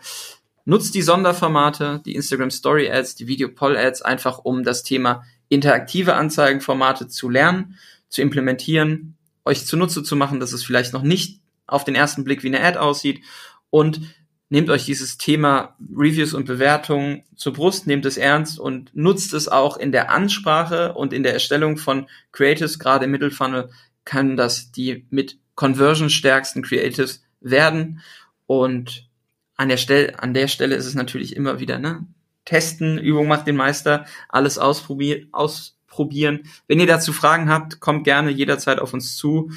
Nutzt 0.66 0.96
die 0.96 1.02
Sonderformate, 1.02 2.02
die 2.06 2.16
Instagram 2.16 2.52
Story 2.52 2.90
Ads, 2.92 3.16
die 3.16 3.28
Video 3.28 3.50
Poll 3.50 3.78
Ads 3.78 4.02
einfach, 4.02 4.40
um 4.40 4.64
das 4.64 4.84
Thema 4.84 5.24
interaktive 5.50 6.16
Anzeigenformate 6.16 7.08
zu 7.08 7.30
lernen, 7.30 7.78
zu 8.08 8.22
implementieren, 8.22 9.18
euch 9.46 9.66
zunutze 9.66 10.04
zu 10.04 10.16
machen, 10.16 10.40
dass 10.40 10.54
es 10.54 10.64
vielleicht 10.64 10.94
noch 10.94 11.02
nicht 11.02 11.42
auf 11.66 11.84
den 11.84 11.96
ersten 11.96 12.24
Blick 12.24 12.44
wie 12.44 12.48
eine 12.48 12.64
Ad 12.64 12.78
aussieht 12.78 13.22
und 13.70 14.02
nehmt 14.50 14.70
euch 14.70 14.86
dieses 14.86 15.18
Thema 15.18 15.76
Reviews 15.96 16.34
und 16.34 16.46
Bewertungen 16.46 17.24
zur 17.36 17.54
Brust, 17.54 17.88
nehmt 17.88 18.06
es 18.06 18.18
ernst 18.18 18.60
und 18.60 18.92
nutzt 18.96 19.34
es 19.34 19.48
auch 19.48 19.78
in 19.78 19.92
der 19.92 20.12
Ansprache 20.12 20.94
und 20.94 21.14
in 21.14 21.24
der 21.24 21.34
Erstellung 21.34 21.78
von 21.78 22.08
Creatives, 22.32 22.80
gerade 22.80 23.06
im 23.06 23.12
Mittelfunnel, 23.12 23.70
kann 24.06 24.38
das 24.38 24.72
die 24.72 25.06
mit 25.12 25.38
conversion-stärksten 25.60 26.64
Creatives 26.64 27.22
werden. 27.42 28.00
Und 28.46 29.10
an 29.58 29.68
der 29.68 29.76
Stelle, 29.76 30.18
an 30.18 30.34
der 30.34 30.48
Stelle 30.48 30.76
ist 30.76 30.86
es 30.86 30.96
natürlich 30.96 31.36
immer 31.36 31.60
wieder, 31.60 31.80
ne? 31.80 32.08
Testen, 32.46 32.98
Übung 32.98 33.28
macht 33.28 33.46
den 33.46 33.58
Meister, 33.58 34.06
alles 34.30 34.58
ausprobieren, 34.58 35.28
ausprobieren. 35.34 36.44
Wenn 36.68 36.80
ihr 36.80 36.88
dazu 36.88 37.12
Fragen 37.12 37.50
habt, 37.50 37.82
kommt 37.82 38.06
gerne 38.06 38.32
jederzeit 38.32 38.80
auf 38.80 38.94
uns 38.94 39.18
zu. 39.18 39.52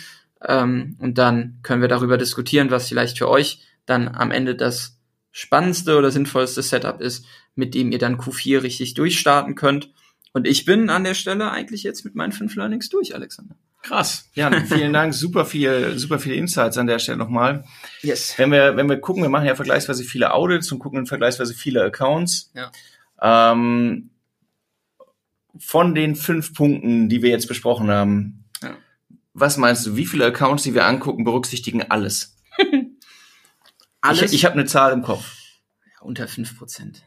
Ähm, 0.45 0.97
und 0.99 1.19
dann 1.19 1.61
können 1.63 1.83
wir 1.83 1.89
darüber 1.89 2.19
diskutieren, 2.19 2.73
was 2.73 2.89
vielleicht 2.89 3.17
für 3.17 3.29
euch 3.29 3.61
dann 3.87 4.09
am 4.09 4.33
Ende 4.33 4.57
das 4.57 4.99
spannendste 5.31 5.97
oder 5.97 6.11
sinnvollste 6.11 6.63
Setup 6.63 7.01
ist, 7.01 7.25
mit 7.55 7.75
dem 7.75 7.93
ihr 7.93 7.99
dann 7.99 8.19
Q4 8.19 8.65
richtig 8.65 8.95
durchstarten 8.95 9.55
könnt. 9.55 9.93
Und 10.33 10.49
ich 10.49 10.65
bin 10.65 10.91
an 10.91 11.05
der 11.05 11.15
Stelle 11.15 11.53
eigentlich 11.53 11.85
jetzt 11.85 12.05
mit 12.05 12.17
meinen 12.17 12.33
fünf 12.33 12.57
Learnings 12.57 12.89
durch, 12.89 13.15
Alexander. 13.15 13.55
Krass. 13.83 14.31
Jan, 14.35 14.65
vielen 14.67 14.93
Dank. 14.93 15.13
Super 15.13 15.45
viel, 15.45 15.99
super 15.99 16.19
viele 16.21 16.37
Insights 16.37 16.79
an 16.79 16.87
der 16.87 16.99
Stelle 17.01 17.19
nochmal. 17.19 17.65
Yes. 18.03 18.35
Wenn 18.39 18.51
wir, 18.53 18.77
wenn 18.77 18.89
wir 18.89 19.01
gucken, 19.01 19.23
wir 19.23 19.29
machen 19.29 19.47
ja 19.47 19.55
vergleichsweise 19.57 20.05
viele 20.05 20.33
Audits 20.33 20.71
und 20.71 20.79
gucken 20.79 21.01
in 21.01 21.07
vergleichsweise 21.07 21.53
viele 21.55 21.83
Accounts. 21.83 22.53
Ja. 22.55 22.71
Ähm, 23.21 24.11
von 25.59 25.95
den 25.95 26.17
fünf 26.17 26.55
Punkten, 26.55 27.09
die 27.09 27.23
wir 27.23 27.31
jetzt 27.31 27.49
besprochen 27.49 27.91
haben, 27.91 28.45
Ja. 28.63 28.77
was 29.35 29.57
meinst 29.57 29.85
du, 29.87 29.97
wie 29.97 30.07
viele 30.07 30.27
Accounts, 30.27 30.63
die 30.63 30.75
wir 30.75 30.87
angucken, 30.87 31.25
berücksichtigen 31.25 31.83
alles? 31.91 32.37
Alles 34.01 34.33
Ich, 34.33 34.39
ich 34.41 34.45
habe 34.45 34.55
eine 34.55 34.65
Zahl 34.65 34.93
im 34.93 35.03
Kopf. 35.03 35.33
unter 36.01 36.27
fünf 36.27 36.59
Prozent. 36.59 37.03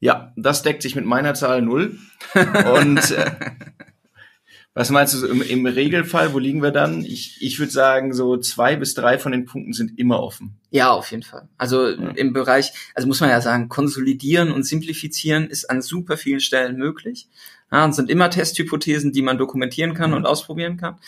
Ja, 0.00 0.32
das 0.36 0.62
deckt 0.62 0.82
sich 0.82 0.94
mit 0.94 1.06
meiner 1.06 1.32
Zahl 1.34 1.62
null. 1.62 1.98
Und 2.34 3.10
äh, 3.12 3.30
was 4.76 4.90
meinst 4.90 5.14
du 5.14 5.18
so 5.18 5.26
im, 5.26 5.40
im 5.40 5.64
Regelfall, 5.64 6.34
wo 6.34 6.38
liegen 6.38 6.62
wir 6.62 6.70
dann? 6.70 7.02
Ich, 7.02 7.38
ich 7.40 7.58
würde 7.58 7.72
sagen, 7.72 8.12
so 8.12 8.36
zwei 8.36 8.76
bis 8.76 8.92
drei 8.92 9.18
von 9.18 9.32
den 9.32 9.46
Punkten 9.46 9.72
sind 9.72 9.98
immer 9.98 10.22
offen. 10.22 10.58
Ja, 10.70 10.90
auf 10.90 11.10
jeden 11.10 11.22
Fall. 11.22 11.48
Also 11.56 11.88
im 11.88 12.34
Bereich, 12.34 12.72
also 12.94 13.08
muss 13.08 13.20
man 13.20 13.30
ja 13.30 13.40
sagen, 13.40 13.70
konsolidieren 13.70 14.52
und 14.52 14.64
simplifizieren 14.64 15.48
ist 15.48 15.70
an 15.70 15.80
super 15.80 16.18
vielen 16.18 16.40
Stellen 16.40 16.76
möglich. 16.76 17.26
Ja, 17.72 17.86
und 17.86 17.94
sind 17.94 18.10
immer 18.10 18.28
Testhypothesen, 18.28 19.12
die 19.12 19.22
man 19.22 19.38
dokumentieren 19.38 19.94
kann 19.94 20.12
und 20.12 20.26
ausprobieren 20.26 20.76
kann. 20.76 20.98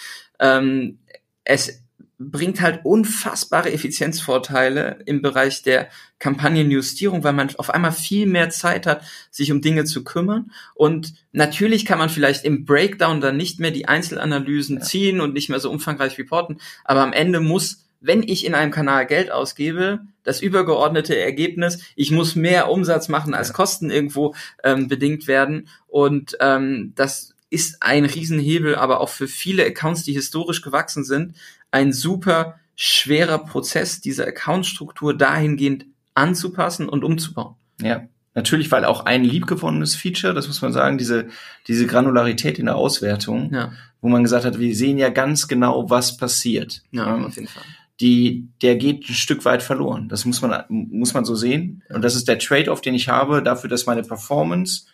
Ähm, 0.41 1.01
es 1.45 1.83
bringt 2.19 2.61
halt 2.61 2.85
unfassbare 2.85 3.73
Effizienzvorteile 3.73 4.99
im 5.07 5.23
Bereich 5.23 5.63
der 5.63 5.89
Kampagnenjustierung, 6.19 7.23
weil 7.23 7.33
man 7.33 7.55
auf 7.57 7.71
einmal 7.71 7.93
viel 7.93 8.27
mehr 8.27 8.51
Zeit 8.51 8.87
hat, 8.87 9.03
sich 9.31 9.53
um 9.53 9.61
Dinge 9.61 9.85
zu 9.85 10.03
kümmern. 10.03 10.51
Und 10.75 11.15
natürlich 11.33 11.87
kann 11.87 11.99
man 11.99 12.09
vielleicht 12.09 12.45
im 12.45 12.65
Breakdown 12.65 13.21
dann 13.21 13.37
nicht 13.37 13.61
mehr 13.61 13.71
die 13.71 13.87
Einzelanalysen 13.87 14.83
ziehen 14.83 15.21
und 15.21 15.33
nicht 15.33 15.49
mehr 15.49 15.61
so 15.61 15.71
umfangreich 15.71 16.19
reporten, 16.19 16.61
aber 16.85 17.03
am 17.03 17.13
Ende 17.13 17.41
muss 17.41 17.85
wenn 18.01 18.23
ich 18.23 18.47
in 18.47 18.55
einem 18.55 18.71
Kanal 18.71 19.07
Geld 19.07 19.31
ausgebe, 19.31 20.01
das 20.23 20.41
übergeordnete 20.41 21.19
Ergebnis, 21.19 21.83
ich 21.97 22.11
muss 22.11 22.37
mehr 22.37 22.71
Umsatz 22.71 23.09
machen, 23.09 23.35
als 23.35 23.53
Kosten 23.53 23.91
irgendwo 23.91 24.35
ähm, 24.63 24.89
bedingt 24.89 25.27
werden. 25.27 25.69
Und 25.89 26.37
ähm, 26.41 26.93
das 26.95 27.35
ist 27.51 27.83
ein 27.83 28.05
Riesenhebel, 28.05 28.75
aber 28.75 29.01
auch 29.01 29.09
für 29.09 29.27
viele 29.27 29.65
Accounts, 29.65 30.05
die 30.05 30.13
historisch 30.13 30.63
gewachsen 30.63 31.03
sind, 31.03 31.35
ein 31.71 31.93
super 31.93 32.57
schwerer 32.75 33.39
Prozess, 33.39 34.01
diese 34.01 34.27
Accountstruktur 34.27 35.17
dahingehend 35.17 35.87
anzupassen 36.15 36.89
und 36.89 37.05
umzubauen. 37.05 37.55
Ja. 37.81 38.07
Natürlich, 38.35 38.71
weil 38.71 38.85
auch 38.85 39.05
ein 39.05 39.25
liebgewonnenes 39.25 39.97
Feature, 39.97 40.33
das 40.33 40.47
muss 40.47 40.63
man 40.63 40.73
sagen, 40.73 40.97
diese, 40.97 41.27
diese 41.67 41.87
Granularität 41.87 42.59
in 42.61 42.67
der 42.67 42.77
Auswertung, 42.77 43.53
Ja, 43.53 43.73
wo 44.01 44.09
man 44.09 44.23
gesagt 44.23 44.45
hat, 44.45 44.61
wir 44.61 44.77
sehen 44.77 44.97
ja 44.97 45.09
ganz 45.09 45.49
genau, 45.49 45.91
was 45.91 46.17
passiert. 46.17 46.83
ja, 46.93 47.17
Ähm, 47.17 47.25
auf 47.25 47.35
jeden 47.35 47.49
Fall. 47.49 47.65
die, 48.01 48.47
der 48.63 48.77
geht 48.77 49.09
ein 49.09 49.15
Stück 49.15 49.45
weit 49.45 49.61
verloren. 49.61 50.09
Das 50.09 50.25
muss 50.25 50.41
man, 50.41 50.63
muss 50.69 51.15
man 51.15 51.25
so 51.25 51.35
sehen. 51.35 51.83
Und 51.89 52.03
das 52.03 52.15
ist 52.15 52.29
der 52.29 52.39
Trade-off, 52.39 52.81
den 52.81 52.95
ich 52.95 53.09
habe, 53.09 53.43
dafür, 53.43 53.69
dass 53.69 53.87
meine 53.87 54.03
Performance 54.03 54.85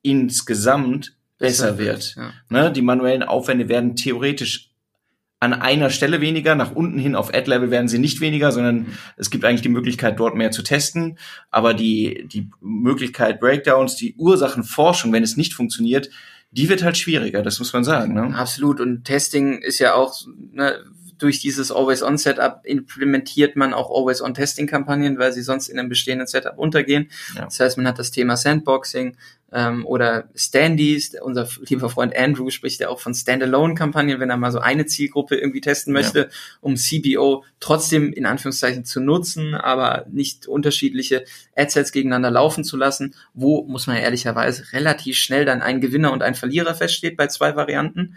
insgesamt 0.00 1.14
besser, 1.38 1.76
wird. 1.78 2.14
Ja. 2.16 2.30
Ne? 2.48 2.72
Die 2.72 2.82
manuellen 2.82 3.22
Aufwände 3.22 3.68
werden 3.68 3.96
theoretisch 3.96 4.70
an 5.44 5.52
einer 5.52 5.90
Stelle 5.90 6.20
weniger, 6.22 6.54
nach 6.54 6.72
unten 6.72 6.98
hin 6.98 7.14
auf 7.14 7.34
Ad-Level 7.34 7.70
werden 7.70 7.88
sie 7.88 7.98
nicht 7.98 8.20
weniger, 8.20 8.50
sondern 8.50 8.86
es 9.16 9.30
gibt 9.30 9.44
eigentlich 9.44 9.60
die 9.60 9.68
Möglichkeit, 9.68 10.18
dort 10.18 10.34
mehr 10.34 10.50
zu 10.50 10.62
testen. 10.62 11.18
Aber 11.50 11.74
die, 11.74 12.26
die 12.26 12.50
Möglichkeit 12.60 13.40
Breakdowns, 13.40 13.96
die 13.96 14.14
Ursachenforschung, 14.16 15.12
wenn 15.12 15.22
es 15.22 15.36
nicht 15.36 15.52
funktioniert, 15.52 16.08
die 16.50 16.68
wird 16.68 16.82
halt 16.82 16.96
schwieriger, 16.96 17.42
das 17.42 17.58
muss 17.58 17.72
man 17.72 17.84
sagen. 17.84 18.14
Ne? 18.14 18.34
Absolut. 18.34 18.80
Und 18.80 19.04
Testing 19.04 19.58
ist 19.58 19.80
ja 19.80 19.94
auch, 19.94 20.14
ne, 20.52 20.78
durch 21.24 21.40
dieses 21.40 21.72
Always-On-Setup 21.72 22.60
implementiert 22.64 23.56
man 23.56 23.72
auch 23.72 23.90
Always-On-Testing-Kampagnen, 23.90 25.18
weil 25.18 25.32
sie 25.32 25.40
sonst 25.40 25.68
in 25.68 25.78
einem 25.78 25.88
bestehenden 25.88 26.26
Setup 26.26 26.58
untergehen. 26.58 27.10
Ja. 27.34 27.46
Das 27.46 27.58
heißt, 27.58 27.78
man 27.78 27.88
hat 27.88 27.98
das 27.98 28.10
Thema 28.10 28.36
Sandboxing 28.36 29.16
ähm, 29.50 29.86
oder 29.86 30.28
Standees. 30.34 31.14
Unser 31.22 31.48
lieber 31.66 31.88
Freund 31.88 32.14
Andrew 32.14 32.50
spricht 32.50 32.80
ja 32.80 32.90
auch 32.90 33.00
von 33.00 33.14
Standalone-Kampagnen, 33.14 34.20
wenn 34.20 34.28
er 34.28 34.36
mal 34.36 34.52
so 34.52 34.58
eine 34.58 34.84
Zielgruppe 34.84 35.36
irgendwie 35.36 35.62
testen 35.62 35.94
möchte, 35.94 36.28
um 36.60 36.76
CBO 36.76 37.42
trotzdem 37.58 38.12
in 38.12 38.26
Anführungszeichen 38.26 38.84
zu 38.84 39.00
nutzen, 39.00 39.54
aber 39.54 40.04
nicht 40.10 40.46
unterschiedliche 40.46 41.24
Adsets 41.56 41.90
gegeneinander 41.90 42.30
laufen 42.30 42.64
zu 42.64 42.76
lassen, 42.76 43.14
wo, 43.32 43.62
muss 43.62 43.86
man 43.86 43.96
ja 43.96 44.02
ehrlicherweise, 44.02 44.74
relativ 44.74 45.16
schnell 45.16 45.46
dann 45.46 45.62
ein 45.62 45.80
Gewinner 45.80 46.12
und 46.12 46.22
ein 46.22 46.34
Verlierer 46.34 46.74
feststeht 46.74 47.16
bei 47.16 47.28
zwei 47.28 47.56
Varianten 47.56 48.16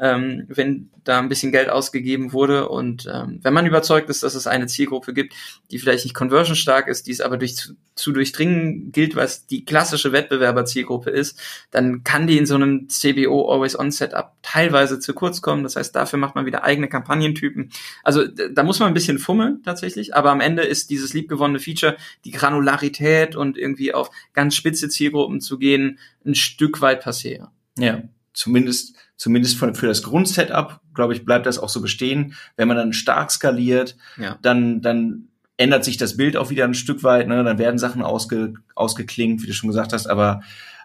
ähm, 0.00 0.44
wenn 0.48 0.90
da 1.04 1.18
ein 1.18 1.28
bisschen 1.28 1.52
Geld 1.52 1.70
ausgegeben 1.70 2.32
wurde 2.32 2.68
und 2.68 3.08
ähm, 3.12 3.40
wenn 3.42 3.54
man 3.54 3.66
überzeugt 3.66 4.10
ist, 4.10 4.22
dass 4.22 4.34
es 4.34 4.46
eine 4.46 4.66
Zielgruppe 4.66 5.14
gibt, 5.14 5.34
die 5.70 5.78
vielleicht 5.78 6.04
nicht 6.04 6.14
conversion 6.14 6.56
stark 6.56 6.86
ist, 6.88 7.06
die 7.06 7.12
es 7.12 7.20
aber 7.20 7.36
durch 7.36 7.56
zu, 7.94 8.12
durchdringen 8.12 8.92
gilt, 8.92 9.16
was 9.16 9.46
die 9.46 9.64
klassische 9.64 10.12
Wettbewerberzielgruppe 10.12 11.10
ist, 11.10 11.40
dann 11.70 12.04
kann 12.04 12.26
die 12.26 12.38
in 12.38 12.46
so 12.46 12.54
einem 12.54 12.88
CBO 12.88 13.50
Always 13.50 13.78
On 13.78 13.90
Setup 13.90 14.32
teilweise 14.42 15.00
zu 15.00 15.14
kurz 15.14 15.42
kommen. 15.42 15.62
Das 15.62 15.76
heißt, 15.76 15.96
dafür 15.96 16.18
macht 16.18 16.34
man 16.34 16.46
wieder 16.46 16.62
eigene 16.62 16.88
Kampagnentypen. 16.88 17.70
Also 18.04 18.26
da 18.26 18.62
muss 18.62 18.78
man 18.78 18.88
ein 18.88 18.94
bisschen 18.94 19.18
fummeln 19.18 19.62
tatsächlich, 19.64 20.14
aber 20.14 20.30
am 20.30 20.40
Ende 20.40 20.62
ist 20.62 20.90
dieses 20.90 21.12
liebgewonnene 21.14 21.58
Feature, 21.58 21.96
die 22.24 22.30
Granularität 22.30 23.34
und 23.34 23.58
irgendwie 23.58 23.94
auf 23.94 24.10
ganz 24.32 24.54
spitze 24.54 24.88
Zielgruppen 24.88 25.40
zu 25.40 25.58
gehen, 25.58 25.98
ein 26.24 26.34
Stück 26.34 26.80
weit 26.80 27.04
passé. 27.04 27.46
Ja, 27.78 28.02
zumindest, 28.38 28.94
zumindest 29.16 29.58
von, 29.58 29.74
für 29.74 29.88
das 29.88 30.04
Grundsetup, 30.04 30.80
glaube 30.94 31.12
ich, 31.12 31.24
bleibt 31.24 31.44
das 31.44 31.58
auch 31.58 31.68
so 31.68 31.80
bestehen. 31.82 32.34
Wenn 32.56 32.68
man 32.68 32.76
dann 32.76 32.92
stark 32.92 33.32
skaliert, 33.32 33.96
Ja. 34.16 34.38
dann, 34.42 34.80
dann 34.80 35.28
ändert 35.56 35.84
sich 35.84 35.96
das 35.96 36.16
Bild 36.16 36.36
auch 36.36 36.48
wieder 36.50 36.64
ein 36.64 36.74
Stück 36.74 37.02
weit, 37.02 37.26
ne? 37.26 37.42
dann 37.42 37.58
werden 37.58 37.78
Sachen 37.78 38.00
ausge, 38.02 38.54
ausgeklingt, 38.76 39.42
wie 39.42 39.48
du 39.48 39.52
schon 39.54 39.68
gesagt 39.68 39.92
hast, 39.92 40.06
aber 40.06 40.40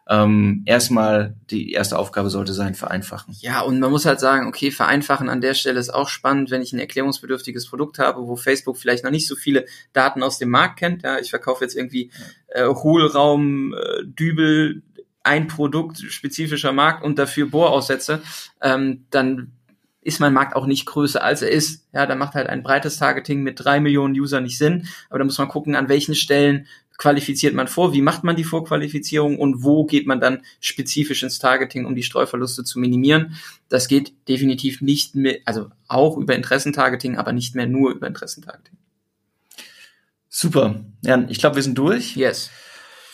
ähm, 0.09 0.63
erstmal 0.65 1.35
die 1.51 1.71
erste 1.71 1.97
Aufgabe 1.99 2.31
sollte 2.31 2.53
sein, 2.53 2.73
vereinfachen. 2.73 3.35
Ja, 3.39 3.61
und 3.61 3.79
man 3.79 3.91
muss 3.91 4.05
halt 4.05 4.19
sagen, 4.19 4.47
okay, 4.47 4.71
vereinfachen 4.71 5.29
an 5.29 5.39
der 5.39 5.53
Stelle 5.53 5.79
ist 5.79 5.93
auch 5.93 6.09
spannend, 6.09 6.49
wenn 6.49 6.63
ich 6.63 6.73
ein 6.73 6.79
erklärungsbedürftiges 6.79 7.67
Produkt 7.67 7.99
habe, 7.99 8.27
wo 8.27 8.35
Facebook 8.35 8.77
vielleicht 8.77 9.03
noch 9.03 9.11
nicht 9.11 9.27
so 9.27 9.35
viele 9.35 9.65
Daten 9.93 10.23
aus 10.23 10.39
dem 10.39 10.49
Markt 10.49 10.79
kennt. 10.79 11.03
Ja, 11.03 11.19
ich 11.19 11.29
verkaufe 11.29 11.63
jetzt 11.63 11.75
irgendwie 11.77 12.09
äh, 12.47 12.65
Hohlraum, 12.65 13.73
äh, 13.75 14.03
Dübel, 14.05 14.81
ein 15.23 15.47
Produkt, 15.47 15.99
spezifischer 15.99 16.73
Markt 16.73 17.03
und 17.03 17.17
dafür 17.17 17.49
Bohraussätze, 17.49 18.21
ähm, 18.61 19.05
dann 19.09 19.53
ist 20.01 20.19
mein 20.19 20.33
Markt 20.33 20.55
auch 20.55 20.65
nicht 20.65 20.85
größer 20.85 21.23
als 21.23 21.41
er 21.41 21.49
ist. 21.49 21.87
Ja, 21.93 22.05
da 22.05 22.15
macht 22.15 22.33
halt 22.33 22.47
ein 22.47 22.61
breites 22.61 22.97
Targeting 22.97 23.41
mit 23.41 23.63
drei 23.63 23.79
Millionen 23.79 24.13
User 24.13 24.41
nicht 24.41 24.57
Sinn. 24.57 24.87
Aber 25.09 25.19
da 25.19 25.25
muss 25.25 25.37
man 25.37 25.47
gucken, 25.47 25.75
an 25.75 25.89
welchen 25.89 26.13
Stellen 26.13 26.67
qualifiziert 26.97 27.53
man 27.53 27.67
vor, 27.67 27.93
wie 27.93 28.01
macht 28.01 28.23
man 28.23 28.35
die 28.35 28.43
Vorqualifizierung 28.43 29.39
und 29.39 29.63
wo 29.63 29.85
geht 29.85 30.05
man 30.05 30.19
dann 30.19 30.41
spezifisch 30.59 31.23
ins 31.23 31.39
Targeting, 31.39 31.85
um 31.85 31.95
die 31.95 32.03
Streuverluste 32.03 32.63
zu 32.63 32.79
minimieren. 32.79 33.35
Das 33.69 33.87
geht 33.87 34.13
definitiv 34.27 34.81
nicht 34.81 35.15
mehr, 35.15 35.39
also 35.45 35.69
auch 35.87 36.17
über 36.17 36.35
Interessentargeting, 36.35 37.17
aber 37.17 37.33
nicht 37.33 37.55
mehr 37.55 37.65
nur 37.65 37.91
über 37.91 38.07
Interessentargeting. 38.07 38.77
Super. 40.29 40.83
Jan, 41.03 41.29
ich 41.29 41.39
glaube, 41.39 41.55
wir 41.57 41.63
sind 41.63 41.77
durch. 41.77 42.15
Yes. 42.15 42.49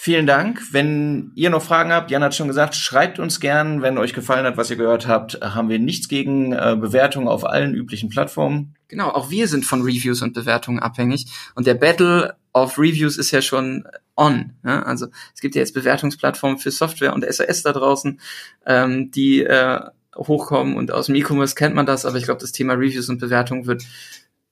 Vielen 0.02 0.28
Dank. 0.28 0.62
Wenn 0.72 1.34
ihr 1.36 1.50
noch 1.50 1.62
Fragen 1.62 1.92
habt, 1.92 2.10
Jan 2.10 2.24
hat 2.24 2.34
schon 2.34 2.48
gesagt, 2.48 2.74
schreibt 2.74 3.20
uns 3.20 3.42
gern. 3.42 3.82
Wenn 3.82 3.98
euch 3.98 4.14
gefallen 4.14 4.46
hat, 4.46 4.56
was 4.56 4.70
ihr 4.70 4.78
gehört 4.78 5.08
habt, 5.08 5.42
haben 5.42 5.68
wir 5.68 5.78
nichts 5.78 6.08
gegen 6.08 6.54
äh, 6.54 6.78
Bewertungen 6.80 7.28
auf 7.28 7.44
allen 7.44 7.74
üblichen 7.74 8.08
Plattformen. 8.08 8.76
Genau, 8.88 9.10
auch 9.10 9.30
wir 9.30 9.50
sind 9.50 9.66
von 9.66 9.82
Reviews 9.82 10.22
und 10.22 10.34
Bewertungen 10.34 10.80
abhängig. 10.80 11.26
Und 11.54 11.68
der 11.68 11.74
Battle 11.74 12.38
of 12.54 12.80
Reviews 12.80 13.18
ist 13.18 13.32
ja 13.32 13.42
schon 13.42 13.90
on. 14.16 14.54
Ja? 14.64 14.84
Also 14.84 15.08
es 15.36 15.42
gibt 15.42 15.56
ja 15.56 15.60
jetzt 15.60 15.74
Bewertungsplattformen 15.74 16.60
für 16.60 16.72
Software 16.72 17.14
und 17.14 17.26
SAS 17.30 17.64
da 17.64 17.74
draußen, 17.74 18.22
ähm, 18.66 19.12
die 19.12 19.44
äh, 19.44 19.82
hochkommen. 20.16 20.78
Und 20.78 20.94
aus 20.94 21.08
dem 21.08 21.16
E-Commerce 21.16 21.56
kennt 21.56 21.76
man 21.76 21.86
das, 21.86 22.06
aber 22.06 22.16
ich 22.16 22.24
glaube, 22.24 22.40
das 22.40 22.54
Thema 22.54 22.76
Reviews 22.76 23.10
und 23.10 23.20
Bewertungen 23.20 23.66
wird 23.66 23.84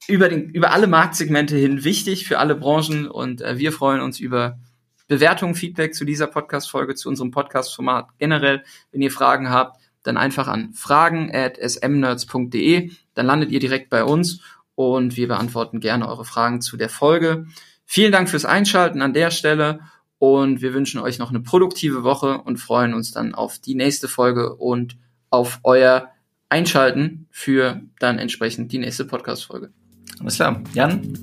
über, 0.10 0.28
den, 0.28 0.50
über 0.50 0.74
alle 0.74 0.88
Marktsegmente 0.88 1.56
hin 1.56 1.86
wichtig 1.86 2.28
für 2.28 2.40
alle 2.40 2.56
Branchen. 2.56 3.08
Und 3.08 3.42
äh, 3.42 3.58
wir 3.58 3.72
freuen 3.72 4.02
uns 4.02 4.20
über 4.20 4.60
Bewertungen, 5.08 5.56
Feedback 5.56 5.96
zu 5.96 6.06
dieser 6.06 6.28
Podcast-Folge, 6.28 6.96
zu 6.96 7.10
unserem 7.10 7.32
Podcast-Format 7.32 8.10
generell. 8.18 8.64
Wenn 8.92 9.02
ihr 9.02 9.12
Fragen 9.12 9.50
habt, 9.50 9.82
dann 10.04 10.18
einfach 10.18 10.48
an 10.48 10.74
fragen 10.74 11.32
at 11.34 11.58
smnerds.de. 11.58 12.92
Dann 13.14 13.26
landet 13.26 13.52
ihr 13.52 13.60
direkt 13.60 13.90
bei 13.90 14.04
uns 14.04 14.42
und 14.76 15.18
wir 15.18 15.28
beantworten 15.28 15.80
gerne 15.80 16.08
eure 16.08 16.26
Fragen 16.26 16.62
zu 16.62 16.78
der 16.78 16.90
Folge. 16.90 17.48
Vielen 17.86 18.12
Dank 18.12 18.30
fürs 18.30 18.46
Einschalten 18.46 19.02
an 19.02 19.14
der 19.14 19.32
Stelle 19.32 19.80
und 20.20 20.62
wir 20.62 20.74
wünschen 20.74 21.00
euch 21.00 21.20
noch 21.20 21.30
eine 21.30 21.42
produktive 21.42 22.04
Woche 22.04 22.40
und 22.40 22.58
freuen 22.58 22.94
uns 22.94 23.12
dann 23.12 23.34
auf 23.34 23.60
die 23.60 23.76
nächste 23.76 24.08
Folge 24.08 24.56
und 24.56 24.98
auf 25.30 25.60
euer 25.64 26.10
Einschalten 26.50 27.28
für 27.32 27.82
dann 28.00 28.20
entsprechend 28.20 28.72
die 28.72 28.78
nächste 28.78 29.06
Podcast-Folge. 29.06 29.72
Alles 30.20 30.36
klar. 30.36 30.62
Jan, 30.74 31.14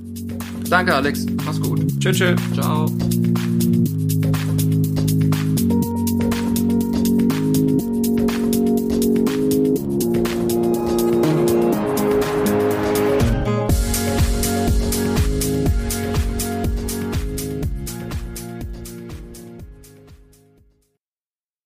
Danke, 0.69 0.95
Alex. 0.95 1.27
Mach's 1.45 1.61
gut. 1.61 1.81
Tschüss, 2.01 2.19
tschüss. 2.19 2.41
Ciao. 2.55 2.87